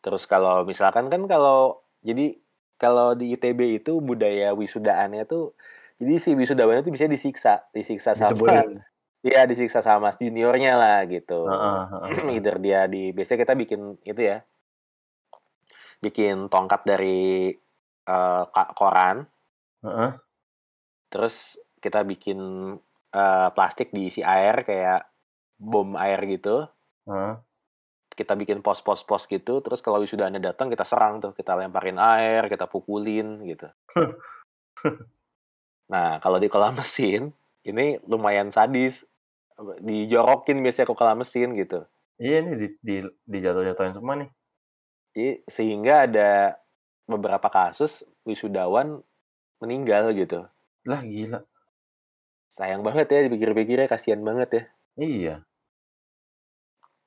Terus 0.04 0.24
kalau 0.28 0.68
misalkan 0.68 1.08
kan 1.14 1.24
kalau 1.32 1.84
jadi 2.04 2.36
kalau 2.82 3.16
di 3.16 3.32
ITB 3.36 3.80
itu 3.80 4.04
budaya 4.04 4.52
wisudaannya 4.58 5.24
tuh 5.32 5.56
jadi 6.02 6.14
si 6.20 6.30
wisudawannya 6.36 6.84
tuh 6.88 6.94
bisa 6.96 7.08
disiksa, 7.08 7.54
disiksa 7.76 8.14
sama. 8.18 8.52
Iya, 9.24 9.48
disiksa 9.48 9.80
sama 9.80 10.12
juniornya 10.20 10.76
lah 10.76 10.98
gitu. 11.08 11.34
Heeh, 11.46 11.82
heeh, 11.92 12.12
heeh. 12.20 12.36
Either 12.36 12.56
dia 12.60 12.88
di 12.92 13.12
biasanya 13.16 13.40
kita 13.48 13.56
bikin 13.56 13.82
itu 14.04 14.22
ya. 14.32 14.44
Bikin 16.04 16.52
tongkat 16.52 16.84
dari 16.84 17.56
ka- 18.52 18.76
koran, 18.76 19.24
Heeh. 19.80 20.12
terus 21.08 21.56
kita 21.80 22.04
bikin 22.04 22.40
eh, 23.16 23.50
plastik 23.56 23.96
diisi 23.96 24.20
air 24.20 24.68
kayak 24.68 25.08
bom 25.56 25.96
air 25.96 26.20
gitu. 26.28 26.68
Heeh. 27.08 27.40
Kita 28.14 28.36
bikin 28.36 28.60
pos-pos-pos 28.60 29.26
gitu, 29.32 29.64
terus 29.64 29.80
kalau 29.80 30.04
wisudaannya 30.04 30.44
datang 30.44 30.68
kita 30.68 30.84
serang 30.84 31.24
tuh, 31.24 31.32
kita 31.34 31.56
lemparin 31.56 31.98
air, 31.98 32.46
kita 32.52 32.68
pukulin 32.68 33.42
gitu. 33.48 33.72
Nah, 35.94 36.18
kalau 36.24 36.42
di 36.42 36.48
kolam 36.50 36.74
mesin 36.80 37.30
ini 37.68 38.00
lumayan 38.10 38.50
sadis. 38.50 39.06
Dijorokin 39.86 40.66
biasanya 40.66 40.90
ke 40.90 40.96
kolam 40.98 41.22
mesin 41.22 41.54
gitu. 41.54 41.86
Iya 42.18 42.42
nih 42.42 42.56
di, 42.58 42.68
di 42.82 42.96
dijatuh-jatuhin 43.30 43.94
semua 43.94 44.18
nih. 44.18 44.30
Jadi 45.14 45.46
sehingga 45.46 46.10
ada 46.10 46.58
beberapa 47.06 47.46
kasus 47.54 48.02
wisudawan 48.26 49.06
meninggal 49.62 50.10
gitu. 50.18 50.50
Lah 50.90 51.02
gila. 51.06 51.46
Sayang 52.50 52.82
banget 52.82 53.08
ya 53.14 53.20
dipikir-pikirnya 53.30 53.86
kasihan 53.86 54.22
banget 54.26 54.50
ya. 54.58 54.64
Iya. 54.98 55.36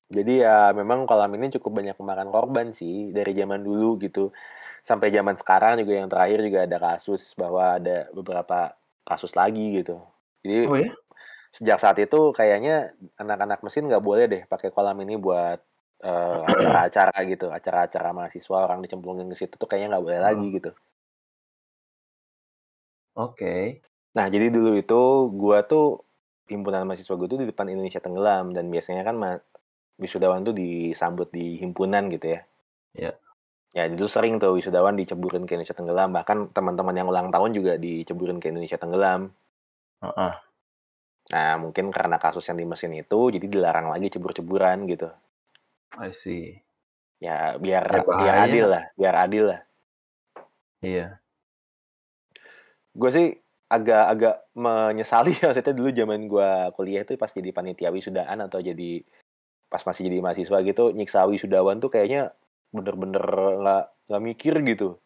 Jadi 0.07 0.39
ya 0.39 0.71
memang 0.71 1.03
kolam 1.03 1.35
ini 1.35 1.51
cukup 1.59 1.83
banyak 1.83 1.99
memakan 1.99 2.31
korban 2.31 2.71
sih 2.71 3.11
dari 3.11 3.35
zaman 3.35 3.67
dulu 3.67 3.99
gitu. 3.99 4.31
Sampai 4.87 5.11
zaman 5.11 5.35
sekarang 5.35 5.83
juga 5.83 5.93
yang 5.99 6.07
terakhir 6.07 6.39
juga 6.47 6.61
ada 6.63 6.79
kasus 6.79 7.35
bahwa 7.35 7.75
ada 7.79 8.07
beberapa 8.15 8.79
kasus 9.03 9.35
lagi 9.35 9.83
gitu. 9.83 9.99
Jadi 10.47 10.71
Oh 10.71 10.77
ya? 10.77 10.91
sejak 11.57 11.79
saat 11.83 11.99
itu 12.03 12.31
kayaknya 12.37 12.95
anak-anak 13.19 13.61
mesin 13.65 13.89
nggak 13.91 14.05
boleh 14.05 14.25
deh 14.31 14.43
pakai 14.47 14.71
kolam 14.75 14.99
ini 15.03 15.17
buat 15.19 15.59
eh, 16.03 16.41
acara-acara 16.45 17.19
gitu, 17.29 17.47
acara-acara 17.53 18.09
mahasiswa 18.13 18.57
orang 18.57 18.81
dicemplungin 18.85 19.29
ke 19.33 19.37
situ 19.37 19.55
tuh 19.57 19.69
kayaknya 19.69 19.97
nggak 19.97 20.05
boleh 20.05 20.21
lagi 20.21 20.47
gitu. 20.57 20.71
Oke. 23.17 23.81
Nah, 24.13 24.29
jadi 24.29 24.53
dulu 24.53 24.77
itu 24.77 25.01
gua 25.33 25.65
tuh 25.65 26.05
himpunan 26.47 26.87
mahasiswa 26.87 27.15
gue 27.19 27.29
tuh 27.29 27.41
di 27.43 27.49
depan 27.51 27.67
Indonesia 27.67 27.99
Tenggelam 27.99 28.55
dan 28.55 28.71
biasanya 28.71 29.03
kan 29.03 29.17
ma- 29.19 29.43
wisudawan 29.99 30.47
tuh 30.47 30.55
disambut 30.55 31.33
di 31.35 31.59
himpunan 31.59 32.07
gitu 32.13 32.39
ya. 32.39 32.41
Iya. 32.95 33.13
Ya, 33.77 33.85
dulu 33.93 34.09
sering 34.09 34.41
tuh 34.41 34.57
wisudawan 34.57 34.97
diceburin 34.97 35.45
ke 35.45 35.53
Indonesia 35.53 35.77
Tenggelam, 35.77 36.09
bahkan 36.15 36.49
teman-teman 36.49 36.97
yang 36.97 37.09
ulang 37.13 37.29
tahun 37.29 37.53
juga 37.53 37.77
diceburin 37.77 38.41
ke 38.41 38.49
Indonesia 38.49 38.81
Tenggelam. 38.81 39.29
Heeh. 40.01 40.33
Nah, 41.27 41.53
mungkin 41.59 41.91
karena 41.91 42.17
kasus 42.17 42.47
yang 42.47 42.57
di 42.57 42.65
mesin 42.65 42.95
itu 42.95 43.19
jadi 43.35 43.47
dilarang 43.51 43.91
lagi 43.93 44.09
cebur-ceburan 44.09 44.87
gitu. 44.89 45.11
I 45.97 46.13
see. 46.13 46.61
Ya, 47.17 47.57
biar 47.57 47.85
Ya, 47.89 48.03
biar 48.05 48.35
adil 48.45 48.67
lah, 48.69 48.85
biar 48.97 49.15
adil 49.17 49.45
lah. 49.51 49.61
Iya. 50.85 51.19
Gue 52.93 53.11
sih 53.13 53.29
agak-agak 53.67 54.37
menyesali 54.55 55.35
maksudnya 55.43 55.75
dulu 55.75 55.91
zaman 55.91 56.21
gua 56.31 56.71
kuliah 56.75 57.03
itu 57.03 57.19
pas 57.19 57.31
jadi 57.31 57.51
panitia 57.51 57.91
wisudaan 57.91 58.39
atau 58.47 58.63
jadi 58.63 59.03
pas 59.67 59.83
masih 59.83 60.07
jadi 60.07 60.23
mahasiswa 60.23 60.59
gitu 60.63 60.95
nyiksa 60.95 61.27
wisudawan 61.27 61.83
tuh 61.83 61.91
kayaknya 61.91 62.31
bener-bener 62.71 63.25
nggak 63.63 63.85
nggak 64.07 64.23
mikir 64.23 64.55
gitu 64.63 65.03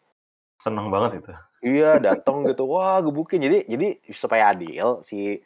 Seneng 0.61 0.93
banget 0.93 1.25
itu. 1.25 1.33
iya 1.65 1.97
datang 1.97 2.45
gitu 2.45 2.69
wah 2.69 3.01
gebukin 3.01 3.41
jadi 3.41 3.65
jadi 3.65 3.97
supaya 4.13 4.53
adil 4.53 5.01
si 5.01 5.41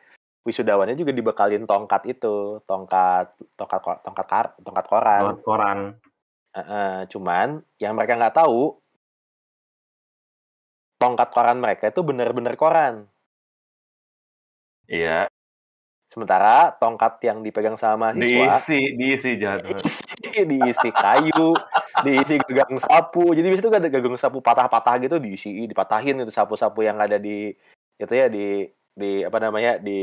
wisudawannya 0.46 0.94
juga 0.94 1.12
dibekalin 1.12 1.66
tongkat 1.66 2.06
itu 2.06 2.62
tongkat 2.70 3.34
tongkat 3.58 3.82
tongkat 4.06 4.28
kar, 4.30 4.48
tongkat 4.62 4.86
koran 4.86 5.22
Lewat 5.26 5.40
koran. 5.42 5.80
Heeh, 6.56 7.10
cuman 7.12 7.66
yang 7.82 7.98
mereka 7.98 8.16
nggak 8.16 8.38
tahu 8.40 8.78
tongkat 11.02 11.30
koran 11.34 11.60
mereka 11.60 11.90
itu 11.92 12.00
bener-bener 12.06 12.56
koran 12.56 13.10
Iya. 14.86 15.26
sementara 16.06 16.70
tongkat 16.78 17.18
yang 17.26 17.42
dipegang 17.42 17.76
sama 17.76 18.14
mahasiswa 18.14 18.62
Diisi, 18.62 18.80
diisi 18.94 19.32
jahat 19.42 19.66
diisi, 19.66 20.46
diisi 20.46 20.90
kayu, 20.94 21.58
diisi 22.06 22.36
gagang 22.46 22.78
sapu. 22.78 23.34
Jadi 23.34 23.58
tuh 23.58 23.74
ada 23.74 23.90
gagang 23.90 24.16
sapu 24.16 24.40
patah-patah 24.40 25.02
gitu 25.02 25.18
diisi, 25.18 25.66
dipatahin 25.66 26.22
itu 26.22 26.30
sapu-sapu 26.30 26.86
yang 26.86 27.02
ada 27.02 27.18
di 27.18 27.52
itu 27.98 28.14
ya 28.14 28.30
di 28.30 28.70
di 28.96 29.28
apa 29.28 29.38
namanya 29.44 29.76
di 29.76 30.00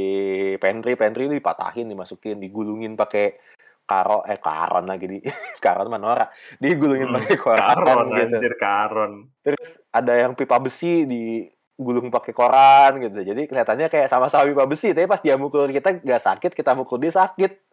pantry 0.61 0.95
pantry 1.01 1.27
itu 1.27 1.41
dipatahin, 1.41 1.89
dimasukin, 1.89 2.37
digulungin 2.37 2.93
pakai 2.93 3.41
karo 3.83 4.23
eh 4.29 4.39
karon 4.39 4.87
lagi 4.87 5.07
di 5.11 5.19
karon 5.65 5.91
manora 5.91 6.31
digulungin 6.63 7.11
Hmm, 7.11 7.19
pakai 7.19 7.37
koran 7.41 7.77
Karon, 7.83 8.07
gitu. 8.15 8.37
anjir 8.39 8.55
karon. 8.61 9.13
Terus 9.43 9.81
ada 9.91 10.13
yang 10.15 10.37
pipa 10.39 10.61
besi 10.63 11.09
digulung 11.09 12.13
pakai 12.13 12.33
koran 12.37 13.01
gitu. 13.03 13.25
Jadi 13.25 13.49
kelihatannya 13.49 13.89
kayak 13.89 14.07
sama-sama 14.13 14.47
pipa 14.47 14.65
besi, 14.69 14.93
tapi 14.93 15.09
pas 15.09 15.19
dia 15.19 15.35
mukul 15.41 15.67
kita 15.73 15.99
nggak 15.99 16.23
sakit, 16.23 16.53
kita 16.53 16.77
mukul 16.77 17.01
dia 17.01 17.11
sakit. 17.11 17.72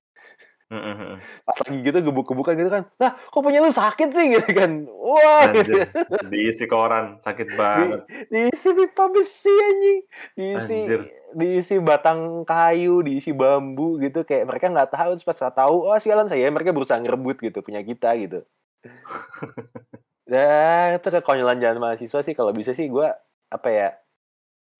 Pas 1.45 1.57
lagi 1.65 1.81
gitu 1.81 1.97
gebuk-gebukan 1.97 2.53
gitu 2.53 2.69
kan. 2.69 2.83
Lah, 3.01 3.17
kok 3.17 3.41
punya 3.41 3.57
lu 3.57 3.73
sakit 3.73 4.09
sih 4.13 4.25
gitu 4.37 4.49
kan. 4.53 4.85
Wah, 4.85 5.49
gitu. 5.49 5.81
Diisi 6.29 6.69
koran, 6.69 7.17
sakit 7.17 7.57
banget. 7.57 8.05
diisi 8.29 8.69
pipa 8.77 9.09
besi 9.09 9.49
anjing. 9.49 9.99
Diisi 10.37 10.77
Anjir. 10.85 11.01
diisi 11.33 11.75
batang 11.81 12.45
kayu, 12.45 13.01
diisi 13.01 13.33
bambu 13.33 13.97
gitu 13.97 14.21
kayak 14.21 14.45
mereka 14.45 14.69
nggak 14.69 14.93
tahu 14.93 15.17
terus 15.17 15.25
pas 15.25 15.41
tahu, 15.49 15.89
oh 15.89 15.97
sialan 15.97 16.29
saya 16.29 16.49
mereka 16.53 16.69
berusaha 16.69 17.01
ngerebut 17.01 17.41
gitu 17.41 17.65
punya 17.65 17.81
kita 17.81 18.13
gitu. 18.17 18.45
Ya, 20.29 20.93
itu 20.93 21.09
kekonyolan 21.09 21.57
jalan 21.57 21.81
mahasiswa 21.81 22.21
sih 22.21 22.37
kalau 22.37 22.53
bisa 22.53 22.77
sih 22.77 22.85
gue 22.85 23.09
apa 23.49 23.69
ya 23.73 23.97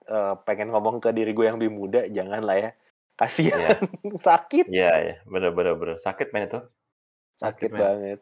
uh, 0.05 0.37
pengen 0.45 0.69
ngomong 0.69 1.01
ke 1.01 1.09
diri 1.09 1.33
gue 1.33 1.41
yang 1.41 1.57
lebih 1.57 1.73
muda 1.73 2.05
jangan 2.05 2.45
lah 2.45 2.53
ya 2.53 2.69
kasihan. 3.19 3.59
Yeah. 3.59 3.77
sakit. 4.31 4.65
Iya 4.71 4.83
yeah, 4.87 4.95
yeah. 5.03 5.17
bener 5.27 5.51
bener 5.51 5.75
bener. 5.75 5.95
Sakit 5.99 6.31
men 6.31 6.47
itu? 6.47 6.59
Sakit, 7.35 7.67
sakit 7.67 7.71
banget. 7.75 8.19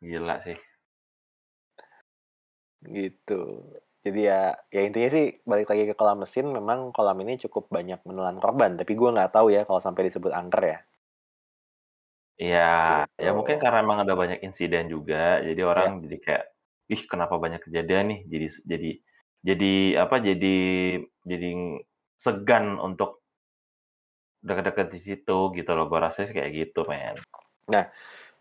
Gila 0.00 0.36
sih. 0.40 0.56
Gitu. 2.82 3.42
Jadi 4.02 4.20
ya 4.26 4.56
ya 4.72 4.80
intinya 4.82 5.10
sih 5.12 5.38
balik 5.46 5.70
lagi 5.70 5.86
ke 5.86 5.94
kolam 5.94 6.26
mesin 6.26 6.50
memang 6.50 6.90
kolam 6.90 7.14
ini 7.22 7.38
cukup 7.44 7.68
banyak 7.68 8.00
menelan 8.08 8.40
korban. 8.40 8.80
Tapi 8.80 8.92
gue 8.96 9.14
nggak 9.14 9.36
tahu 9.36 9.52
ya 9.52 9.68
kalau 9.68 9.78
sampai 9.78 10.08
disebut 10.08 10.32
angker 10.32 10.64
ya. 10.64 10.78
Iya, 12.42 13.06
ya 13.20 13.30
mungkin 13.36 13.60
gitu. 13.60 13.62
karena 13.62 13.86
emang 13.86 14.02
ada 14.02 14.18
banyak 14.18 14.42
insiden 14.42 14.90
juga, 14.90 15.38
jadi 15.44 15.62
orang 15.62 16.00
ya. 16.00 16.08
jadi 16.08 16.16
kayak, 16.18 16.44
ih 16.90 17.02
kenapa 17.06 17.38
banyak 17.38 17.60
kejadian 17.62 18.04
nih, 18.08 18.20
jadi 18.26 18.46
jadi 18.66 18.90
jadi 19.46 19.74
apa? 20.02 20.16
Jadi 20.18 20.56
jadi 21.22 21.48
segan 22.22 22.78
untuk 22.78 23.18
dekat-dekat 24.46 24.94
di 24.94 24.98
situ 25.02 25.38
gitu 25.50 25.70
loh. 25.74 25.90
Gue 25.90 25.98
rasa 25.98 26.22
sih 26.22 26.34
kayak 26.34 26.50
gitu, 26.54 26.86
men. 26.86 27.18
Nah, 27.66 27.90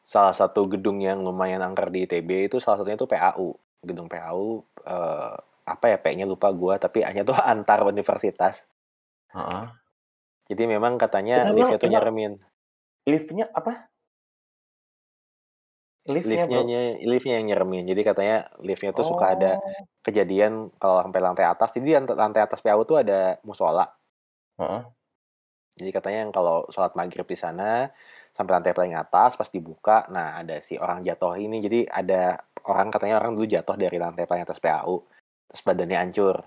salah 0.05 0.37
satu 0.37 0.69
gedung 0.69 1.01
yang 1.01 1.25
lumayan 1.25 1.65
angker 1.65 1.89
di 1.89 2.05
ITB 2.05 2.53
itu 2.53 2.57
salah 2.61 2.81
satunya 2.81 2.97
itu 2.97 3.09
PAU. 3.09 3.57
Gedung 3.81 4.05
PAU 4.05 4.61
eh, 4.85 5.35
apa 5.65 5.85
ya 5.89 5.97
P-nya 5.97 6.29
lupa 6.29 6.53
gue, 6.53 6.77
tapi 6.77 7.01
hanya 7.01 7.25
tuh 7.25 7.37
antar 7.53 7.81
universitas. 7.89 8.69
Uh 9.33 9.41
-huh. 9.41 9.65
Jadi 10.45 10.63
memang 10.69 11.01
katanya 11.01 11.49
liftnya 11.49 11.79
tuh 11.81 11.89
nyeremin 11.89 12.37
liftnya 13.05 13.49
apa? 13.53 13.89
Liftnya 16.09 16.49
liftnya 16.49 16.81
liftnya 17.05 17.33
yang 17.37 17.45
nyeremin. 17.53 17.85
Jadi 17.85 18.01
katanya 18.01 18.37
liftnya 18.57 18.89
tuh 18.89 19.05
suka 19.05 19.37
ada 19.37 19.51
oh. 19.61 19.85
kejadian 20.01 20.73
kalau 20.81 21.05
sampai 21.05 21.21
lantai 21.21 21.45
atas. 21.45 21.69
Jadi 21.77 21.93
lantai 21.93 22.41
atas 22.41 22.59
PAU 22.65 22.81
tuh 22.89 22.97
ada 23.05 23.37
musola. 23.45 23.85
-huh. 24.57 24.81
Jadi 25.77 25.89
katanya 25.93 26.19
yang 26.25 26.33
kalau 26.33 26.65
sholat 26.73 26.93
maghrib 26.97 27.25
di 27.25 27.37
sana 27.37 27.89
sampai 28.33 28.51
lantai 28.57 28.73
paling 28.73 28.95
atas 28.95 29.35
pas 29.39 29.49
dibuka, 29.51 30.07
nah 30.09 30.39
ada 30.41 30.57
si 30.63 30.73
orang 30.79 30.99
jatuh 31.05 31.37
ini. 31.37 31.57
Jadi 31.61 31.79
ada 31.85 32.37
orang 32.65 32.89
katanya 32.93 33.21
orang 33.21 33.37
dulu 33.37 33.47
jatuh 33.49 33.75
dari 33.77 33.97
lantai 34.01 34.25
paling 34.29 34.43
atas 34.47 34.59
PAU, 34.61 35.05
terus 35.49 35.61
badannya 35.65 35.97
hancur. 36.01 36.37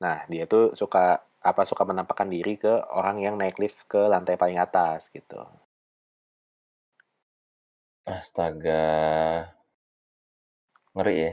Nah, 0.00 0.24
dia 0.32 0.44
tuh 0.48 0.72
suka 0.72 1.20
apa 1.40 1.64
suka 1.64 1.88
menampakkan 1.88 2.28
diri 2.28 2.60
ke 2.60 2.68
orang 2.92 3.16
yang 3.24 3.34
naik 3.40 3.56
lift 3.56 3.88
ke 3.88 3.96
lantai 3.96 4.36
paling 4.36 4.60
atas 4.60 5.08
gitu. 5.08 5.40
Astaga. 8.04 9.48
Ngeri 10.92 11.16
ya? 11.16 11.32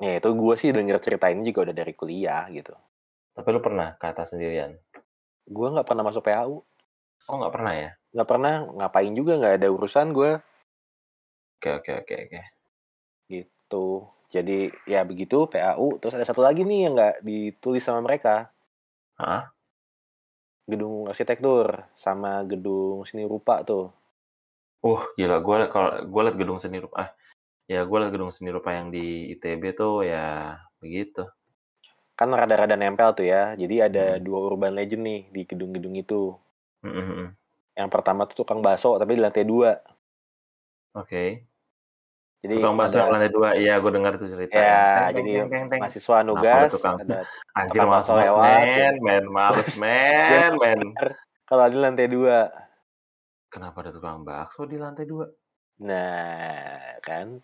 Ya 0.00 0.12
itu 0.18 0.28
gue 0.32 0.54
sih 0.56 0.70
denger 0.72 0.98
cerita 1.02 1.28
ini 1.28 1.44
juga 1.44 1.68
udah 1.70 1.76
dari 1.76 1.92
kuliah 1.92 2.48
gitu. 2.48 2.72
Tapi 3.34 3.48
lu 3.52 3.60
pernah 3.60 3.98
ke 4.00 4.06
atas 4.08 4.32
sendirian? 4.32 4.78
Gue 5.44 5.68
nggak 5.68 5.84
pernah 5.84 6.06
masuk 6.06 6.24
PAU. 6.24 6.62
Oh 7.28 7.36
nggak 7.36 7.52
pernah 7.52 7.72
ya? 7.74 7.90
Nggak 8.14 8.28
pernah, 8.30 8.54
ngapain 8.78 9.12
juga 9.12 9.32
nggak 9.36 9.54
ada 9.60 9.68
urusan 9.68 10.14
gue. 10.14 10.32
Oke 11.58 11.70
oke 11.82 11.92
oke 12.04 12.14
oke. 12.30 12.40
Gitu. 13.26 13.86
Jadi 14.30 14.58
ya 14.86 15.02
begitu 15.02 15.50
PAU. 15.50 15.98
Terus 15.98 16.14
ada 16.14 16.24
satu 16.24 16.40
lagi 16.40 16.62
nih 16.62 16.80
yang 16.88 16.92
nggak 16.94 17.14
ditulis 17.26 17.82
sama 17.82 18.00
mereka. 18.00 18.53
Hah? 19.18 19.50
Gedung 20.64 21.06
arsitektur 21.06 21.86
sama 21.94 22.42
gedung 22.48 23.04
seni 23.04 23.28
rupa 23.28 23.62
tuh. 23.62 23.92
Uh, 24.84 25.00
gila. 25.16 25.40
Gue 25.40 25.68
kalau 25.70 25.92
gue 26.04 26.22
liat 26.24 26.36
gedung 26.36 26.58
seni 26.60 26.80
rupa, 26.80 26.96
ah, 26.96 27.10
ya 27.68 27.84
gue 27.84 27.98
liat 28.00 28.12
gedung 28.12 28.32
seni 28.32 28.52
rupa 28.52 28.72
yang 28.72 28.92
di 28.92 29.32
ITB 29.36 29.76
tuh 29.76 30.04
ya 30.04 30.56
begitu. 30.80 31.24
Kan 32.14 32.30
rada-rada 32.30 32.76
nempel 32.76 33.12
tuh 33.16 33.26
ya. 33.26 33.56
Jadi 33.56 33.80
ada 33.80 34.16
hmm. 34.16 34.22
dua 34.22 34.38
urban 34.44 34.76
legend 34.76 35.02
nih 35.04 35.20
di 35.30 35.42
gedung-gedung 35.46 35.94
itu. 35.96 36.36
Hmm. 36.84 36.92
hmm, 36.92 37.06
hmm. 37.08 37.28
Yang 37.74 37.90
pertama 37.90 38.28
tuh 38.30 38.44
tukang 38.44 38.62
bakso 38.62 38.96
tapi 38.96 39.18
di 39.18 39.22
lantai 39.22 39.44
dua. 39.46 39.78
Oke. 40.94 41.10
Okay. 41.10 41.28
Jadi 42.44 42.60
tukang 42.60 42.76
bakso 42.76 43.00
ada, 43.00 43.08
lantai 43.08 43.32
dua, 43.32 43.56
iya 43.56 43.80
gue 43.80 43.88
dengar 43.88 44.20
tuh 44.20 44.28
cerita. 44.28 44.52
Ya, 44.52 45.08
teng, 45.08 45.24
jadi 45.24 45.32
teng, 45.32 45.48
teng, 45.48 45.64
teng. 45.72 45.80
mahasiswa 45.80 46.16
nugas, 46.28 46.68
tukang, 46.76 47.00
ada 47.00 47.24
anjir 47.56 47.80
masuk 47.88 48.20
lewat, 48.20 48.44
men, 48.44 48.94
men, 49.00 49.24
males, 49.32 49.72
men, 49.80 50.52
men. 50.60 50.80
Kalau 51.48 51.64
di 51.72 51.78
lantai 51.80 52.04
dua. 52.04 52.52
Kenapa 53.48 53.80
ada 53.80 53.96
tukang 53.96 54.28
bakso 54.28 54.68
di 54.68 54.76
lantai 54.76 55.08
dua? 55.08 55.24
Nah, 55.88 57.00
kan. 57.00 57.40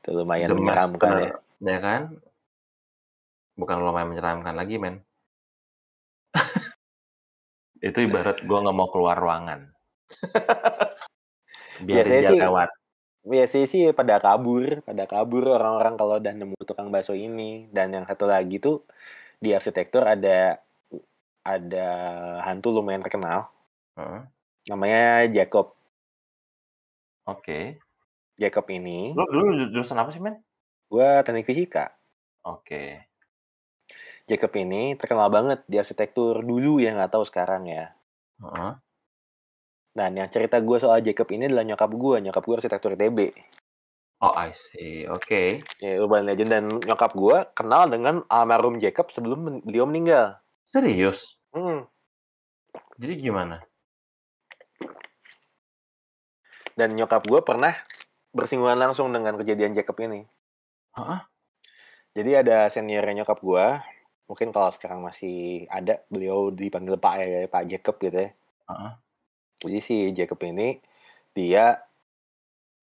Itu 0.00 0.16
lumayan 0.16 0.48
The 0.48 0.56
menyeramkan 0.56 1.12
ya. 1.20 1.36
Ya 1.60 1.78
kan? 1.84 2.16
Bukan 3.60 3.76
lumayan 3.76 4.08
menyeramkan 4.08 4.56
lagi, 4.56 4.80
men. 4.80 5.04
itu 7.92 7.98
ibarat 8.08 8.40
gue 8.40 8.56
nggak 8.56 8.72
mau 8.72 8.88
keluar 8.88 9.20
ruangan. 9.20 9.68
Biar 11.84 12.04
dia 12.06 12.20
sih, 12.30 12.38
lewat. 12.38 12.68
Biasanya 13.22 13.66
sih 13.70 13.82
pada 13.94 14.18
kabur, 14.18 14.82
pada 14.82 15.04
kabur 15.06 15.46
orang-orang 15.54 15.94
kalau 15.94 16.18
udah 16.18 16.32
nemu 16.34 16.58
tukang 16.66 16.90
bakso 16.90 17.14
ini. 17.14 17.70
Dan 17.70 17.94
yang 17.94 18.04
satu 18.06 18.26
lagi 18.26 18.58
tuh 18.58 18.82
di 19.38 19.54
arsitektur 19.54 20.06
ada 20.06 20.58
ada 21.42 21.88
hantu 22.46 22.74
lumayan 22.74 23.02
terkenal. 23.02 23.50
Uh. 23.98 24.22
Namanya 24.70 25.26
Jacob. 25.30 25.74
Oke. 27.26 27.42
Okay. 27.42 27.64
Jacob 28.38 28.66
ini. 28.70 29.14
Lu 29.14 29.26
dulu 29.30 29.70
jurusan 29.70 29.98
apa 29.98 30.10
sih, 30.10 30.22
men? 30.22 30.42
Gua 30.90 31.22
teknik 31.22 31.46
fisika. 31.46 31.94
Oke. 32.42 32.66
Okay. 32.66 32.88
Jacob 34.26 34.54
ini 34.54 34.94
terkenal 34.94 35.30
banget 35.34 35.66
di 35.66 35.82
arsitektur 35.82 36.46
dulu 36.46 36.78
ya 36.78 36.94
nggak 36.94 37.10
tahu 37.10 37.26
sekarang 37.26 37.66
ya. 37.66 37.90
Uh 38.38 38.46
-huh. 38.46 38.72
Nah, 39.92 40.08
yang 40.08 40.28
cerita 40.32 40.56
gue 40.56 40.78
soal 40.80 41.04
Jacob 41.04 41.28
ini 41.36 41.52
adalah 41.52 41.68
nyokap 41.68 41.92
gue. 41.92 42.16
Nyokap 42.24 42.42
gue 42.48 42.54
arsitektur 42.56 42.96
ITB. 42.96 43.18
Oh, 44.24 44.32
I 44.32 44.56
see. 44.56 45.04
Oke. 45.04 45.60
Okay. 45.60 45.84
Ya, 45.84 46.00
urban 46.00 46.24
legend. 46.24 46.48
Dan 46.48 46.64
nyokap 46.80 47.12
gue 47.12 47.36
kenal 47.52 47.92
dengan 47.92 48.24
almarhum 48.32 48.80
Jacob 48.80 49.12
sebelum 49.12 49.60
beliau 49.60 49.84
meninggal. 49.84 50.40
Serius? 50.64 51.36
Hmm. 51.52 51.84
Jadi 52.96 53.14
gimana? 53.20 53.60
Dan 56.72 56.96
nyokap 56.96 57.28
gue 57.28 57.40
pernah 57.44 57.76
bersinggungan 58.32 58.80
langsung 58.80 59.12
dengan 59.12 59.36
kejadian 59.36 59.76
Jacob 59.76 60.00
ini. 60.00 60.24
Hah? 60.96 61.28
Jadi 62.16 62.30
ada 62.32 62.72
seniornya 62.72 63.24
nyokap 63.26 63.44
gue. 63.44 63.66
Mungkin 64.24 64.56
kalau 64.56 64.72
sekarang 64.72 65.04
masih 65.04 65.68
ada, 65.68 66.00
beliau 66.08 66.48
dipanggil 66.48 66.96
Pak 66.96 67.14
ya, 67.20 67.44
Pak 67.44 67.64
Jacob 67.68 68.00
gitu 68.00 68.16
ya. 68.16 68.30
Uh 68.64 68.72
-huh 68.72 68.92
jadi 69.62 69.78
si 69.78 69.96
Jacob 70.10 70.42
ini 70.42 70.82
dia 71.32 71.78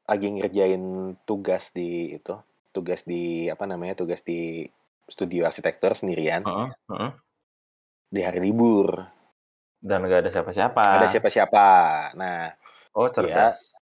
lagi 0.10 0.28
ngerjain 0.34 1.14
tugas 1.28 1.70
di 1.70 2.18
itu, 2.18 2.34
tugas 2.74 3.06
di 3.06 3.46
apa 3.46 3.70
namanya, 3.70 3.94
tugas 3.94 4.26
di 4.26 4.66
studio 5.06 5.46
arsitektur 5.46 5.94
sendirian. 5.94 6.42
Uh, 6.48 6.72
uh, 6.90 6.94
uh. 6.94 7.12
Di 8.10 8.26
hari 8.26 8.42
libur. 8.42 9.06
Dan 9.78 10.10
gak 10.10 10.26
ada 10.26 10.32
siapa-siapa. 10.34 10.82
Gak 10.82 11.00
ada 11.06 11.14
siapa-siapa. 11.14 11.68
Nah, 12.18 12.50
oh 12.98 13.08
cerdas. 13.14 13.78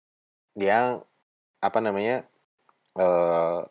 Dia, 0.55 0.62
dia 0.62 0.78
apa 1.59 1.78
namanya? 1.82 2.22
Uh, 2.95 3.66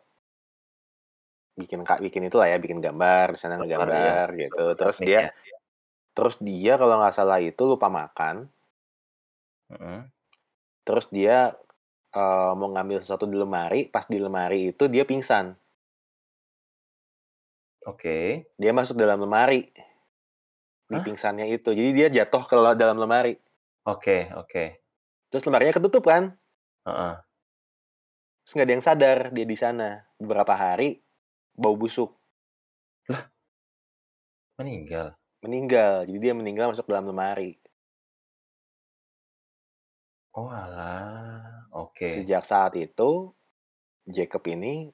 bikin 1.52 1.84
kak 1.84 2.00
bikin 2.00 2.26
itu 2.26 2.36
lah 2.40 2.48
ya 2.48 2.56
bikin 2.56 2.80
gambar 2.80 3.36
di 3.36 3.38
sana 3.38 3.60
ngegambar 3.60 4.32
ya. 4.32 4.48
gitu 4.48 4.64
terus 4.72 4.96
dia 5.04 5.28
ya. 5.28 5.30
terus 6.16 6.40
dia 6.40 6.80
kalau 6.80 6.96
nggak 6.96 7.12
salah 7.12 7.38
itu 7.44 7.62
lupa 7.68 7.92
makan 7.92 8.48
Terus 10.82 11.06
dia 11.14 11.54
uh, 12.12 12.52
mau 12.58 12.68
ngambil 12.72 13.00
sesuatu 13.00 13.24
di 13.24 13.36
lemari, 13.38 13.88
pas 13.88 14.04
di 14.06 14.18
lemari 14.18 14.74
itu 14.74 14.86
dia 14.90 15.06
pingsan. 15.06 15.56
Oke. 17.82 17.98
Okay. 17.98 18.26
Dia 18.58 18.70
masuk 18.70 18.94
dalam 18.94 19.18
lemari. 19.22 19.70
Di 20.86 20.98
Hah? 21.00 21.04
pingsannya 21.04 21.50
itu. 21.50 21.72
Jadi 21.72 21.90
dia 21.96 22.08
jatuh 22.12 22.44
ke 22.46 22.54
dalam 22.78 23.00
lemari. 23.00 23.34
Oke, 23.82 24.28
okay, 24.28 24.38
oke. 24.38 24.46
Okay. 24.46 24.68
Terus 25.32 25.42
lemarinya 25.48 25.74
ketutup 25.74 26.06
kan? 26.06 26.38
Uh 26.86 26.90
-uh. 26.90 27.14
Terus 28.42 28.52
nggak 28.58 28.66
ada 28.66 28.74
yang 28.74 28.84
sadar 28.84 29.18
dia 29.34 29.46
di 29.46 29.56
sana. 29.58 30.02
Beberapa 30.18 30.54
hari 30.54 31.02
bau 31.54 31.74
busuk. 31.74 32.14
Lah? 33.10 33.26
Meninggal? 34.58 35.18
Meninggal. 35.42 36.06
Jadi 36.06 36.18
dia 36.18 36.34
meninggal 36.34 36.70
masuk 36.70 36.86
dalam 36.86 37.10
lemari. 37.10 37.61
Oh 40.32 40.48
alah, 40.48 41.68
oke. 41.76 42.08
Sejak 42.08 42.48
saat 42.48 42.72
itu, 42.80 43.32
Jacob 44.08 44.40
ini 44.48 44.88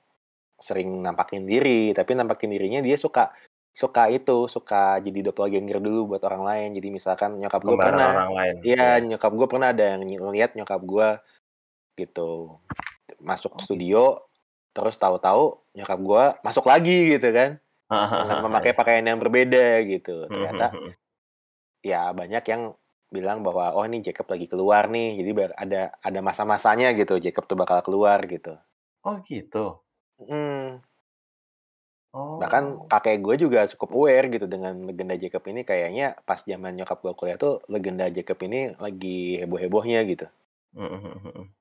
sering 0.59 0.99
nampakin 0.99 1.47
diri, 1.47 1.95
tapi 1.95 2.19
nampakin 2.19 2.51
dirinya 2.51 2.83
dia 2.83 2.99
suka 2.99 3.31
suka 3.79 4.11
itu 4.11 4.51
suka 4.51 4.99
jadi 4.99 5.31
doppelganger 5.31 5.79
dulu 5.79 6.11
buat 6.11 6.23
orang 6.27 6.43
lain 6.43 6.69
jadi 6.83 6.89
misalkan 6.91 7.39
nyokap 7.39 7.63
gue 7.63 7.79
pernah 7.79 8.11
orang 8.27 8.35
lain. 8.35 8.55
iya 8.67 8.99
Iya. 8.99 9.07
nyokap 9.07 9.33
gue 9.39 9.47
pernah 9.47 9.69
ada 9.71 9.85
yang 9.95 10.03
ngeliat 10.03 10.51
nyokap 10.59 10.83
gue 10.83 11.09
gitu 11.95 12.59
masuk 13.23 13.55
Oh, 13.55 13.63
studio 13.63 14.03
terus 14.75 14.99
tahu-tahu 14.99 15.63
nyokap 15.79 15.99
gue 16.03 16.25
masuk 16.43 16.67
lagi 16.67 17.15
gitu 17.15 17.31
kan 17.31 17.63
memakai 18.51 18.75
pakaian 18.75 19.07
yang 19.07 19.23
berbeda 19.23 19.79
gitu 19.87 20.27
Mhm, 20.27 20.31
ternyata 20.35 20.67
mhm. 20.75 20.93
ya 21.87 22.11
banyak 22.11 22.45
yang 22.51 22.63
bilang 23.09 23.41
bahwa 23.41 23.73
oh 23.73 23.85
ini 23.85 24.05
Jacob 24.05 24.29
lagi 24.29 24.45
keluar 24.47 24.87
nih 24.89 25.17
jadi 25.21 25.31
ada 25.57 25.81
ada 25.99 26.21
masa-masanya 26.21 26.93
gitu 26.93 27.17
Jacob 27.19 27.49
tuh 27.49 27.57
bakal 27.57 27.81
keluar 27.85 28.21
gitu 28.29 28.57
Oh 29.07 29.17
gitu. 29.25 29.81
Hmm, 30.21 30.83
Oh. 32.09 32.41
bahkan 32.41 32.89
kakek 32.89 33.21
gue 33.21 33.37
juga 33.37 33.69
cukup 33.69 33.93
aware 33.93 34.33
gitu 34.33 34.49
dengan 34.49 34.73
legenda 34.89 35.13
Jacob 35.21 35.45
ini 35.45 35.61
kayaknya 35.61 36.17
pas 36.25 36.41
zaman 36.41 36.73
nyokap 36.73 37.05
gue 37.05 37.13
kuliah 37.13 37.37
tuh 37.37 37.61
legenda 37.69 38.09
Jacob 38.09 38.41
ini 38.49 38.73
lagi 38.81 39.37
heboh-hebohnya 39.45 40.09
gitu 40.09 40.25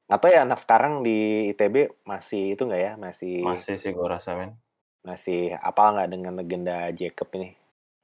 atau 0.07 0.27
ya 0.31 0.47
anak 0.47 0.63
sekarang 0.63 1.03
di 1.03 1.51
ITB 1.51 1.91
masih 2.07 2.55
itu 2.55 2.63
nggak 2.63 2.79
ya 2.81 2.91
masih 2.95 3.43
Masih 3.43 3.75
sih 3.75 3.91
gue 3.91 4.07
rasa 4.07 4.39
men. 4.39 4.55
masih 5.03 5.51
apa 5.51 5.83
nggak 5.83 6.09
dengan 6.15 6.33
legenda 6.39 6.95
Jacob 6.95 7.27
ini 7.35 7.51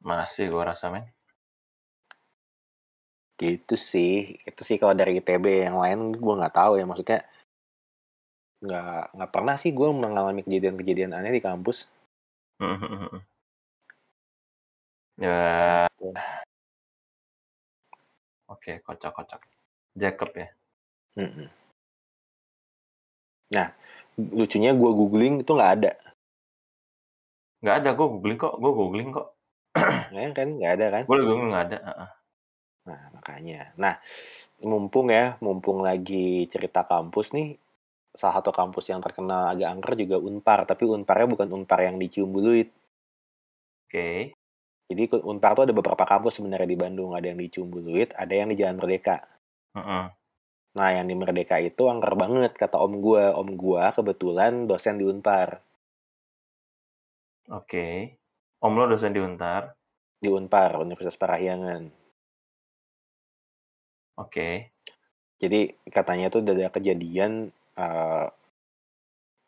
Masih 0.04 0.52
gue 0.52 0.64
rasa 0.68 0.92
men. 0.92 1.08
Gitu 3.44 3.76
sih 3.92 4.40
itu 4.48 4.62
sih 4.68 4.78
kalau 4.82 4.96
dari 4.96 5.20
ITB 5.20 5.46
yang 5.68 5.78
lain 5.84 6.00
gue 6.16 6.34
nggak 6.40 6.56
tahu 6.56 6.80
ya 6.80 6.86
maksudnya 6.88 7.20
nggak 8.64 9.04
nggak 9.20 9.32
pernah 9.36 9.56
sih 9.60 9.76
gue 9.76 9.90
mengalami 9.92 10.40
kejadian-kejadian 10.48 11.12
aneh 11.20 11.36
di 11.36 11.44
kampus. 11.44 11.78
Ya, 15.14 15.86
oke, 18.50 18.82
kocak-kocak. 18.82 19.46
Jacob 19.94 20.34
ya. 20.34 20.50
Nah 23.54 23.68
lucunya 24.18 24.74
gue 24.74 24.90
googling 24.98 25.46
itu 25.46 25.54
nggak 25.54 25.74
ada 25.78 25.94
Nggak 27.64 27.76
ada, 27.80 27.90
gue 27.96 28.08
googling 28.12 28.38
kok. 28.42 28.54
Gue 28.60 28.72
googling 28.76 29.10
kok. 29.16 29.28
ya 30.14 30.30
kan 30.36 30.48
nggak 30.60 30.74
ada 30.78 30.86
kan 30.94 31.04
Gue 31.08 31.18
googling 31.24 31.50
nggak 31.54 31.66
ada. 31.72 31.78
heeh. 31.80 32.10
Nah 32.84 33.00
makanya 33.16 33.72
nah 33.80 33.96
mumpung 34.60 35.08
ya 35.08 35.40
mumpung 35.40 35.80
lagi 35.84 36.44
cerita 36.52 36.84
kampus 36.84 37.32
nih 37.32 37.56
salah 38.14 38.44
satu 38.44 38.52
kampus 38.54 38.92
yang 38.92 39.02
terkenal 39.02 39.56
agak 39.56 39.72
angker 39.74 39.94
juga 39.98 40.22
Unpar 40.22 40.68
tapi 40.70 40.86
Unparnya 40.86 41.26
bukan 41.26 41.48
Unpar 41.50 41.82
yang 41.82 41.98
di 41.98 42.12
Ciumbuluit 42.12 42.70
Oke. 43.88 44.36
jadi 44.92 45.04
ke- 45.10 45.24
Unpar 45.26 45.58
tuh 45.58 45.66
ada 45.66 45.74
beberapa 45.74 46.04
kampus 46.06 46.38
sebenarnya 46.38 46.70
di 46.70 46.78
Bandung 46.78 47.16
ada 47.18 47.26
yang 47.26 47.40
di 47.40 47.50
Ciumbuluit 47.50 48.12
ada 48.14 48.34
yang 48.36 48.52
di 48.52 48.56
Jalan 48.60 48.78
Merdeka 48.78 49.18
Heeh. 49.74 50.06
nah 50.78 50.90
yang 50.92 51.08
di 51.08 51.16
Merdeka 51.18 51.58
itu 51.64 51.88
angker 51.90 52.14
banget 52.20 52.54
kata 52.54 52.78
om 52.78 53.00
gua 53.02 53.34
om 53.34 53.50
gua 53.58 53.90
kebetulan 53.96 54.68
dosen 54.70 55.00
di 55.00 55.06
Unpar 55.08 55.64
Oke. 57.52 58.16
Om 58.64 58.74
lo 58.80 58.88
dosen 58.88 59.12
di 59.12 59.20
Untar. 59.20 59.76
di 60.24 60.32
Unpar 60.32 60.80
Universitas 60.80 61.20
Parahyangan 61.20 62.03
Oke. 64.20 64.70
jadi 65.42 65.76
katanya 65.90 66.32
tuh 66.32 66.46
ada 66.46 66.70
kejadian 66.72 67.52
eh, 67.76 68.28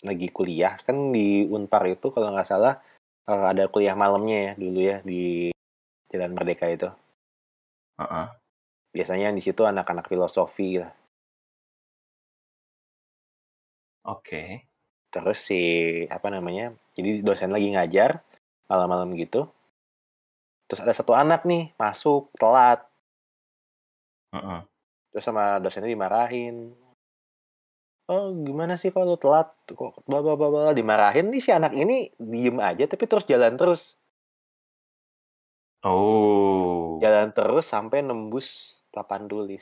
lagi 0.03 0.27
kuliah 0.29 0.75
kan 0.83 1.13
di 1.15 1.47
Unpar 1.47 1.87
itu 1.87 2.11
kalau 2.11 2.33
nggak 2.33 2.49
salah 2.49 2.81
eh, 3.29 3.45
ada 3.51 3.69
kuliah 3.69 3.95
malamnya 3.95 4.37
ya 4.37 4.51
dulu 4.57 4.79
ya 4.81 4.97
di 5.05 5.49
Jalan 6.11 6.33
Merdeka 6.37 6.65
itu 6.69 6.89
Heeh. 8.01 8.27
biasanya 8.91 9.31
di 9.31 9.41
situ 9.41 9.61
anak-anak 9.63 10.09
filosofi 10.09 10.81
lah 10.81 10.91
Oke. 14.05 14.69
terus 15.09 15.39
si 15.47 15.61
apa 16.11 16.27
namanya 16.27 16.75
jadi 16.93 17.23
dosen 17.23 17.49
lagi 17.55 17.71
ngajar 17.71 18.19
malam-malam 18.67 19.15
gitu 19.15 19.47
terus 20.67 20.81
ada 20.83 20.91
satu 20.91 21.15
anak 21.15 21.47
nih 21.47 21.71
masuk 21.79 22.27
telat 22.35 22.83
Heeh. 24.35 24.59
terus 25.15 25.23
sama 25.23 25.63
dosennya 25.63 25.87
dimarahin 25.87 26.75
oh 28.11 28.35
gimana 28.43 28.75
sih 28.75 28.91
kalau 28.91 29.15
telat 29.15 29.49
kok 29.65 30.03
bla 30.05 30.19
bla 30.19 30.35
bla 30.35 30.47
bla 30.51 30.71
dimarahin 30.75 31.31
nih 31.31 31.41
si 31.41 31.49
anak 31.49 31.73
ini 31.73 32.11
diem 32.19 32.59
aja 32.59 32.85
tapi 32.85 33.07
terus 33.07 33.25
jalan 33.25 33.55
terus 33.55 33.95
Oh. 35.85 36.97
jalan 36.97 37.29
terus 37.29 37.69
sampai 37.69 38.01
nembus 38.01 38.81
papan 38.89 39.29
tulis 39.29 39.61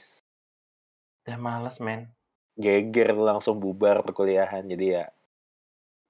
Ya 1.24 1.36
males 1.36 1.84
men. 1.84 2.12
geger 2.56 3.12
langsung 3.16 3.60
bubar 3.60 4.00
perkuliahan 4.08 4.64
jadi 4.64 4.86
ya 4.88 5.06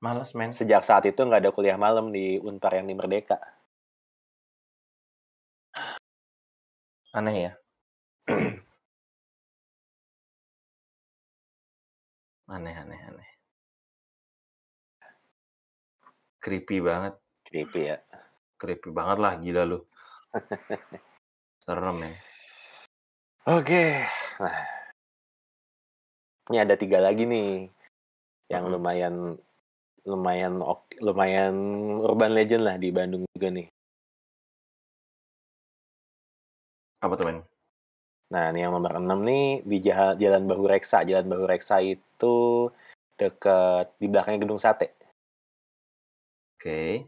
Males 0.04 0.36
men. 0.38 0.54
sejak 0.54 0.86
saat 0.86 1.10
itu 1.10 1.18
nggak 1.18 1.42
ada 1.48 1.52
kuliah 1.56 1.82
malam 1.82 2.14
di 2.14 2.38
Unpar 2.38 2.78
yang 2.78 2.86
di 2.86 2.94
Merdeka 2.94 3.42
Aneh 7.14 7.38
ya. 7.46 7.52
Aneh 12.54 12.76
aneh 12.76 13.02
aneh. 13.10 13.30
Creepy 16.44 16.80
banget. 16.84 17.16
creepy 17.44 17.82
ya 17.94 17.98
Creepy 18.58 18.90
banget 18.90 19.18
lah 19.22 19.34
gila 19.38 19.64
lu. 19.68 19.80
Serem 21.64 21.96
men. 22.02 22.14
oke 23.48 23.84
nah 24.40 24.58
ini 26.52 26.58
ada 26.60 26.76
tiga 26.76 27.00
lagi 27.00 27.24
nih 27.24 27.72
yang 28.52 28.68
Mm-mm. 28.68 28.76
lumayan 28.76 29.16
lumayan 30.04 30.60
lumayan 31.00 31.56
urban 32.04 32.36
legend 32.36 32.64
lah 32.68 32.76
di 32.76 32.92
Bandung 32.92 33.24
juga 33.32 33.48
nih 33.52 33.68
Apa 37.04 37.16
tuh 37.20 37.26
men? 37.28 37.40
Nah, 38.34 38.50
ini 38.50 38.66
yang 38.66 38.74
nomor 38.74 38.98
6 38.98 39.06
nih 39.22 39.62
di 39.62 39.78
Jalan, 39.86 40.50
Bahu 40.50 40.66
Reksa. 40.66 41.06
Jalan 41.06 41.30
Bahu 41.30 41.46
Reksa 41.46 41.86
itu 41.86 42.66
deket 43.14 43.94
di 44.02 44.10
belakangnya 44.10 44.42
Gedung 44.42 44.58
Sate. 44.58 44.98
Oke. 46.58 47.06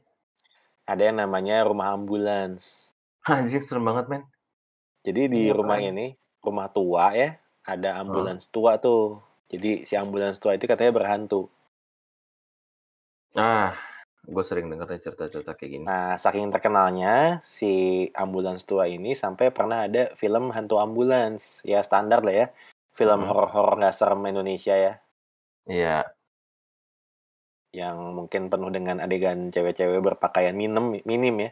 Ada 0.85 1.09
yang 1.09 1.17
namanya 1.25 1.65
rumah 1.65 1.97
ambulans. 1.97 2.93
Anjing 3.25 3.65
serem 3.65 3.89
banget 3.89 4.05
men. 4.05 4.23
Jadi 5.01 5.33
di 5.33 5.49
Ini 5.49 5.57
rumah 5.57 5.81
ini, 5.81 6.13
rumah 6.45 6.69
tua 6.69 7.17
ya, 7.17 7.33
ada 7.65 7.97
ambulans 7.97 8.45
tua 8.53 8.77
tuh. 8.77 9.17
Jadi 9.49 9.89
si 9.89 9.97
ambulans 9.97 10.37
tua 10.37 10.53
itu 10.53 10.69
katanya 10.69 10.93
berhantu. 10.93 11.49
Ah, 13.33 13.73
gue 14.25 14.43
sering 14.43 14.67
denger 14.67 14.89
nih 14.89 15.01
cerita-cerita 15.01 15.53
kayak 15.53 15.71
gini. 15.71 15.85
Nah, 15.85 16.17
saking 16.17 16.49
terkenalnya 16.49 17.39
si 17.45 18.05
ambulans 18.17 18.65
tua 18.65 18.89
ini 18.89 19.13
sampai 19.13 19.53
pernah 19.53 19.85
ada 19.85 20.11
film 20.17 20.49
hantu 20.49 20.81
ambulans. 20.81 21.61
Ya 21.61 21.85
standar 21.85 22.25
lah 22.25 22.33
ya. 22.33 22.47
Film 22.97 23.21
Mhm. 23.21 23.27
horor-horor 23.29 23.75
nggak 23.79 23.95
serem 23.95 24.25
Indonesia 24.25 24.73
ya. 24.73 24.93
Iya. 25.69 25.97
Yang 27.75 27.97
mungkin 28.15 28.41
penuh 28.49 28.71
dengan 28.71 29.03
adegan 29.03 29.51
cewek-cewek 29.51 30.01
berpakaian 30.01 30.55
minim, 30.55 30.97
minim 31.05 31.35
ya. 31.39 31.51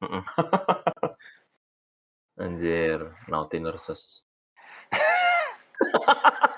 Anjir, 2.42 3.14
naughty 3.30 3.62
nurses. 3.62 4.26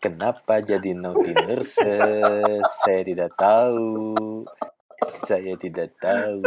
Kenapa 0.00 0.64
jadi 0.64 0.96
naughty 0.96 1.36
nurses? 1.36 2.64
Saya 2.80 3.04
tidak 3.04 3.36
tahu. 3.36 4.48
Saya 5.28 5.54
tidak 5.60 5.92
tahu. 6.00 6.40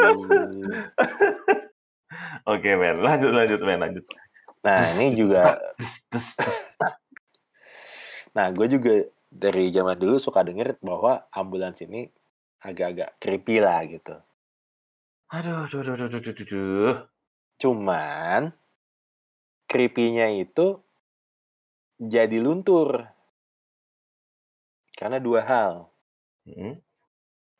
Oke 2.50 2.74
men, 2.74 2.98
lanjut 2.98 3.30
lanjut 3.30 3.62
men, 3.62 3.80
lanjut. 3.80 4.06
Nah, 4.66 4.82
ini 4.98 5.14
juga 5.14 5.62
nah 8.34 8.50
gue 8.50 8.66
juga 8.66 9.06
dari 9.30 9.70
zaman 9.70 10.02
dulu 10.02 10.18
suka 10.18 10.42
denger 10.42 10.82
bahwa 10.82 11.30
ambulans 11.30 11.78
ini 11.86 12.10
agak-agak 12.58 13.22
creepy 13.22 13.62
lah 13.62 13.86
gitu. 13.86 14.18
Aduh, 15.30 15.70
aduh, 15.70 15.80
aduh, 15.86 15.94
aduh, 15.94 16.08
aduh, 16.10 16.22
aduh, 16.26 16.42
aduh. 16.42 16.96
Cuman 17.62 18.42
creepy-nya 19.70 20.34
itu 20.42 20.82
jadi 22.02 22.38
luntur. 22.42 23.13
Karena 24.94 25.18
dua 25.18 25.42
hal. 25.44 25.74
Hmm, 26.46 26.78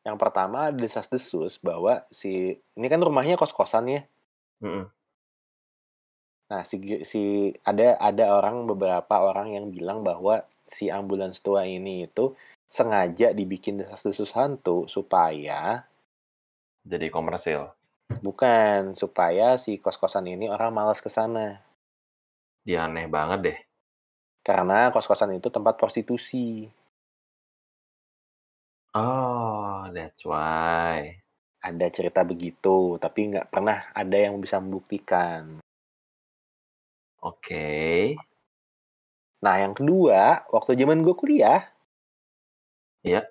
Yang 0.04 0.16
pertama 0.20 0.68
desas-desus 0.68 1.56
bahwa 1.64 2.04
si 2.12 2.60
ini 2.76 2.86
kan 2.92 3.00
rumahnya 3.00 3.40
kos-kosan 3.40 3.88
ya. 3.88 4.00
hmm, 4.60 4.84
Nah, 6.52 6.62
si, 6.62 6.76
si 7.08 7.50
ada 7.64 7.96
ada 7.96 8.24
orang 8.36 8.68
beberapa 8.68 9.14
orang 9.24 9.56
yang 9.56 9.66
bilang 9.72 10.04
bahwa 10.04 10.44
si 10.68 10.92
ambulans 10.92 11.40
tua 11.40 11.64
ini 11.64 12.04
itu 12.04 12.36
sengaja 12.68 13.32
dibikin 13.32 13.80
desas-desus 13.80 14.30
hantu 14.36 14.84
supaya 14.90 15.88
Jadi 16.84 17.08
komersil. 17.08 17.72
Bukan, 18.20 18.92
supaya 18.92 19.56
si 19.56 19.80
kos-kosan 19.80 20.28
ini 20.28 20.52
orang 20.52 20.68
malas 20.68 21.00
ke 21.00 21.08
sana. 21.08 21.64
Dia 22.68 22.84
aneh 22.84 23.08
banget 23.08 23.38
deh. 23.40 23.58
Karena 24.44 24.92
kos-kosan 24.92 25.40
itu 25.40 25.48
tempat 25.48 25.80
prostitusi. 25.80 26.68
Oh, 28.94 29.90
that's 29.90 30.22
why. 30.22 31.18
Ada 31.68 31.86
cerita 31.96 32.20
begitu, 32.22 32.94
tapi 33.02 33.20
nggak 33.34 33.50
pernah 33.50 33.78
ada 33.90 34.16
yang 34.24 34.38
bisa 34.38 34.56
membuktikan. 34.62 35.58
Oke. 37.18 37.64
Nah, 39.44 39.56
yang 39.62 39.74
kedua, 39.78 40.46
waktu 40.54 40.72
zaman 40.80 41.02
gue 41.02 41.14
kuliah, 41.18 41.60
Iya. 43.04 43.30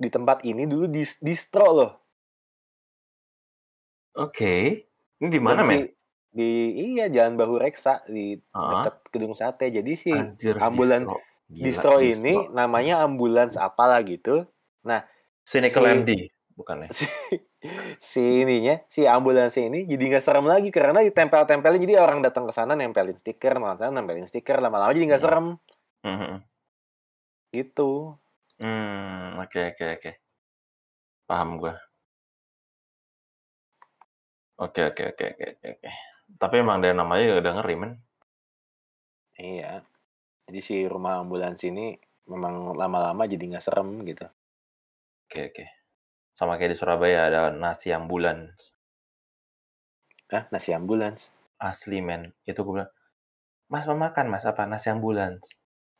di 0.00 0.08
tempat 0.08 0.38
ini 0.50 0.64
dulu 0.64 0.88
dis 0.88 1.12
distro 1.20 1.66
loh. 1.78 1.92
Oke. 4.18 4.84
Ini 5.20 5.28
di 5.30 5.40
mana, 5.40 5.62
men? 5.62 5.86
Di 6.30 6.50
iya 6.94 7.10
Jalan 7.10 7.34
Bahu 7.34 7.58
Reksa 7.58 8.02
di 8.06 8.38
Ah, 8.54 8.86
dekat 8.86 8.94
Gedung 9.10 9.34
Sate. 9.34 9.66
Jadi 9.70 9.92
si 9.98 10.12
anjir, 10.14 10.56
ambulan 10.58 11.02
distro. 11.06 11.29
Gila, 11.50 11.66
distro 11.66 11.98
ini 11.98 12.34
namanya 12.54 13.02
ambulans 13.02 13.58
apalah 13.58 14.00
gitu. 14.06 14.46
Cynical 15.44 15.82
si- 15.84 15.90
MD, 15.98 16.10
bukan 16.54 16.86
ya? 16.86 16.88
Si, 16.96 17.04
si 18.00 18.22
ininya, 18.40 18.80
si 18.88 19.04
ambulans 19.04 19.52
ini 19.60 19.84
jadi 19.84 20.00
nggak 20.16 20.24
serem 20.24 20.48
lagi 20.48 20.72
karena 20.72 21.04
ditempel-tempelin 21.04 21.76
jadi 21.84 22.00
orang 22.00 22.24
datang 22.24 22.48
ke 22.48 22.52
sana 22.56 22.72
nempelin 22.72 23.20
stiker, 23.20 23.60
malah 23.60 23.92
nempelin 23.92 24.24
stiker 24.24 24.64
lama-lama 24.64 24.96
jadi 24.96 25.06
nggak 25.12 25.20
Hmm. 25.20 25.28
serem 25.28 25.46
Mhm. 26.00 26.34
gitu. 27.52 28.16
Hmm, 28.60 29.40
oke 29.42 29.60
oke 29.72 29.84
oke. 29.96 30.10
Paham 31.26 31.56
gua. 31.60 31.74
Oke 34.64 34.80
oke 34.88 35.02
oke 35.10 35.24
oke 35.32 35.46
oke. 35.72 35.88
Tapi 36.40 36.54
emang 36.62 36.78
dari 36.84 36.94
namanya 36.94 37.40
udah 37.40 37.52
ngeri, 37.58 37.74
men. 37.80 37.92
Iya. 39.38 39.82
Jadi 40.50 40.66
si 40.66 40.82
rumah 40.82 41.22
ambulans 41.22 41.62
ini 41.62 41.94
memang 42.26 42.74
lama-lama 42.74 43.22
jadi 43.22 43.38
nggak 43.38 43.62
serem 43.62 44.02
gitu. 44.02 44.26
Oke 45.30 45.46
oke. 45.46 45.64
Sama 46.34 46.58
kayak 46.58 46.74
di 46.74 46.78
Surabaya 46.82 47.30
ada 47.30 47.54
nasi 47.54 47.94
ambulans. 47.94 48.74
Ah, 50.34 50.50
nasi 50.50 50.74
ambulans. 50.74 51.30
Asli, 51.54 52.02
men. 52.02 52.34
Itu 52.42 52.66
gue 52.66 52.82
bilang, 52.82 52.90
Mas 53.70 53.86
mau 53.86 53.94
makan, 53.94 54.26
Mas, 54.26 54.42
apa? 54.42 54.66
Nasi 54.66 54.90
ambulans. 54.90 55.38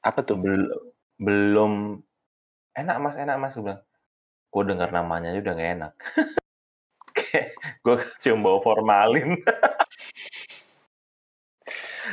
Apa 0.03 0.27
tuh? 0.27 0.43
Belum, 0.43 0.83
belum. 1.15 2.03
Enak, 2.75 2.97
Mas, 2.99 3.23
enak, 3.23 3.39
Mas. 3.39 3.55
Gue 3.55 3.71
bilang, 3.71 3.83
gue 4.51 4.63
dengar 4.67 4.91
namanya 4.91 5.31
aja 5.31 5.47
udah 5.47 5.55
gak 5.55 5.73
enak. 5.79 5.93
Kayak 7.15 7.55
gue 7.87 7.97
cium 8.19 8.43
bau 8.43 8.59
formalin. 8.59 9.39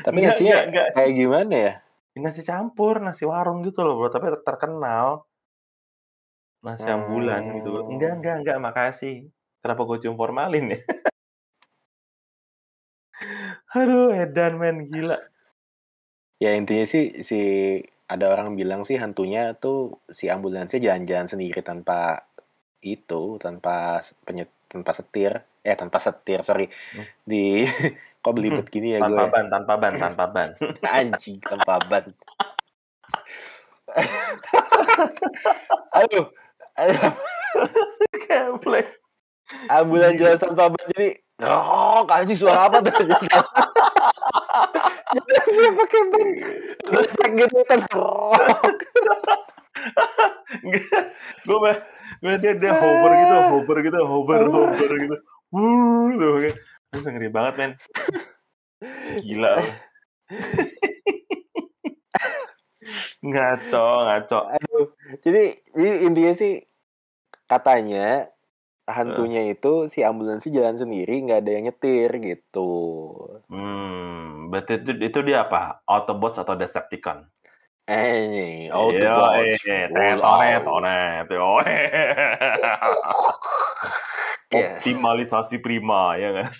Tapi 0.05 0.17
nasinya 0.21 0.69
kayak 0.93 1.13
gimana 1.17 1.55
ya? 1.57 1.73
Nasi 2.19 2.41
campur, 2.43 2.99
nasi 2.99 3.23
warung 3.23 3.61
gitu 3.63 3.85
loh, 3.85 3.95
bro. 3.97 4.09
Tapi 4.09 4.33
terkenal. 4.43 5.23
Nasi 6.65 6.87
ambulan 6.89 7.41
gitu. 7.61 7.69
Hmm. 7.77 7.95
Enggak, 7.95 8.11
enggak, 8.19 8.35
enggak. 8.43 8.57
Makasih. 8.61 9.15
Kenapa 9.61 9.81
gue 9.87 9.97
cium 10.01 10.15
formalin 10.17 10.73
ya? 10.73 10.79
Aduh, 13.77 14.13
edan 14.13 14.57
men 14.61 14.87
gila. 14.89 15.17
Ya 16.37 16.53
intinya 16.53 16.85
sih 16.85 17.25
si 17.25 17.39
ada 18.07 18.31
orang 18.31 18.55
bilang 18.55 18.85
sih 18.87 18.95
hantunya 19.01 19.57
tuh 19.57 19.99
si 20.07 20.29
ambulansnya 20.29 20.79
jalan-jalan 20.79 21.27
sendiri 21.27 21.59
tanpa 21.65 22.29
itu, 22.79 23.41
tanpa 23.41 24.05
penyet, 24.23 24.53
tanpa 24.69 24.93
setir, 24.93 25.43
eh 25.67 25.75
tanpa 25.75 25.99
setir, 25.99 26.39
sorry. 26.47 26.71
Hmm. 26.95 27.03
Di 27.27 27.67
kok 28.23 28.31
belibet 28.31 28.71
gini 28.71 28.95
ya 28.95 29.03
gue. 29.03 29.11
Tanpa 29.11 29.27
ban, 29.27 29.45
tanpa 29.51 29.73
ban, 29.75 29.93
tanpa 29.99 30.23
ban. 30.31 30.49
Anjing 30.95 31.43
tanpa 31.43 31.83
ban. 31.83 32.07
Aduh. 35.99 36.31
Gablek. 38.27 38.87
Ambulan 39.67 40.15
jalan 40.15 40.39
tanpa 40.39 40.71
ban 40.71 40.87
jadi 40.95 41.19
Rok, 41.37 42.09
anjing 42.09 42.33
suara 42.33 42.65
apa 42.65 42.81
tuh? 42.81 42.97
Jadi 42.97 43.29
dia 45.53 45.69
pakai 45.69 46.01
ban. 46.09 46.27
Gesek 46.97 47.31
gitu 47.37 47.61
kan. 47.69 47.77
Gue 51.45 51.77
gue 52.17 52.33
dia 52.41 52.57
dia 52.57 52.73
hover 52.73 53.11
gitu, 53.13 53.37
hover 53.53 53.77
gitu, 53.85 54.01
hover, 54.01 54.49
hover 54.49 54.91
gitu. 54.97 55.17
Wuh. 55.51 56.51
Terus 56.91 57.05
ngeri 57.07 57.29
banget 57.31 57.53
men. 57.59 57.71
Gila. 59.23 59.53
ngaco, 63.23 63.87
ngaco. 64.07 64.39
Aduh. 64.53 64.85
Jadi, 65.23 65.43
jadi 65.75 65.91
intinya 66.07 66.33
sih 66.35 66.53
katanya 67.47 68.27
hantunya 68.87 69.51
itu 69.51 69.91
si 69.91 69.99
ambulans 69.99 70.47
sih 70.47 70.51
jalan 70.51 70.79
sendiri 70.79 71.19
nggak 71.27 71.43
ada 71.43 71.51
yang 71.51 71.67
nyetir 71.67 72.07
gitu. 72.23 72.71
Hmm, 73.51 74.47
berarti 74.47 74.79
itu, 74.79 74.91
itu 75.03 75.19
dia 75.27 75.43
apa? 75.43 75.83
Autobots 75.83 76.39
atau 76.39 76.55
Decepticon? 76.55 77.27
Eh 77.87 78.27
nih, 78.31 78.67
Iya, 78.67 78.75
Autobots. 78.75 79.63
Optimalisasi 84.47 85.59
prima, 85.59 86.15
ya 86.15 86.31
kan? 86.31 86.47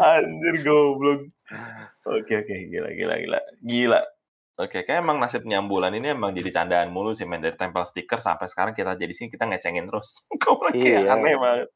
Anjir 0.00 0.56
goblok. 0.62 1.20
Oke 2.06 2.42
oke 2.42 2.54
gila 2.70 2.90
gila 2.94 3.14
gila 3.22 3.38
gila. 3.62 4.00
Oke 4.60 4.82
kayak 4.82 5.02
emang 5.02 5.18
nasib 5.18 5.46
nyambulan 5.46 5.94
ini 5.94 6.12
emang 6.12 6.34
jadi 6.34 6.50
candaan 6.52 6.90
mulu 6.92 7.14
sih 7.14 7.24
men 7.24 7.40
dari 7.40 7.56
tempel 7.56 7.86
stiker 7.86 8.20
sampai 8.20 8.46
sekarang 8.50 8.74
kita 8.76 8.92
jadi 8.94 9.12
sini 9.14 9.30
kita 9.30 9.46
ngecengin 9.46 9.86
terus. 9.88 10.26
Goblok 10.42 10.74
kayak 10.74 11.06
Iya. 11.06 11.14
aneh 11.14 11.34
banget. 11.38 11.68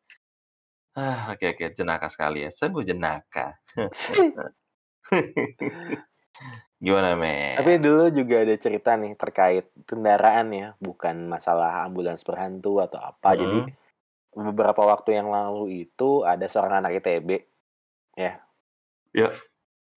Ah 0.94 1.34
oke 1.34 1.46
oke 1.54 1.64
jenaka 1.74 2.06
sekali 2.06 2.46
ya. 2.46 2.50
Sebut 2.54 2.86
jenaka. 2.86 3.58
Gimana 6.84 7.16
men? 7.16 7.56
Tapi 7.56 7.80
dulu 7.80 8.12
juga 8.12 8.44
ada 8.44 8.52
cerita 8.60 8.92
nih 8.92 9.16
terkait 9.16 9.72
kendaraan 9.88 10.52
ya, 10.52 10.68
bukan 10.76 11.24
masalah 11.32 11.88
ambulans 11.88 12.20
berhantu 12.20 12.84
atau 12.84 13.00
apa. 13.00 13.32
Mm-mm. 13.32 13.40
Jadi 13.40 13.58
beberapa 14.36 14.84
waktu 14.84 15.16
yang 15.16 15.32
lalu 15.32 15.88
itu 15.88 16.28
ada 16.28 16.44
seorang 16.44 16.84
anak 16.84 17.00
ITB 17.00 17.40
ya. 18.20 18.36
Ya. 19.16 19.32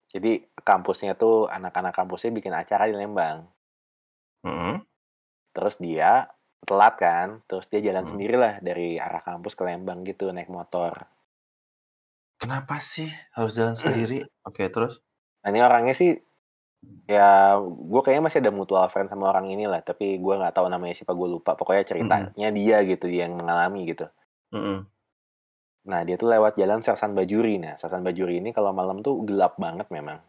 Jadi 0.08 0.48
kampusnya 0.64 1.12
tuh 1.12 1.44
anak-anak 1.52 1.92
kampusnya 1.92 2.32
bikin 2.32 2.56
acara 2.56 2.88
di 2.88 2.96
Lembang. 2.96 3.44
Mm-mm. 4.48 4.80
Terus 5.52 5.76
dia 5.76 6.24
telat 6.64 6.96
kan, 6.96 7.44
terus 7.44 7.68
dia 7.68 7.84
jalan 7.84 8.08
Hmm. 8.08 8.16
sendirilah 8.16 8.64
dari 8.64 8.96
arah 8.96 9.20
kampus 9.20 9.52
ke 9.52 9.62
Lembang 9.68 10.08
gitu 10.08 10.32
naik 10.32 10.48
motor. 10.48 11.04
Kenapa 12.40 12.80
sih 12.80 13.12
harus 13.36 13.52
jalan 13.52 13.76
sendiri? 13.78 14.24
Oke 14.48 14.72
terus? 14.72 15.04
Nah 15.44 15.52
ini 15.52 15.60
orangnya 15.60 15.92
sih 15.92 16.16
ya 17.08 17.58
gue 17.60 18.00
kayaknya 18.04 18.24
masih 18.30 18.38
ada 18.44 18.52
mutual 18.54 18.86
friend 18.92 19.10
sama 19.10 19.32
orang 19.32 19.50
ini 19.50 19.66
lah, 19.66 19.82
tapi 19.82 20.20
gue 20.20 20.34
nggak 20.38 20.54
tahu 20.54 20.70
namanya 20.70 20.94
siapa 20.94 21.16
gue 21.16 21.28
lupa. 21.28 21.58
Pokoknya 21.58 21.84
ceritanya 21.84 22.48
dia 22.54 22.76
gitu 22.86 23.10
dia 23.10 23.26
yang 23.26 23.34
mengalami 23.34 23.88
gitu. 23.88 24.06
Mm-mm. 24.54 24.86
Nah 25.88 26.00
dia 26.04 26.20
tuh 26.20 26.28
lewat 26.30 26.54
jalan 26.60 26.84
Sersan 26.84 27.16
Bajuri. 27.16 27.58
Nah 27.58 27.74
Sersan 27.80 28.04
Bajuri 28.04 28.38
ini 28.38 28.52
kalau 28.52 28.70
malam 28.76 29.00
tuh 29.02 29.24
gelap 29.24 29.56
banget 29.56 29.88
memang, 29.90 30.20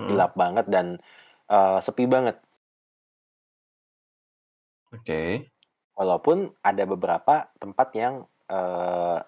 Mm-mm. 0.00 0.08
gelap 0.10 0.32
banget 0.34 0.66
dan 0.66 0.98
eh, 1.46 1.78
sepi 1.78 2.08
banget. 2.08 2.40
Oke. 4.92 5.48
Walaupun 5.96 6.50
ada 6.64 6.84
beberapa 6.88 7.52
tempat 7.60 7.88
yang 7.94 8.24
eh 8.50 9.18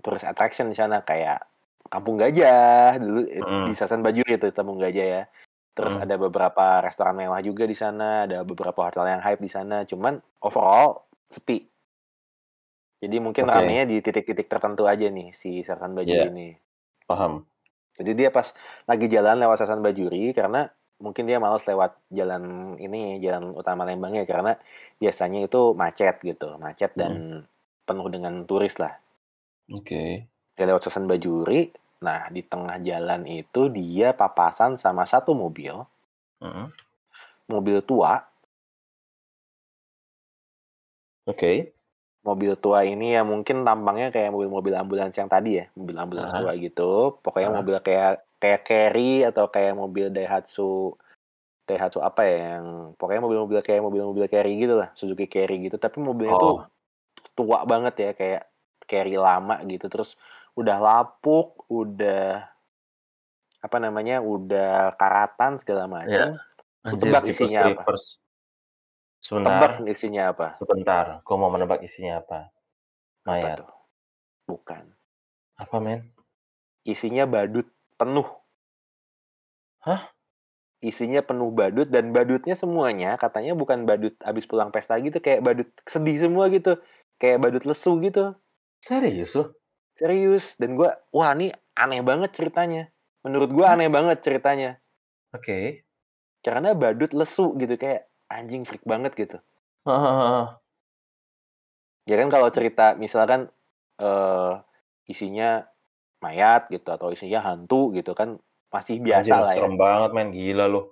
tourist 0.00 0.24
attraction 0.24 0.72
di 0.72 0.76
sana 0.76 1.04
kayak 1.04 1.44
Kampung 1.90 2.16
Gajah 2.22 3.02
dulu 3.02 3.26
Mm. 3.26 3.66
di 3.66 3.72
Sersan 3.74 4.00
Bajuri 4.00 4.38
itu 4.38 4.48
Kampung 4.54 4.78
Gajah 4.78 5.06
ya. 5.06 5.22
Terus 5.70 5.94
Mm. 5.96 6.02
ada 6.04 6.14
beberapa 6.18 6.66
restoran 6.82 7.14
mewah 7.14 7.40
juga 7.40 7.64
di 7.64 7.76
sana, 7.78 8.26
ada 8.26 8.42
beberapa 8.42 8.90
hotel 8.90 9.06
yang 9.06 9.22
hype 9.22 9.40
di 9.40 9.50
sana. 9.50 9.86
Cuman 9.86 10.18
overall 10.42 11.06
sepi. 11.30 11.62
Jadi 13.00 13.16
mungkin 13.16 13.48
Oke. 13.48 13.54
ramenya 13.56 13.88
di 13.88 14.02
titik-titik 14.04 14.44
tertentu 14.44 14.84
aja 14.84 15.08
nih 15.08 15.32
si 15.32 15.64
Sersan 15.64 15.96
Bajuri 15.96 16.20
Iya. 16.20 16.28
ini. 16.28 16.48
Paham. 17.08 17.48
Jadi 17.96 18.12
dia 18.12 18.28
pas 18.28 18.52
lagi 18.84 19.08
jalan 19.08 19.40
lewat 19.40 19.56
Sersan 19.56 19.80
Bajuri 19.80 20.36
karena 20.36 20.68
mungkin 21.00 21.24
dia 21.24 21.40
malas 21.40 21.64
lewat 21.64 21.96
jalan 22.12 22.76
ini 22.76 23.16
jalan 23.24 23.56
utama 23.56 23.88
Lembangnya 23.88 24.28
karena 24.28 24.52
biasanya 25.00 25.48
itu 25.48 25.72
macet 25.72 26.20
gitu, 26.20 26.60
macet 26.60 26.92
dan 26.92 27.44
penuh 27.88 28.08
dengan 28.12 28.44
turis 28.44 28.76
lah. 28.76 28.92
Oke. 29.72 30.28
Dia 30.60 30.64
lewat 30.68 30.84
Sersan 30.84 31.08
Bajuri, 31.08 31.72
nah 32.00 32.32
di 32.32 32.40
tengah 32.40 32.80
jalan 32.80 33.28
itu 33.28 33.68
dia 33.68 34.16
papasan 34.16 34.80
sama 34.80 35.04
satu 35.04 35.36
mobil, 35.36 35.84
Mm-mm. 36.40 36.72
mobil 37.46 37.84
tua 37.84 38.24
Oke. 41.28 41.70
Mobil 42.20 42.52
tua 42.60 42.84
ini 42.84 43.16
ya 43.16 43.24
mungkin 43.24 43.64
tampangnya 43.64 44.12
kayak 44.12 44.28
mobil-mobil 44.34 44.76
ambulans 44.76 45.16
yang 45.16 45.30
tadi 45.30 45.56
ya, 45.56 45.72
mobil 45.72 45.96
ambulans 45.96 46.36
Aha. 46.36 46.40
tua 46.44 46.52
gitu. 46.60 47.16
Pokoknya 47.24 47.48
Aha. 47.48 47.58
mobil 47.62 47.76
kayak 47.80 48.12
kayak 48.36 48.60
carry 48.66 49.24
atau 49.24 49.48
kayak 49.48 49.72
mobil 49.72 50.12
Daihatsu 50.12 50.96
Daihatsu 51.64 52.02
apa 52.04 52.26
ya 52.26 52.58
yang 52.58 52.92
pokoknya 52.98 53.22
mobil-mobil 53.24 53.60
kayak 53.64 53.80
mobil-mobil 53.80 54.26
carry 54.28 54.58
gitu 54.60 54.76
lah, 54.76 54.92
Suzuki 54.92 55.30
Carry 55.32 55.64
gitu. 55.64 55.80
Tapi 55.80 55.96
mobilnya 56.02 56.36
tuh 56.36 56.60
Oh. 56.60 56.68
tua 57.32 57.64
banget 57.64 57.94
ya 57.96 58.10
kayak 58.12 58.42
carry 58.84 59.16
lama 59.16 59.56
gitu. 59.64 59.88
Terus 59.88 60.18
udah 60.56 60.76
lapuk, 60.78 61.66
udah 61.70 62.46
apa 63.60 63.76
namanya, 63.76 64.24
udah 64.24 64.96
karatan 64.96 65.60
segala 65.60 65.84
macam. 65.84 66.40
Anjir, 66.80 67.12
tebak 67.12 67.24
isinya 67.28 67.60
apa? 67.60 67.82
Creepers. 67.84 68.04
Tebak 69.20 69.20
Sebentar, 69.20 69.70
isinya 69.84 70.22
apa? 70.32 70.46
sebentar. 70.56 71.04
Gua 71.28 71.36
mau 71.36 71.52
menebak 71.52 71.84
isinya 71.84 72.24
apa. 72.24 72.48
Apa 73.20 73.28
Mayat. 73.28 73.56
tuh? 73.60 73.72
Bukan. 74.48 74.84
Apa, 75.60 75.76
men? 75.76 76.08
Isinya 76.88 77.28
badut 77.28 77.68
penuh. 78.00 78.24
Hah? 79.84 80.08
Isinya 80.80 81.20
penuh 81.20 81.52
badut 81.52 81.92
dan 81.92 82.16
badutnya 82.16 82.56
semuanya 82.56 83.20
katanya 83.20 83.52
bukan 83.52 83.84
badut 83.84 84.16
abis 84.24 84.48
pulang 84.48 84.72
pesta 84.72 84.96
gitu, 84.96 85.20
kayak 85.20 85.44
badut 85.44 85.68
sedih 85.84 86.16
semua 86.16 86.48
gitu. 86.48 86.80
Kayak 87.20 87.44
badut 87.44 87.68
lesu 87.68 88.00
gitu. 88.00 88.32
Serius 88.80 89.36
lu? 89.36 89.52
Serius. 89.96 90.56
Dan 90.56 90.74
gua, 90.78 90.94
wah 91.14 91.32
ini 91.34 91.50
aneh 91.76 92.00
banget 92.04 92.34
ceritanya. 92.36 92.90
Menurut 93.26 93.50
gua 93.52 93.76
aneh 93.76 93.88
banget 93.92 94.24
ceritanya. 94.24 94.80
Oke. 95.36 95.84
Karena 96.40 96.72
badut 96.72 97.12
lesu 97.12 97.52
gitu 97.60 97.76
kayak 97.76 98.08
anjing 98.30 98.64
freak 98.64 98.82
banget 98.86 99.12
gitu. 99.16 99.38
Ya 102.08 102.18
kan 102.18 102.26
kalau 102.32 102.50
cerita 102.50 102.98
misalkan 102.98 103.46
eh 104.02 104.52
isinya 105.06 105.62
mayat 106.18 106.66
gitu 106.66 106.90
atau 106.90 107.14
isinya 107.14 107.38
hantu 107.38 107.94
gitu 107.94 108.18
kan 108.18 108.34
masih 108.70 108.98
biasa 108.98 109.30
Anjir, 109.30 109.46
lah 109.46 109.52
ya. 109.54 109.56
serem 109.62 109.74
banget, 109.78 110.10
men. 110.10 110.28
Gila 110.34 110.66
lu. 110.66 110.90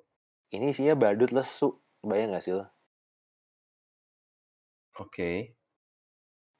Ini 0.54 0.70
isinya 0.70 0.94
badut 0.94 1.34
lesu. 1.34 1.74
Bayang 2.06 2.38
gak 2.38 2.44
sih 2.46 2.54
lo? 2.54 2.70
Oke. 4.98 5.57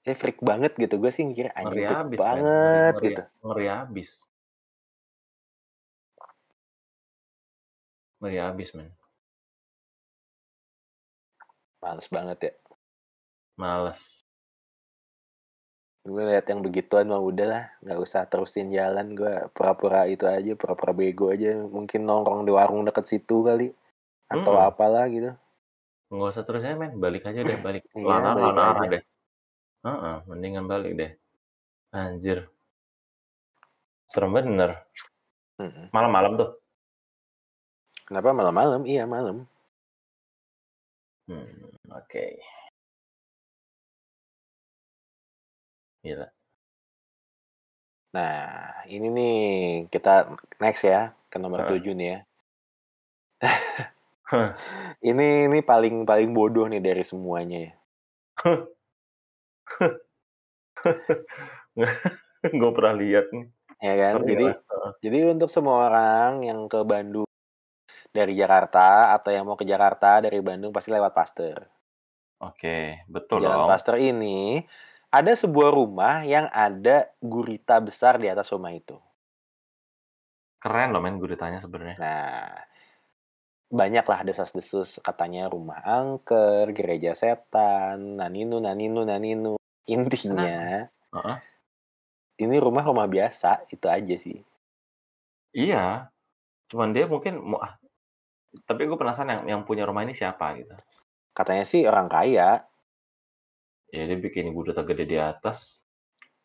Ya 0.09 0.17
freak 0.17 0.41
banget 0.41 0.73
gitu. 0.81 0.97
Gue 0.97 1.13
sih 1.13 1.21
mikir 1.29 1.53
anjing 1.53 1.85
freak 1.85 1.93
abis, 1.93 2.17
banget 2.17 2.93
Ngeri, 2.97 3.05
gitu. 3.13 3.23
ngeri 3.45 3.67
abis. 3.69 4.11
Ngeri 8.25 8.39
abis, 8.41 8.69
men. 8.73 8.89
Males 11.85 12.09
banget 12.09 12.39
ya. 12.41 12.53
Males. 13.61 14.25
Gue 16.09 16.25
lihat 16.25 16.49
yang 16.49 16.65
begituan 16.65 17.13
mah 17.13 17.21
udah 17.21 17.47
lah. 17.53 17.65
Gak 17.85 18.01
usah 18.01 18.25
terusin 18.25 18.73
jalan. 18.73 19.13
Gue 19.13 19.45
pura-pura 19.53 20.09
itu 20.09 20.25
aja. 20.25 20.57
Pura-pura 20.57 20.97
bego 20.97 21.29
aja. 21.29 21.53
Mungkin 21.69 22.09
nongkrong 22.09 22.49
di 22.49 22.53
warung 22.57 22.89
deket 22.89 23.05
situ 23.05 23.45
kali. 23.45 23.77
Atau 24.33 24.57
Mm-mm. 24.57 24.69
apalah 24.73 25.05
gitu. 25.13 25.37
Nggak 26.09 26.29
usah 26.33 26.45
terusnya, 26.49 26.81
men. 26.81 26.97
Balik 26.97 27.29
aja 27.29 27.45
deh, 27.45 27.61
balik. 27.61 27.85
Iya, 27.93 28.33
balik 28.33 28.57
lanar 28.57 28.77
aja. 28.81 28.89
deh. 28.97 29.05
Heeh, 29.87 30.17
mendingan 30.27 30.67
balik 30.67 30.93
deh. 30.99 31.13
Anjir. 31.95 32.51
Serem 34.11 34.33
bener. 34.35 34.83
Malam-malam 35.95 36.35
tuh. 36.41 36.51
Kenapa 38.09 38.33
malam-malam? 38.33 38.83
Iya 38.89 39.05
malam. 39.05 39.45
Hmm, 41.29 41.45
oke. 41.93 42.25
Gila. 46.03 46.29
Nah, 48.17 48.73
ini 48.89 49.07
nih 49.13 49.37
kita 49.93 50.33
next 50.57 50.83
ya 50.89 51.13
ke 51.29 51.37
nomor 51.37 51.69
Heeh. 51.69 51.77
7 51.85 51.93
nih 51.93 52.09
ya. 52.17 52.19
Ini 55.09 55.49
ini 55.49 55.59
paling 55.65 56.05
paling 56.05 56.31
bodoh 56.37 56.69
nih 56.69 56.85
dari 56.85 57.01
semuanya 57.01 57.59
ya. 57.71 57.73
Gue 62.61 62.71
pernah 62.73 62.95
lihat 62.95 63.35
nih. 63.35 63.47
Ya 63.79 63.95
kan? 63.95 64.11
Sorry 64.19 64.35
Jadi 64.35 64.45
lah. 64.51 64.59
Jadi 64.99 65.19
untuk 65.31 65.51
semua 65.53 65.87
orang 65.91 66.43
yang 66.43 66.67
ke 66.67 66.83
Bandung 66.83 67.29
dari 68.11 68.35
Jakarta 68.35 69.15
atau 69.15 69.31
yang 69.31 69.47
mau 69.47 69.55
ke 69.55 69.69
Jakarta 69.69 70.25
dari 70.25 70.41
Bandung 70.43 70.75
pasti 70.75 70.91
lewat 70.91 71.15
Pasteur. 71.15 71.63
Oke, 72.39 73.03
betul 73.11 73.43
Jalan 73.43 73.67
dong. 73.67 73.71
Pasteur 73.71 73.99
ini 73.99 74.63
ada 75.11 75.33
sebuah 75.35 75.75
rumah 75.75 76.23
yang 76.23 76.47
ada 76.53 77.11
gurita 77.19 77.83
besar 77.83 78.21
di 78.21 78.31
atas 78.31 78.53
rumah 78.55 78.71
itu. 78.71 78.95
Keren 80.59 80.91
loh 80.91 81.03
men 81.03 81.23
guritanya 81.23 81.63
sebenarnya. 81.63 81.97
Nah, 82.03 82.51
banyaklah 83.69 84.25
desas-desus 84.25 85.01
katanya 85.05 85.53
rumah 85.53 85.85
angker, 85.85 86.73
gereja 86.73 87.13
setan, 87.13 88.17
naninu, 88.17 88.61
naninu, 88.61 89.05
naninu. 89.05 89.55
Intinya, 89.89 90.89
Heeh. 90.89 91.37
ini 92.45 92.57
rumah 92.61 92.85
rumah 92.85 93.09
biasa, 93.09 93.69
itu 93.73 93.87
aja 93.89 94.17
sih. 94.17 94.41
Iya. 95.53 96.13
Cuman 96.69 96.93
dia 96.93 97.09
mungkin 97.09 97.41
mau 97.41 97.61
ah, 97.61 97.81
tapi 98.69 98.85
gue 98.85 98.97
penasaran 98.97 99.41
yang 99.41 99.43
yang 99.49 99.61
punya 99.65 99.89
rumah 99.89 100.05
ini 100.05 100.13
siapa 100.13 100.57
gitu. 100.61 100.77
Katanya 101.33 101.65
sih 101.65 101.89
orang 101.89 102.09
kaya. 102.09 102.65
Ya 103.89 104.03
dia 104.05 104.19
bikin 104.21 104.53
gudang 104.53 104.85
gede 104.85 105.09
di 105.09 105.17
atas. 105.17 105.85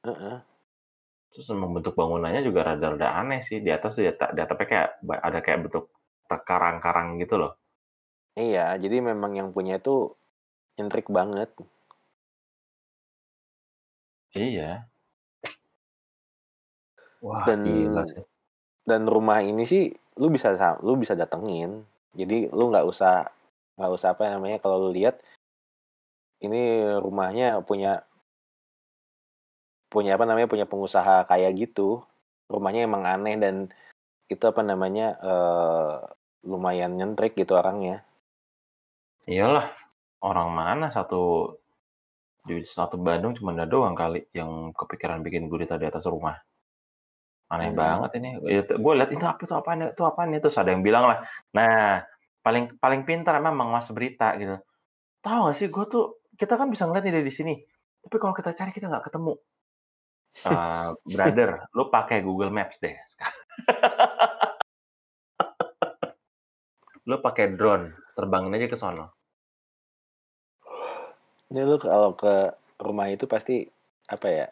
Heeh. 0.08 0.40
Terus 1.36 1.50
emang 1.52 1.76
bentuk 1.76 1.98
bangunannya 1.98 2.46
juga 2.46 2.72
rada-rada 2.72 3.20
aneh 3.20 3.44
sih. 3.44 3.60
Di 3.60 3.72
atas 3.72 4.00
tuh 4.00 4.08
ya 4.08 4.16
di 4.16 4.40
atapnya 4.40 4.68
kayak 4.68 4.90
ada 5.20 5.40
kayak 5.44 5.60
bentuk 5.68 5.92
karang-karang 6.42 7.22
gitu 7.22 7.38
loh. 7.38 7.54
Iya, 8.34 8.74
jadi 8.82 8.98
memang 9.14 9.38
yang 9.38 9.54
punya 9.54 9.78
itu 9.78 10.18
intrik 10.82 11.06
banget. 11.14 11.54
Iya. 14.34 14.90
Wah, 17.22 17.46
Dan 17.46 17.62
gila 17.62 18.04
sih. 18.10 18.26
dan 18.84 19.08
rumah 19.08 19.40
ini 19.40 19.64
sih 19.64 19.94
lu 20.20 20.28
bisa 20.34 20.58
sa- 20.58 20.82
lu 20.82 20.98
bisa 20.98 21.14
datengin. 21.14 21.86
Jadi 22.18 22.50
lu 22.52 22.74
nggak 22.74 22.84
usah 22.90 23.30
nggak 23.78 23.94
usah 23.94 24.18
apa 24.18 24.28
namanya 24.34 24.58
kalau 24.60 24.78
lu 24.82 24.90
lihat 24.92 25.22
ini 26.44 26.84
rumahnya 27.00 27.62
punya 27.64 28.04
punya 29.88 30.18
apa 30.18 30.26
namanya 30.26 30.50
punya 30.50 30.66
pengusaha 30.66 31.24
kayak 31.30 31.54
gitu. 31.56 32.02
Rumahnya 32.50 32.90
emang 32.90 33.06
aneh 33.08 33.38
dan 33.40 33.56
itu 34.28 34.44
apa 34.50 34.66
namanya 34.66 35.16
eh, 35.22 35.98
lumayan 36.44 36.96
nyentrik 37.00 37.34
gitu 37.39 37.56
orangnya. 37.56 38.04
Iyalah. 39.28 39.72
Orang 40.24 40.56
mana 40.56 40.88
satu 40.88 41.52
di 42.44 42.60
satu 42.64 43.00
Bandung 43.00 43.36
cuma 43.36 43.56
ada 43.56 43.64
doang 43.64 43.96
kali 43.96 44.28
yang 44.36 44.76
kepikiran 44.76 45.24
bikin 45.24 45.48
gurita 45.48 45.80
di 45.80 45.88
atas 45.88 46.04
rumah. 46.08 46.36
Aneh 47.52 47.72
Hmm. 47.72 47.80
banget 47.80 48.12
ini. 48.20 48.30
Ya, 48.48 48.64
gue 48.64 48.94
lihat 48.96 49.12
itu 49.12 49.24
apa 49.24 49.39
itu 49.44 49.56
apaan 49.56 49.80
itu 49.91 50.04
apaan 50.04 50.30
itu 50.32 50.48
terus 50.48 50.60
ada 50.60 50.72
yang 50.72 50.84
bilang 50.84 51.08
lah. 51.08 51.24
Nah, 51.56 52.04
paling 52.44 52.76
paling 52.80 53.08
pintar 53.08 53.39
memang 53.39 53.72
mas 53.72 53.88
berita 53.91 54.36
gitu. 54.39 54.60
Tahu 55.24 55.39
gak 55.52 55.56
sih 55.56 55.68
gue 55.72 55.86
tuh 55.88 56.20
kita 56.36 56.60
kan 56.60 56.68
bisa 56.68 56.84
ngeliat 56.88 57.04
nih 57.08 57.16
dari 57.24 57.32
sini. 57.32 57.56
Tapi 58.04 58.16
kalau 58.20 58.36
kita 58.36 58.52
cari 58.52 58.72
kita 58.76 58.91
nggak 58.91 59.08
ketemu. 59.12 59.36
Eh, 60.34 60.89
brother, 61.14 61.70
lu 61.78 61.94
pakai 61.94 62.26
Google 62.26 62.50
Maps 62.50 62.82
deh. 62.82 62.98
lu 67.04 67.20
pakai 67.20 67.51
drone, 67.51 67.91
terbangin 68.16 68.56
aja 68.56 68.68
ke 68.72 68.78
sono. 68.80 69.12
Jadi 71.51 71.66
lu 71.68 71.78
kalau 71.78 72.16
ke 72.16 72.56
rumah 72.80 73.12
itu 73.12 73.28
pasti 73.28 73.68
apa 74.08 74.28
ya? 74.32 74.47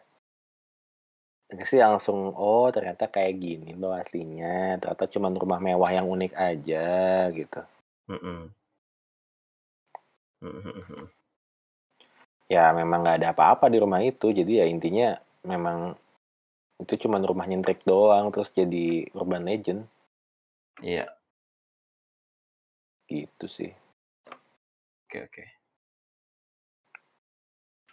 Sih 1.68 1.80
langsung 1.80 2.32
oh 2.32 2.72
ternyata 2.72 3.08
kayak 3.08 3.40
gini 3.40 3.76
loh 3.76 3.92
aslinya. 3.92 4.80
Ternyata 4.80 5.04
cuma 5.08 5.28
rumah 5.32 5.60
mewah 5.60 5.90
yang 5.92 6.08
unik 6.08 6.32
aja 6.32 6.86
gitu. 7.32 7.60
Mm-mm. 8.08 8.48
Mm-mm. 10.40 11.08
Ya 12.48 12.68
memang 12.76 13.04
nggak 13.04 13.18
ada 13.20 13.28
apa-apa 13.32 13.68
di 13.72 13.80
rumah 13.80 14.00
itu. 14.04 14.32
Jadi 14.32 14.60
ya 14.60 14.66
intinya 14.68 15.16
memang 15.44 15.96
itu 16.80 17.06
cuma 17.06 17.22
rumah 17.22 17.46
nyentrik 17.46 17.84
doang 17.86 18.34
terus 18.34 18.50
jadi 18.50 19.06
urban 19.14 19.46
legend 19.46 19.86
Iya, 20.82 21.06
gitu 23.12 23.46
sih. 23.56 23.70
oke 25.06 25.18
oke. 25.26 25.44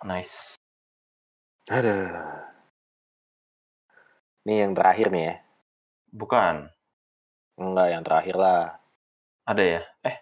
Nice. 0.04 0.58
Aduh. 1.76 2.50
Ini 4.44 4.54
yang 4.68 4.74
terakhir 4.78 5.08
nih 5.16 5.24
ya. 5.30 5.36
Bukan, 6.20 6.56
Enggak, 7.64 7.88
yang 7.94 8.04
terakhir 8.08 8.36
lah. 8.44 8.62
ada 9.52 9.64
ya? 9.74 9.82
Eh, 10.10 10.16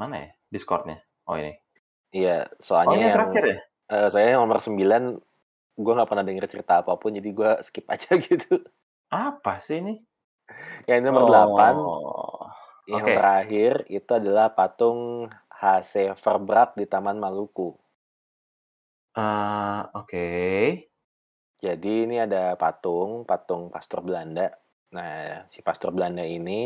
mana 0.00 0.16
ya? 0.24 0.30
Discordnya? 0.50 0.98
Oh 1.28 1.36
ini. 1.38 1.52
Iya, 2.14 2.48
Oh, 2.48 2.62
soalnya 2.66 2.96
ini 2.96 3.04
yang 3.04 3.12
yang 3.12 3.16
terakhir 3.16 3.42
ya? 3.52 3.58
eee, 3.92 4.06
soalnya 4.12 4.30
yang 4.36 4.42
nomor 4.44 4.58
9 4.64 5.02
gue 5.78 5.92
nggak 5.96 6.10
pernah 6.10 6.24
denger 6.26 6.46
cerita 6.52 6.72
apa 6.82 6.92
pun, 7.00 7.10
jadi 7.18 7.30
gue 7.38 7.50
skip 7.66 7.86
aja 7.90 8.10
gitu. 8.28 8.64
Apa 9.12 9.52
sih 9.66 9.76
ini? 9.84 9.94
Yang 10.88 11.00
nomor 11.06 11.24
8 11.28 11.76
Oh, 11.82 12.47
yang 12.88 13.06
oke. 13.06 13.16
terakhir 13.16 13.72
itu 13.92 14.10
adalah 14.20 14.46
patung 14.58 15.28
H.C. 15.60 16.16
Verbrack 16.22 16.70
di 16.80 16.84
Taman 16.88 17.18
Maluku. 17.20 17.70
Eee, 19.16 19.80
oke. 19.94 20.26
Jadi 21.58 22.06
ini 22.06 22.16
ada 22.26 22.54
patung, 22.62 23.10
patung 23.30 23.62
pastor 23.74 24.00
Belanda. 24.06 24.46
Nah, 24.94 25.42
si 25.50 25.58
pastor 25.66 25.90
Belanda 25.90 26.22
ini 26.38 26.62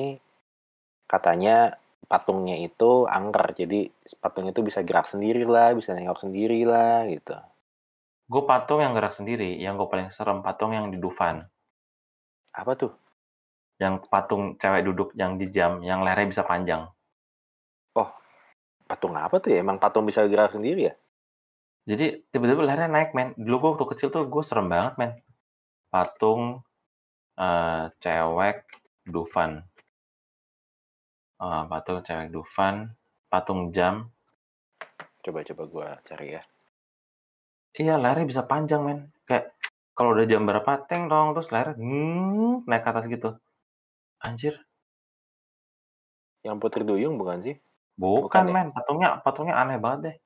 katanya 1.12 1.57
patungnya 2.12 2.57
itu 2.68 2.91
angker, 3.18 3.47
jadi 3.61 3.81
patung 4.23 4.47
itu 4.53 4.61
bisa 4.68 4.81
gerak 4.89 5.07
sendiri 5.12 5.43
lah, 5.55 5.68
bisa 5.79 5.91
nengok 5.97 6.20
sendiri 6.25 6.61
lah, 6.73 7.09
gitu. 7.14 7.37
Gue 8.33 8.43
patung 8.51 8.81
yang 8.85 8.95
gerak 8.99 9.14
sendiri, 9.18 9.51
yang 9.64 9.75
gue 9.79 9.89
paling 9.93 10.09
serem 10.16 10.39
patung 10.47 10.73
yang 10.77 10.87
di 10.93 10.99
Dufan. 11.05 11.37
Apa 12.53 12.73
tuh? 12.81 12.93
Yang 13.83 14.07
patung 14.07 14.55
cewek 14.62 14.87
duduk 14.87 15.11
yang 15.18 15.35
di 15.35 15.51
jam, 15.51 15.83
yang 15.83 16.07
lehernya 16.07 16.30
bisa 16.30 16.47
panjang. 16.47 16.87
Oh, 17.99 18.14
patung 18.87 19.18
apa 19.18 19.43
tuh 19.43 19.51
ya? 19.51 19.66
Emang 19.66 19.83
patung 19.83 20.07
bisa 20.07 20.22
gerak 20.30 20.55
sendiri 20.55 20.87
ya? 20.87 20.95
Jadi 21.83 22.22
tiba-tiba 22.30 22.62
lehernya 22.62 22.87
naik, 22.87 23.11
men. 23.11 23.35
Dulu 23.35 23.57
gue 23.59 23.70
waktu 23.74 23.87
kecil 23.91 24.09
tuh 24.14 24.30
gue 24.30 24.43
serem 24.47 24.70
banget, 24.70 24.95
men. 25.03 25.12
Patung 25.91 26.62
uh, 27.35 27.85
cewek 27.99 28.70
Dufan. 29.03 29.66
Uh, 31.43 31.66
patung 31.66 32.07
cewek 32.07 32.30
Dufan, 32.30 32.95
patung 33.26 33.74
jam. 33.74 34.14
Coba-coba 35.26 35.62
gue 35.66 35.89
cari 36.07 36.26
ya. 36.39 36.43
Iya, 37.74 37.99
lehernya 37.99 38.30
bisa 38.30 38.43
panjang, 38.47 38.87
men. 38.87 39.01
Kayak 39.26 39.51
kalau 39.99 40.14
udah 40.14 40.26
jam 40.30 40.47
berapa, 40.47 40.87
teng 40.87 41.11
dong, 41.11 41.35
terus 41.35 41.51
lehernya 41.51 41.83
hmm, 41.83 42.62
naik 42.70 42.87
ke 42.87 42.91
atas 42.95 43.11
gitu. 43.11 43.43
Anjir. 44.23 44.55
Yang 46.47 46.57
Putri 46.62 46.83
Duyung 46.89 47.14
bukan 47.20 47.39
sih? 47.47 47.57
Bukan, 47.99 48.23
Bukan 48.27 48.45
ya? 48.49 48.53
men. 48.55 48.68
Patungnya 48.77 49.09
patungnya 49.25 49.55
aneh 49.62 49.79
banget 49.85 50.01
deh. 50.07 50.16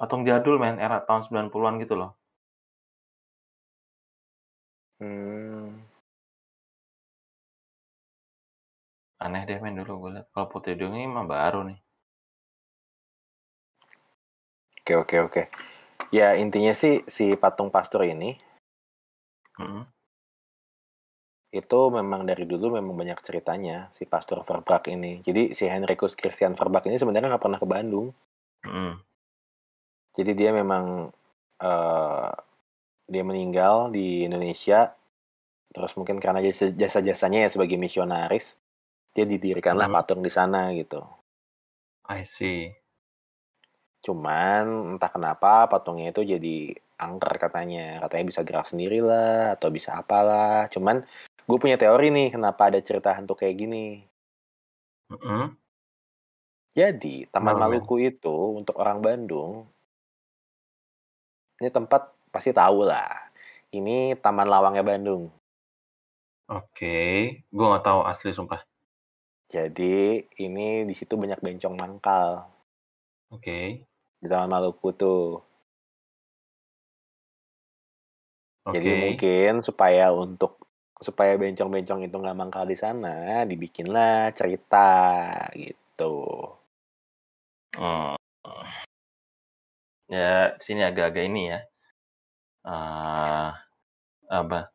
Patung 0.00 0.22
jadul, 0.28 0.56
men. 0.62 0.76
Era 0.84 0.98
tahun 1.08 1.22
90-an 1.28 1.74
gitu 1.82 1.94
loh. 2.00 2.10
Hmm. 5.00 5.84
Aneh 9.24 9.42
deh, 9.48 9.58
men, 9.62 9.74
dulu 9.78 9.92
gue 10.02 10.10
liat. 10.14 10.26
Kalau 10.32 10.46
Putri 10.52 10.72
Duyung 10.78 10.96
ini 10.98 11.08
mah 11.16 11.26
baru 11.34 11.60
nih. 11.68 11.78
Oke, 14.84 14.92
oke, 15.02 15.16
oke. 15.26 15.42
Ya, 16.18 16.28
intinya 16.42 16.72
sih 16.82 16.94
si 17.16 17.24
patung 17.42 17.70
pastor 17.74 18.02
ini 18.04 18.30
Mm-mm. 19.58 19.93
Itu 21.54 21.80
memang 21.94 22.26
dari 22.26 22.42
dulu 22.50 22.74
memang 22.74 22.98
banyak 22.98 23.22
ceritanya 23.22 23.86
si 23.94 24.10
pastor 24.10 24.42
Verbrack 24.42 24.90
ini. 24.90 25.22
Jadi 25.22 25.54
si 25.54 25.70
Henrikus 25.70 26.18
Christian 26.18 26.58
Verbrack 26.58 26.90
ini 26.90 26.98
sebenarnya 26.98 27.30
nggak 27.30 27.44
pernah 27.46 27.60
ke 27.62 27.68
Bandung. 27.70 28.10
Mm-mm. 28.66 28.98
Jadi 30.18 30.32
dia 30.34 30.50
memang 30.50 31.14
eh, 31.62 32.32
dia 33.06 33.22
meninggal 33.22 33.94
di 33.94 34.26
Indonesia. 34.26 34.90
Terus 35.70 35.94
mungkin 35.94 36.18
karena 36.18 36.42
jasa- 36.42 36.74
jasa-jasanya 36.74 37.46
ya 37.46 37.50
sebagai 37.50 37.78
misionaris, 37.78 38.58
dia 39.14 39.22
didirikanlah 39.22 39.86
Mhm. 39.86 39.94
patung 39.94 40.20
di 40.26 40.30
sana 40.34 40.74
gitu. 40.74 41.06
I 42.10 42.26
see. 42.26 42.74
Cuman 44.02 44.98
entah 44.98 45.08
kenapa 45.08 45.70
patungnya 45.70 46.10
itu 46.10 46.26
jadi 46.26 46.74
angker 46.98 47.38
katanya. 47.38 48.02
Katanya 48.02 48.24
bisa 48.26 48.40
gerak 48.42 48.66
sendiri 48.68 48.98
lah 49.00 49.54
atau 49.56 49.70
bisa 49.70 49.96
apalah. 49.96 50.66
Cuman 50.68 51.02
gue 51.48 51.58
punya 51.62 51.76
teori 51.76 52.08
nih 52.16 52.28
kenapa 52.34 52.68
ada 52.72 52.80
cerita 52.80 53.12
hantu 53.16 53.34
kayak 53.36 53.56
gini. 53.60 53.86
Mm-mm. 55.10 55.56
Jadi 56.74 57.30
Taman 57.32 57.54
men? 57.54 57.62
Maluku 57.62 57.94
itu 58.02 58.36
untuk 58.58 58.74
orang 58.82 58.98
Bandung 59.04 59.52
ini 61.62 61.70
tempat 61.70 62.02
pasti 62.34 62.50
tahu 62.50 62.82
lah. 62.86 63.10
Ini 63.74 64.18
Taman 64.18 64.48
Lawangnya 64.50 64.82
Bandung. 64.86 65.30
Oke, 66.58 66.96
gue 67.54 67.64
nggak 67.68 67.84
tahu 67.86 68.00
asli 68.10 68.30
sumpah. 68.36 68.60
Jadi 69.48 70.24
ini 70.44 70.82
di 70.88 70.94
situ 70.98 71.14
banyak 71.20 71.40
bencong 71.44 71.74
mangkal 71.76 72.28
Oke, 73.30 73.84
di 74.20 74.26
Taman 74.26 74.50
Maluku 74.52 74.88
tuh. 74.96 75.40
oke. 78.64 78.74
Jadi 78.76 78.90
mungkin 78.96 79.52
supaya 79.60 80.10
untuk 80.10 80.63
supaya 81.00 81.34
bencong-bencong 81.34 82.06
itu 82.06 82.16
nggak 82.18 82.38
mangkal 82.38 82.64
di 82.66 82.76
sana, 82.78 83.42
dibikinlah 83.48 84.30
cerita 84.36 84.90
gitu. 85.58 86.14
Hmm. 87.74 88.14
Ya, 90.06 90.54
sini 90.60 90.84
agak-agak 90.84 91.24
ini 91.26 91.50
ya. 91.50 91.60
Ah, 92.64 93.58
apa? 94.30 94.70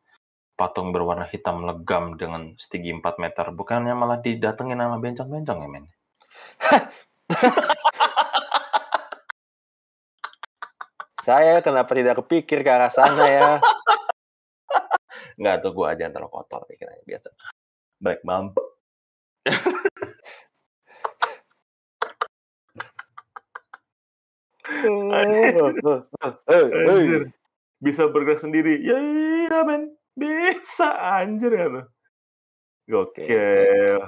Patung 0.58 0.92
berwarna 0.92 1.24
hitam 1.24 1.64
legam 1.64 2.20
dengan 2.20 2.52
setinggi 2.60 2.92
4 3.00 3.16
meter. 3.22 3.46
Bukannya 3.54 3.94
malah 3.96 4.20
didatengin 4.20 4.80
sama 4.82 5.00
bencong-bencong 5.00 5.58
ya, 5.64 5.68
men? 5.70 5.86
Saya 11.24 11.60
kenapa 11.60 11.92
tidak 11.92 12.16
kepikir 12.24 12.64
ke 12.64 12.70
arah 12.72 12.88
sana 12.92 13.24
ya? 13.28 13.60
Nggak 15.40 15.64
tuh 15.64 15.72
gue 15.72 15.86
aja 15.88 16.04
yang 16.04 16.12
terlalu 16.12 16.36
kotor 16.36 16.68
pikirannya 16.68 17.00
biasa. 17.08 17.32
Baik, 17.96 18.20
mam. 18.28 18.52
Anjir. 26.60 27.32
Bisa 27.80 28.12
bergerak 28.12 28.44
sendiri. 28.44 28.76
Ya 28.84 29.00
iya, 29.00 29.64
men. 29.64 29.96
Bisa, 30.12 30.92
anjir 31.16 31.56
ya 31.56 31.66
tuh. 31.72 31.86
Gokil. 32.84 34.00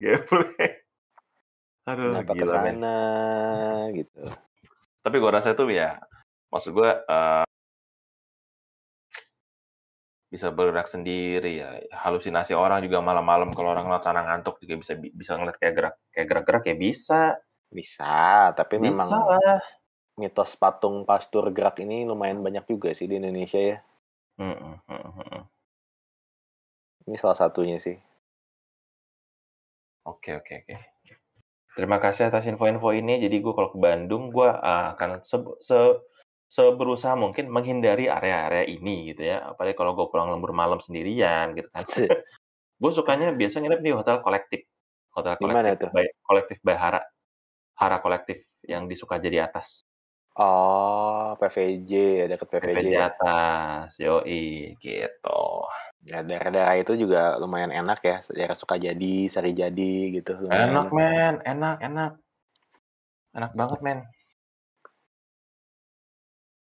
Gameplay. 0.00 0.80
Aduh, 1.84 2.16
Kenapa 2.16 2.32
ke 2.32 2.40
gila, 2.40 2.54
men. 2.64 2.80
sana 2.80 2.96
gitu. 3.92 4.22
Tapi 5.04 5.16
gue 5.20 5.30
rasa 5.32 5.52
itu 5.52 5.64
ya, 5.72 6.00
maksud 6.48 6.72
gue 6.76 6.90
eh, 6.92 7.44
bisa 10.30 10.54
bergerak 10.54 10.86
sendiri 10.86 11.58
ya. 11.58 11.82
Halusinasi 11.90 12.54
orang 12.54 12.86
juga 12.86 13.02
malam-malam 13.02 13.50
kalau 13.50 13.74
orang 13.74 13.90
ngeliat 13.90 14.06
sana 14.06 14.22
ngantuk 14.22 14.62
juga 14.62 14.78
bisa 14.78 14.94
bisa 14.94 15.34
ngeliat 15.34 15.58
kayak 15.58 15.74
gerak 15.74 15.94
kayak 16.14 16.26
gerak-gerak 16.30 16.64
ya 16.70 16.76
bisa. 16.78 17.22
Bisa, 17.70 18.50
tapi 18.54 18.82
Bisa 18.82 18.90
memang 18.90 19.10
lah. 19.30 19.62
mitos 20.18 20.58
patung 20.58 21.06
pastur 21.06 21.54
gerak 21.54 21.78
ini 21.82 22.02
lumayan 22.02 22.42
banyak 22.42 22.66
juga 22.66 22.90
sih 22.90 23.06
di 23.06 23.18
Indonesia 23.18 23.58
ya. 23.58 23.78
Mm-mm, 24.42 24.74
mm-mm, 24.90 25.12
mm-mm. 25.22 25.42
Ini 27.06 27.16
salah 27.18 27.38
satunya 27.38 27.78
sih. 27.78 27.94
Oke 30.02 30.34
oke 30.34 30.66
oke. 30.66 30.76
Terima 31.78 32.02
kasih 32.02 32.26
atas 32.26 32.50
info-info 32.50 32.90
ini. 32.90 33.22
Jadi 33.22 33.38
gue 33.38 33.54
kalau 33.54 33.70
ke 33.70 33.78
Bandung, 33.78 34.34
gue 34.34 34.48
akan 34.50 35.22
se, 35.22 35.38
se, 35.62 35.78
seberusaha 36.50 37.14
mungkin 37.14 37.46
menghindari 37.46 38.10
area-area 38.10 38.66
ini 38.66 39.14
gitu 39.14 39.22
ya. 39.30 39.54
Apalagi 39.54 39.78
kalau 39.78 39.94
gue 39.94 40.10
pulang 40.10 40.34
lembur 40.34 40.50
malam 40.50 40.82
sendirian 40.82 41.54
gitu 41.54 41.70
kan. 41.70 41.86
gue 42.82 42.90
sukanya 42.90 43.30
biasa 43.30 43.62
nginep 43.62 43.80
di 43.86 43.90
hotel 43.94 44.18
kolektif. 44.18 44.66
Hotel 45.14 45.38
kolektif 45.38 45.94
by 45.94 46.06
kolektif 46.26 46.58
by 46.66 46.74
Hara. 46.74 47.96
Kolektif 48.02 48.44
yang 48.66 48.90
di 48.90 48.98
Sukajadi 48.98 49.38
atas. 49.40 49.86
Oh, 50.36 51.34
PVJ, 51.40 51.90
deket 52.28 52.48
PVJ. 52.50 52.92
Ya. 52.92 53.08
atas. 53.08 53.96
Yoi 53.96 54.74
gitu. 54.82 55.42
Ya, 56.04 56.24
daerah-daerah 56.24 56.76
itu 56.80 56.96
juga 56.96 57.36
lumayan 57.36 57.72
enak 57.72 58.00
ya, 58.00 58.16
daerah 58.32 58.56
Sukajadi, 58.56 59.28
Sarijadi 59.28 60.20
gitu. 60.20 60.36
Lumayan. 60.44 60.68
Enak 60.70 60.88
men, 60.92 61.34
enak, 61.44 61.76
enak. 61.80 62.12
Enak 63.32 63.52
banget 63.56 63.80
men. 63.80 63.98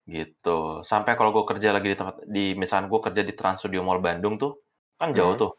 Gitu. 0.06 0.86
Sampai 0.86 1.18
kalau 1.18 1.34
gue 1.34 1.44
kerja 1.50 1.74
lagi 1.74 1.90
di 1.92 1.96
tempat, 1.98 2.22
di 2.24 2.54
misalkan 2.54 2.86
gue 2.86 3.00
kerja 3.02 3.22
di 3.26 3.34
Trans 3.34 3.58
Studio 3.58 3.82
Mall 3.82 3.98
Bandung 3.98 4.38
tuh, 4.38 4.62
kan 4.96 5.10
jauh 5.10 5.34
Hmm. 5.34 5.42
tuh. 5.42 5.52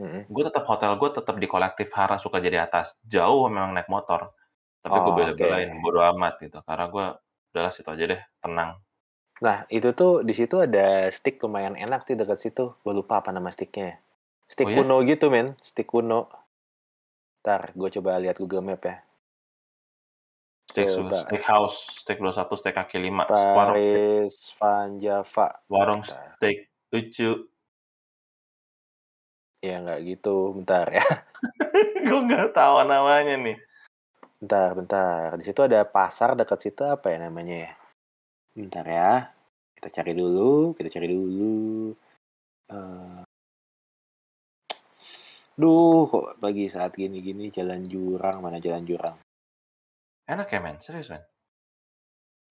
Mm-mm. 0.00 0.22
Gue 0.26 0.42
tetap 0.48 0.64
hotel 0.66 0.96
gue 0.98 1.10
tetap 1.12 1.36
di 1.38 1.46
kolektif 1.46 1.88
Hara 1.94 2.16
suka 2.18 2.42
jadi 2.42 2.66
atas. 2.66 2.98
Jauh 3.06 3.46
memang 3.46 3.70
naik 3.76 3.86
motor. 3.86 4.34
Tapi 4.80 4.96
gue 4.96 5.12
Oh, 5.12 5.16
bela-belain, 5.16 5.68
oke. 5.70 5.80
bodo 5.84 6.00
amat 6.16 6.34
gitu. 6.40 6.58
Karena 6.64 6.84
gue 6.88 7.06
udahlah 7.52 7.72
situ 7.72 7.88
aja 7.92 8.04
deh, 8.16 8.20
tenang. 8.40 8.80
Nah, 9.40 9.64
itu 9.72 9.92
tuh 9.96 10.20
di 10.24 10.32
situ 10.36 10.56
ada 10.60 11.08
stick 11.12 11.40
lumayan 11.44 11.76
enak 11.76 12.04
di 12.08 12.16
dekat 12.16 12.38
situ. 12.40 12.72
Gue 12.80 12.92
lupa 12.96 13.20
apa 13.20 13.30
nama 13.32 13.48
sticknya. 13.52 14.00
Stick 14.50 14.66
Oh 14.66 14.72
ya? 14.72 14.82
kuno 14.82 14.96
gitu, 15.06 15.28
men. 15.30 15.52
Stick 15.60 15.86
kuno. 15.88 16.28
Ntar 17.44 17.72
gue 17.76 17.88
coba 18.00 18.20
lihat 18.20 18.36
Google 18.40 18.64
Map 18.64 18.82
ya. 18.84 19.00
Steak, 20.70 20.86
Coba. 20.86 21.18
steak 21.18 21.42
House, 21.42 21.78
Steak 21.98 22.22
21, 22.22 22.54
Steak 22.62 22.74
kaki 22.78 23.02
5, 23.02 23.26
warung 23.26 23.26
steak, 23.26 23.58
Paris 23.58 24.34
Van 24.54 24.90
Java. 25.02 25.48
warung 25.66 26.02
Bentar. 26.06 26.30
steak 26.38 26.58
lucu. 26.94 27.30
Ya 29.60 29.82
nggak 29.82 29.98
gitu, 30.06 30.54
bentar 30.54 30.86
ya. 30.88 31.02
Gue 32.06 32.20
nggak 32.22 32.54
tahu 32.54 32.86
namanya 32.86 33.34
nih. 33.34 33.58
Bentar, 34.38 34.72
bentar. 34.78 35.36
Di 35.36 35.44
situ 35.44 35.60
ada 35.66 35.82
pasar 35.82 36.38
dekat 36.38 36.62
situ 36.62 36.86
apa 36.86 37.10
ya 37.12 37.18
namanya 37.26 37.66
ya? 37.66 37.72
Bentar 38.54 38.86
ya. 38.86 39.12
Kita 39.74 39.90
cari 39.90 40.14
dulu, 40.14 40.72
kita 40.78 40.88
cari 40.88 41.10
dulu. 41.10 41.92
Eh, 42.70 43.20
Duh, 45.60 46.08
kok 46.08 46.40
lagi 46.40 46.72
saat 46.72 46.96
gini-gini 46.96 47.52
jalan 47.52 47.84
jurang, 47.84 48.40
mana 48.40 48.56
jalan 48.56 48.80
jurang? 48.86 49.18
Enak 50.30 50.46
ya 50.54 50.60
men, 50.62 50.78
serius 50.78 51.10
men. 51.10 51.22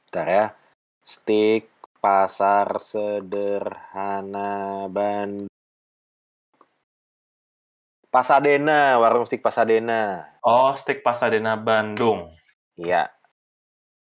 Bentar 0.04 0.28
ya. 0.28 0.46
Steak 1.08 1.72
pasar 2.04 2.68
sederhana 2.84 4.52
Bandung. 4.92 5.48
Pasadena, 8.10 8.98
warung 9.00 9.24
steak 9.24 9.40
Pasadena. 9.46 10.28
Oh, 10.42 10.74
steak 10.76 11.06
Pasadena 11.06 11.54
Bandung. 11.56 12.34
Iya, 12.76 13.06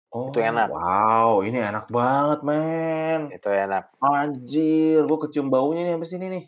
Oh, 0.09 0.33
Itu 0.33 0.41
enak. 0.41 0.73
Wow, 0.73 1.45
ini 1.45 1.61
enak 1.61 1.93
banget 1.93 2.41
men. 2.41 3.29
itu 3.29 3.45
enak. 3.45 3.93
Anjir, 4.01 5.05
gue 5.05 5.19
kecium 5.29 5.53
baunya 5.53 5.85
nih 5.85 6.01
sampai 6.01 6.09
sini 6.09 6.27
nih. 6.33 6.45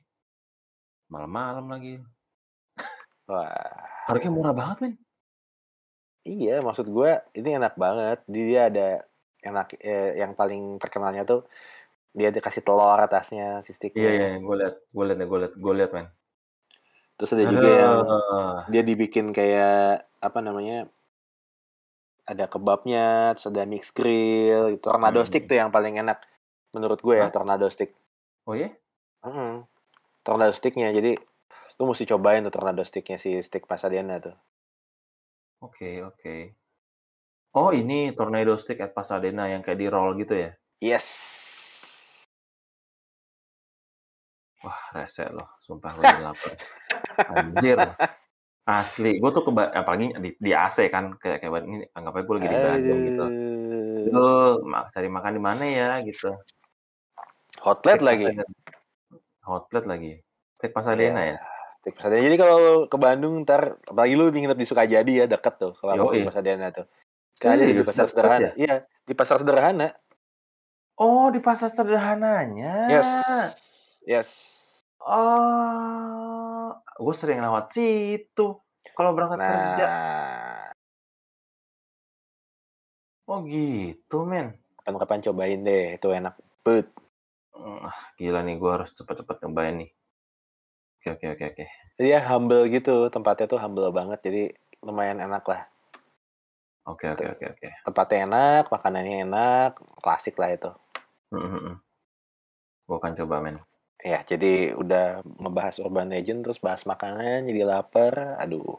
Malam-malam 1.12 1.68
lagi. 1.68 2.00
Wah, 3.28 3.52
Harganya 4.08 4.32
murah 4.32 4.54
banget 4.56 4.76
men. 4.80 4.92
Iya 6.24 6.60
maksud 6.60 6.86
gue 6.88 7.10
ini 7.36 7.56
enak 7.56 7.74
banget. 7.76 8.18
Dia 8.28 8.68
ada 8.68 8.88
enak 9.40 9.76
eh, 9.80 10.20
yang 10.20 10.36
paling 10.36 10.76
terkenalnya 10.76 11.24
tuh 11.24 11.48
dia 12.10 12.34
dikasih 12.34 12.66
telur 12.66 12.98
atasnya 12.98 13.62
si 13.62 13.70
steaknya. 13.70 14.02
Iya, 14.02 14.10
iya, 14.12 14.28
gue 14.42 14.56
liat, 14.58 14.76
gue 14.90 15.04
liat, 15.06 15.18
gue 15.22 15.38
liat, 15.38 15.54
gue 15.54 15.74
liat 15.78 15.90
men. 15.94 16.08
Terus 17.14 17.30
ada 17.36 17.44
juga 17.46 17.68
yang 17.68 17.94
Aduh. 18.00 18.58
dia 18.72 18.82
dibikin 18.82 19.30
kayak 19.30 20.08
apa 20.20 20.38
namanya 20.40 20.88
ada 22.30 22.46
kebabnya 22.46 23.34
terus 23.34 23.50
ada 23.50 23.66
mix 23.66 23.90
grill 23.90 24.78
gitu. 24.78 24.86
tornado 24.86 25.20
Hmm. 25.20 25.28
stick 25.28 25.50
tuh 25.50 25.58
yang 25.58 25.74
paling 25.74 25.98
enak 25.98 26.22
menurut 26.70 27.02
gue 27.02 27.18
ya 27.18 27.26
Hah? 27.26 27.34
tornado 27.34 27.66
stick 27.66 27.90
Oh 28.46 28.54
ya? 28.54 28.70
Mm. 29.26 29.66
tornado 30.22 30.54
sticknya 30.54 30.94
jadi 30.94 31.18
lu 31.76 31.84
mesti 31.90 32.06
cobain 32.06 32.46
tuh 32.46 32.54
tornado 32.54 32.86
sticknya 32.86 33.18
si 33.18 33.36
stick 33.42 33.66
Pasadena 33.66 34.22
tuh 34.22 34.36
Oke, 35.60 36.00
oke. 36.00 36.36
Oh, 37.52 37.68
ini 37.76 38.16
tornado 38.16 38.56
stick 38.56 38.80
at 38.80 38.96
Pasadena 38.96 39.44
yang 39.44 39.60
kayak 39.60 39.76
di 39.76 39.86
roll 39.92 40.16
gitu 40.16 40.32
ya? 40.32 40.50
yes 40.80 41.06
Wah, 44.64 44.80
rese 44.96 45.24
loh. 45.32 45.48
Sumpah 45.60 45.92
gue 45.96 46.20
lapar. 46.20 46.52
Anjir. 47.32 47.80
Asli. 48.68 49.16
Gue 49.16 49.30
tuh 49.32 49.44
keba 49.44 49.72
apalagi 49.72 50.12
di, 50.20 50.36
di 50.36 50.52
AC 50.52 50.92
kan. 50.92 51.16
Kayak, 51.16 51.44
kayak 51.44 51.64
ini 51.64 51.84
anggap 51.96 52.12
aja 52.20 52.24
gue 52.28 52.34
lagi 52.36 52.48
di 52.48 52.58
Bandung 52.60 53.00
gitu. 53.08 53.26
Duh, 54.12 54.60
ma- 54.64 54.88
cari 54.92 55.08
makan 55.08 55.32
di 55.36 55.42
mana 55.42 55.64
ya 55.64 55.90
gitu. 56.04 56.36
hotlet 57.64 58.04
lagi. 58.04 58.36
Hotlet 59.44 59.84
lagi. 59.88 60.12
Steak 60.56 60.76
Pasadena 60.76 61.24
ya? 61.24 61.40
Pasadena. 61.84 62.20
Jadi 62.20 62.36
kalau 62.36 62.84
ke 62.84 62.96
Bandung 63.00 63.40
ntar 63.44 63.80
apalagi 63.88 64.14
lu 64.18 64.28
nginep 64.28 64.58
di 64.58 64.68
Sukajadi 64.68 65.12
ya 65.22 65.26
deket 65.26 65.56
tuh 65.56 65.72
kalau. 65.80 66.08
Stick 66.12 66.28
Pasadena 66.28 66.68
tuh. 66.68 66.86
Kan 67.40 67.56
ada 67.56 67.64
di 67.64 67.80
pasar 67.80 68.06
sederhana. 68.12 68.40
ya? 68.40 68.52
Iya, 68.52 68.74
di 69.08 69.14
pasar 69.16 69.36
sederhana. 69.40 69.88
Oh, 71.00 71.32
di 71.32 71.40
pasar 71.40 71.72
sederhananya. 71.72 72.92
Yes. 72.92 73.08
Yes. 74.04 74.28
Oh, 75.00 76.76
gue 76.76 77.14
sering 77.16 77.40
lewat 77.40 77.72
situ. 77.72 78.60
Kalau 78.92 79.16
berangkat 79.16 79.40
kerja. 79.40 79.86
Nah, 79.88 80.68
Oh 83.30 83.46
gitu, 83.46 84.26
men. 84.26 84.58
kapan-kapan 84.82 85.22
cobain 85.30 85.60
deh, 85.62 85.94
itu 85.94 86.10
enak 86.10 86.34
bet. 86.66 86.90
Gila 88.18 88.42
nih, 88.42 88.58
gue 88.58 88.70
harus 88.74 88.90
cepet-cepet 88.90 89.46
nyobain 89.46 89.86
nih. 89.86 89.90
Oke, 91.00 91.16
oke, 91.16 91.26
oke, 91.32 91.44
oke. 91.56 91.64
Dia 91.96 92.20
humble 92.28 92.68
gitu, 92.68 93.08
tempatnya 93.08 93.48
tuh 93.48 93.56
humble 93.56 93.88
banget, 93.88 94.20
jadi 94.20 94.42
lumayan 94.84 95.16
enak 95.24 95.40
lah. 95.48 95.64
Oke, 96.84 97.08
oke, 97.08 97.24
oke, 97.24 97.44
oke. 97.56 97.68
Tempatnya 97.88 98.28
enak, 98.28 98.64
makanannya 98.68 99.24
enak, 99.24 99.80
klasik 100.04 100.36
lah 100.36 100.52
itu. 100.52 100.68
Gue 102.84 102.96
akan 103.00 103.16
coba, 103.16 103.40
men. 103.40 103.64
Ya, 104.04 104.20
jadi 104.28 104.76
udah 104.76 105.24
ngebahas 105.24 105.80
urban 105.80 106.12
legend, 106.12 106.44
terus 106.44 106.60
bahas 106.60 106.84
makanan, 106.84 107.48
jadi 107.48 107.64
lapar. 107.64 108.36
Aduh, 108.36 108.76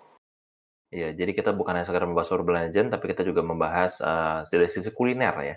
Iya, 0.93 1.15
jadi 1.17 1.31
kita 1.33 1.57
bukan 1.57 1.73
hanya 1.73 1.87
sekedar 1.89 2.05
membahas 2.05 2.29
urban 2.35 2.69
legend, 2.69 2.93
tapi 2.93 3.09
kita 3.09 3.25
juga 3.25 3.41
membahas 3.41 3.97
eh, 3.97 4.39
dari 4.45 4.69
sisi 4.69 4.93
kuliner 4.93 5.35
ya. 5.41 5.55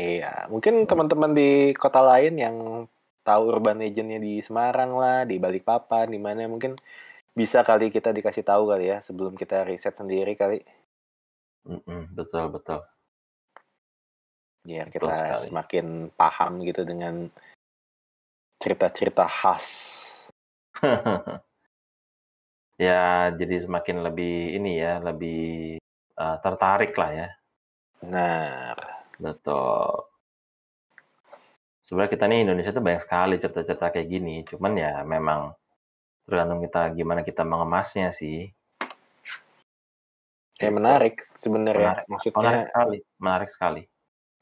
iya. 0.00 0.32
Mungkin 0.48 0.88
teman-teman 0.88 1.36
di 1.36 1.76
kota 1.76 2.00
lain 2.00 2.40
yang 2.40 2.56
tahu 3.28 3.42
urban 3.52 3.78
legendnya 3.84 4.18
di 4.26 4.32
Semarang 4.46 4.90
lah, 5.02 5.18
di 5.30 5.36
Balikpapan, 5.44 6.06
di 6.14 6.20
mana 6.26 6.40
mungkin 6.54 6.72
bisa 7.40 7.58
kali 7.68 7.86
kita 7.96 8.10
dikasih 8.18 8.44
tahu 8.50 8.62
kali 8.72 8.84
ya 8.92 8.98
sebelum 9.06 9.32
kita 9.40 9.56
riset 9.68 9.94
sendiri 10.00 10.34
kali 10.42 10.58
Mm-mm, 11.68 12.02
betul, 12.16 12.44
betul. 12.54 12.80
biar 14.68 14.86
Betul 14.88 14.96
kita 14.96 15.14
sekali. 15.16 15.46
semakin 15.48 15.86
paham 16.18 16.52
gitu 16.68 16.82
dengan 16.84 17.14
cerita-cerita 18.62 19.24
khas. 19.38 19.66
ya, 22.86 23.30
jadi 23.38 23.56
semakin 23.64 23.96
lebih 24.06 24.34
ini 24.58 24.72
ya, 24.84 24.92
lebih 25.08 25.40
eh, 26.22 26.36
tertarik 26.44 26.92
lah 27.00 27.10
ya. 27.20 27.28
Nah, 28.12 28.74
Betul. 29.18 30.17
Sebenarnya 31.88 32.12
kita 32.12 32.24
nih 32.28 32.44
Indonesia 32.44 32.68
tuh 32.68 32.84
banyak 32.84 33.00
sekali 33.00 33.34
cerita-cerita 33.40 33.88
kayak 33.88 34.08
gini. 34.12 34.44
Cuman 34.44 34.76
ya 34.76 35.00
memang 35.08 35.56
tergantung 36.28 36.60
kita 36.60 36.92
gimana 36.92 37.24
kita 37.24 37.42
mengemasnya 37.48 38.12
sih. 38.12 38.52
kayak 40.58 40.68
Gitu. 40.68 40.78
menarik 40.82 41.14
sebenarnya. 41.32 42.02
Menarik. 42.02 42.04
Maksudnya 42.10 42.36
Menarik 42.42 42.64
sekali. 42.66 42.98
Menarik 43.16 43.50
sekali. 43.50 43.82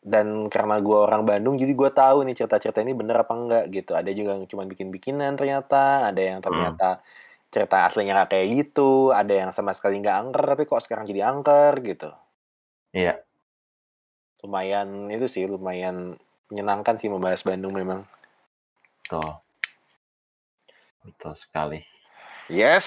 dan 0.06 0.47
karena 0.47 0.78
gue 0.78 0.94
orang 0.94 1.27
Bandung 1.27 1.59
jadi 1.59 1.74
gue 1.74 1.90
tahu 1.90 2.23
nih 2.23 2.39
cerita-cerita 2.39 2.78
ini 2.78 2.94
bener 2.94 3.27
apa 3.27 3.35
enggak 3.35 3.64
gitu 3.74 3.90
ada 3.98 4.06
juga 4.14 4.39
yang 4.39 4.47
cuma 4.47 4.62
bikin-bikinan 4.62 5.35
ternyata 5.35 6.14
ada 6.14 6.23
yang 6.23 6.39
ternyata 6.39 7.02
cerita 7.51 7.90
aslinya 7.90 8.14
nggak 8.14 8.31
kayak 8.31 8.47
gitu 8.55 9.10
ada 9.10 9.35
yang 9.35 9.51
sama 9.51 9.74
sekali 9.74 9.98
nggak 9.98 10.14
angker 10.14 10.44
tapi 10.47 10.62
kok 10.62 10.78
sekarang 10.86 11.10
jadi 11.10 11.27
angker 11.27 11.74
gitu 11.82 12.14
Iya. 12.94 13.18
lumayan 14.47 15.10
itu 15.10 15.27
sih 15.27 15.44
lumayan 15.51 16.14
menyenangkan 16.48 16.94
sih 16.97 17.10
membahas 17.10 17.43
Bandung 17.43 17.74
memang 17.74 18.02
Betul. 19.02 19.39
Betul 21.06 21.35
sekali. 21.39 21.81
yes 22.47 22.86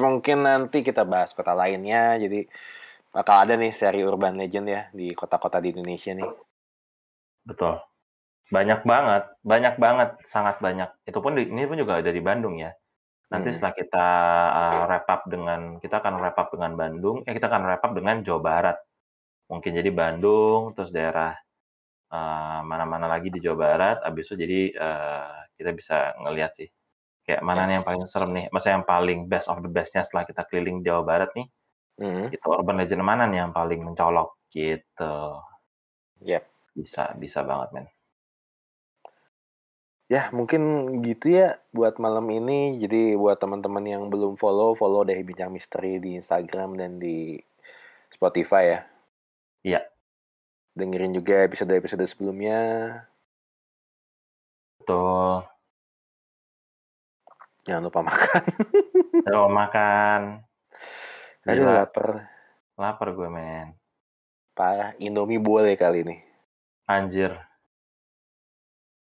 mungkin 0.00 0.44
nanti 0.44 0.80
kita 0.80 1.04
bahas 1.04 1.32
kota 1.32 1.52
lainnya 1.52 2.16
jadi 2.16 2.48
bakal 3.12 3.46
ada 3.46 3.54
nih 3.54 3.70
seri 3.70 4.00
urban 4.02 4.34
legend 4.34 4.66
ya 4.66 4.82
di 4.90 5.12
kota-kota 5.12 5.60
di 5.60 5.72
Indonesia 5.72 6.12
nih 6.12 6.28
Betul. 7.44 7.76
Banyak 8.48 8.88
banget. 8.88 9.24
Banyak 9.44 9.74
banget. 9.76 10.10
Sangat 10.24 10.64
banyak. 10.64 10.88
Itu 11.04 11.20
pun 11.20 11.36
di- 11.36 11.44
ini 11.44 11.68
pun 11.68 11.76
juga 11.76 12.00
ada 12.00 12.08
di 12.08 12.24
Bandung 12.24 12.56
ya. 12.56 12.72
Nanti 13.28 13.52
Hmm. 13.52 13.56
setelah 13.56 13.74
kita 13.76 14.06
uh, 14.48 14.80
wrap 14.88 15.06
up 15.08 15.22
dengan, 15.28 15.60
kita 15.76 16.00
akan 16.00 16.14
wrap 16.20 16.36
up 16.40 16.48
dengan 16.56 16.72
Bandung, 16.72 17.20
eh 17.24 17.32
kita 17.36 17.52
akan 17.52 17.62
wrap 17.68 17.84
up 17.84 17.92
dengan 17.92 18.24
Jawa 18.24 18.40
Barat. 18.40 18.78
Mungkin 19.52 19.76
jadi 19.76 19.90
Bandung, 19.92 20.72
terus 20.72 20.88
daerah 20.88 21.36
uh, 22.14 22.62
mana-mana 22.62 23.10
lagi 23.10 23.34
di 23.34 23.42
Jawa 23.42 23.58
Barat, 23.58 23.98
abis 24.06 24.30
itu 24.30 24.46
jadi 24.46 24.60
uh, 24.78 25.34
kita 25.58 25.74
bisa 25.74 26.14
ngeliat 26.22 26.54
sih. 26.54 26.70
Kayak 27.26 27.42
mana 27.42 27.66
nih 27.66 27.80
yang 27.82 27.86
paling 27.88 28.04
serem 28.06 28.30
nih, 28.36 28.46
maksudnya 28.54 28.78
yang 28.78 28.86
paling 28.86 29.18
best 29.26 29.50
of 29.50 29.58
the 29.58 29.70
bestnya 29.72 30.06
setelah 30.06 30.22
kita 30.22 30.46
keliling 30.46 30.84
Jawa 30.86 31.02
Barat 31.02 31.34
nih, 31.34 31.50
Hmm. 31.94 32.26
itu 32.26 32.46
urban 32.50 32.82
legend 32.82 33.06
mana 33.06 33.30
nih 33.30 33.46
yang 33.46 33.54
paling 33.54 33.86
mencolok 33.86 34.50
gitu. 34.50 35.14
Yep. 36.26 36.42
Bisa, 36.74 37.14
bisa 37.14 37.46
banget 37.46 37.68
men. 37.70 37.86
Ya, 40.10 40.28
mungkin 40.34 40.62
gitu 41.06 41.32
ya 41.32 41.62
buat 41.70 42.02
malam 42.02 42.26
ini. 42.34 42.76
Jadi 42.82 43.14
buat 43.14 43.38
teman-teman 43.38 43.86
yang 43.86 44.02
belum 44.10 44.34
follow, 44.34 44.74
follow 44.74 45.06
deh 45.06 45.16
Bincang 45.22 45.54
Misteri 45.54 46.02
di 46.02 46.18
Instagram 46.18 46.74
dan 46.76 46.98
di 46.98 47.38
Spotify 48.10 48.62
ya. 48.74 48.80
Iya. 49.64 49.80
Dengerin 50.74 51.14
juga 51.14 51.46
episode-episode 51.46 52.02
sebelumnya. 52.04 52.58
Betul. 54.82 55.46
Jangan 57.64 57.82
lupa 57.86 58.00
makan. 58.02 58.42
Kalau 59.30 59.48
makan. 59.48 60.20
Aduh, 61.46 61.62
Gila, 61.64 61.72
lapar. 61.86 62.08
lapar 62.74 63.08
gue 63.14 63.28
men. 63.30 63.78
Parah, 64.52 64.92
Indomie 64.98 65.38
boleh 65.38 65.78
kali 65.78 66.02
ini. 66.02 66.16
Anjir. 66.84 67.32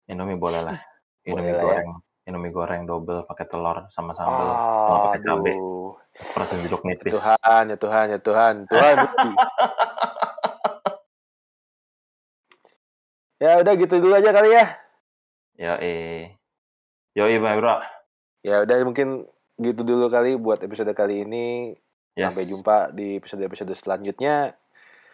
Indomie 0.07 0.39
boleh 0.39 0.63
lah. 0.63 0.79
Indomie 1.29 1.51
Boleh 1.51 1.53
lah 1.53 1.59
ya. 1.59 1.67
goreng. 1.67 1.91
Indomie 2.29 2.53
goreng 2.53 2.83
double 2.85 3.25
pakai 3.27 3.45
telur 3.49 3.89
sama 3.91 4.13
sambal. 4.15 4.49
Kalau 4.49 5.01
pakai 5.11 5.21
cabe. 5.27 5.53
Aduh. 5.53 5.91
Persen 6.33 6.59
jeruk 6.65 6.83
nipis. 6.85 7.13
Tuhan, 7.15 7.63
ya 7.73 7.77
Tuhan, 7.79 8.07
ya 8.11 8.19
Tuhan, 8.21 8.55
Tuhan 8.67 8.97
ya 13.39 13.63
udah 13.63 13.73
gitu 13.79 13.95
dulu 14.03 14.15
aja 14.15 14.31
kali 14.35 14.51
ya. 14.55 14.67
Ya 15.59 15.75
eh. 15.83 16.39
Yoi 17.19 17.43
bye 17.43 17.59
bro. 17.59 17.83
Ya 18.47 18.63
udah 18.63 18.79
mungkin 18.87 19.27
gitu 19.59 19.83
dulu 19.83 20.07
kali 20.07 20.39
buat 20.39 20.63
episode 20.63 20.95
kali 20.95 21.27
ini. 21.27 21.75
Yes. 22.19 22.35
Sampai 22.35 22.51
jumpa 22.51 22.77
di 22.95 23.19
episode-episode 23.19 23.75
selanjutnya. 23.79 24.55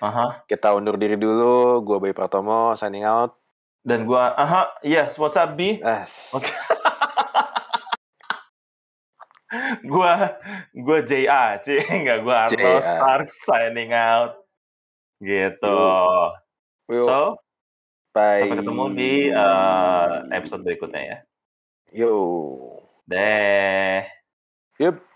Aha. 0.00 0.44
Kita 0.48 0.72
undur 0.72 0.96
diri 0.96 1.20
dulu. 1.20 1.84
Gua 1.84 2.00
Bayi 2.00 2.16
Pratomo 2.16 2.72
signing 2.76 3.04
out. 3.04 3.36
Dan 3.84 4.08
gua, 4.08 4.32
aha, 4.32 4.80
yes, 4.80 5.20
what's 5.20 5.36
up, 5.36 5.60
B? 5.60 5.76
Ah, 5.84 6.08
Oke. 6.32 6.48
gua, 9.92 10.40
gua 10.72 10.98
JA, 11.04 11.60
C, 11.60 11.84
enggak 11.92 12.24
gua 12.24 12.48
Arno. 12.48 12.80
Stark 12.80 13.28
signing 13.28 13.92
out. 13.92 14.40
Gitu. 15.20 15.76
yuk, 16.88 17.04
So, 17.04 17.36
bye. 18.14 18.38
sampai 18.40 18.58
ketemu 18.62 18.84
di 18.94 19.12
uh, 19.34 20.22
episode 20.30 20.62
berikutnya 20.62 21.02
ya. 21.02 21.18
Yo. 21.90 22.14
Deh. 23.04 24.06
Yup. 24.80 25.13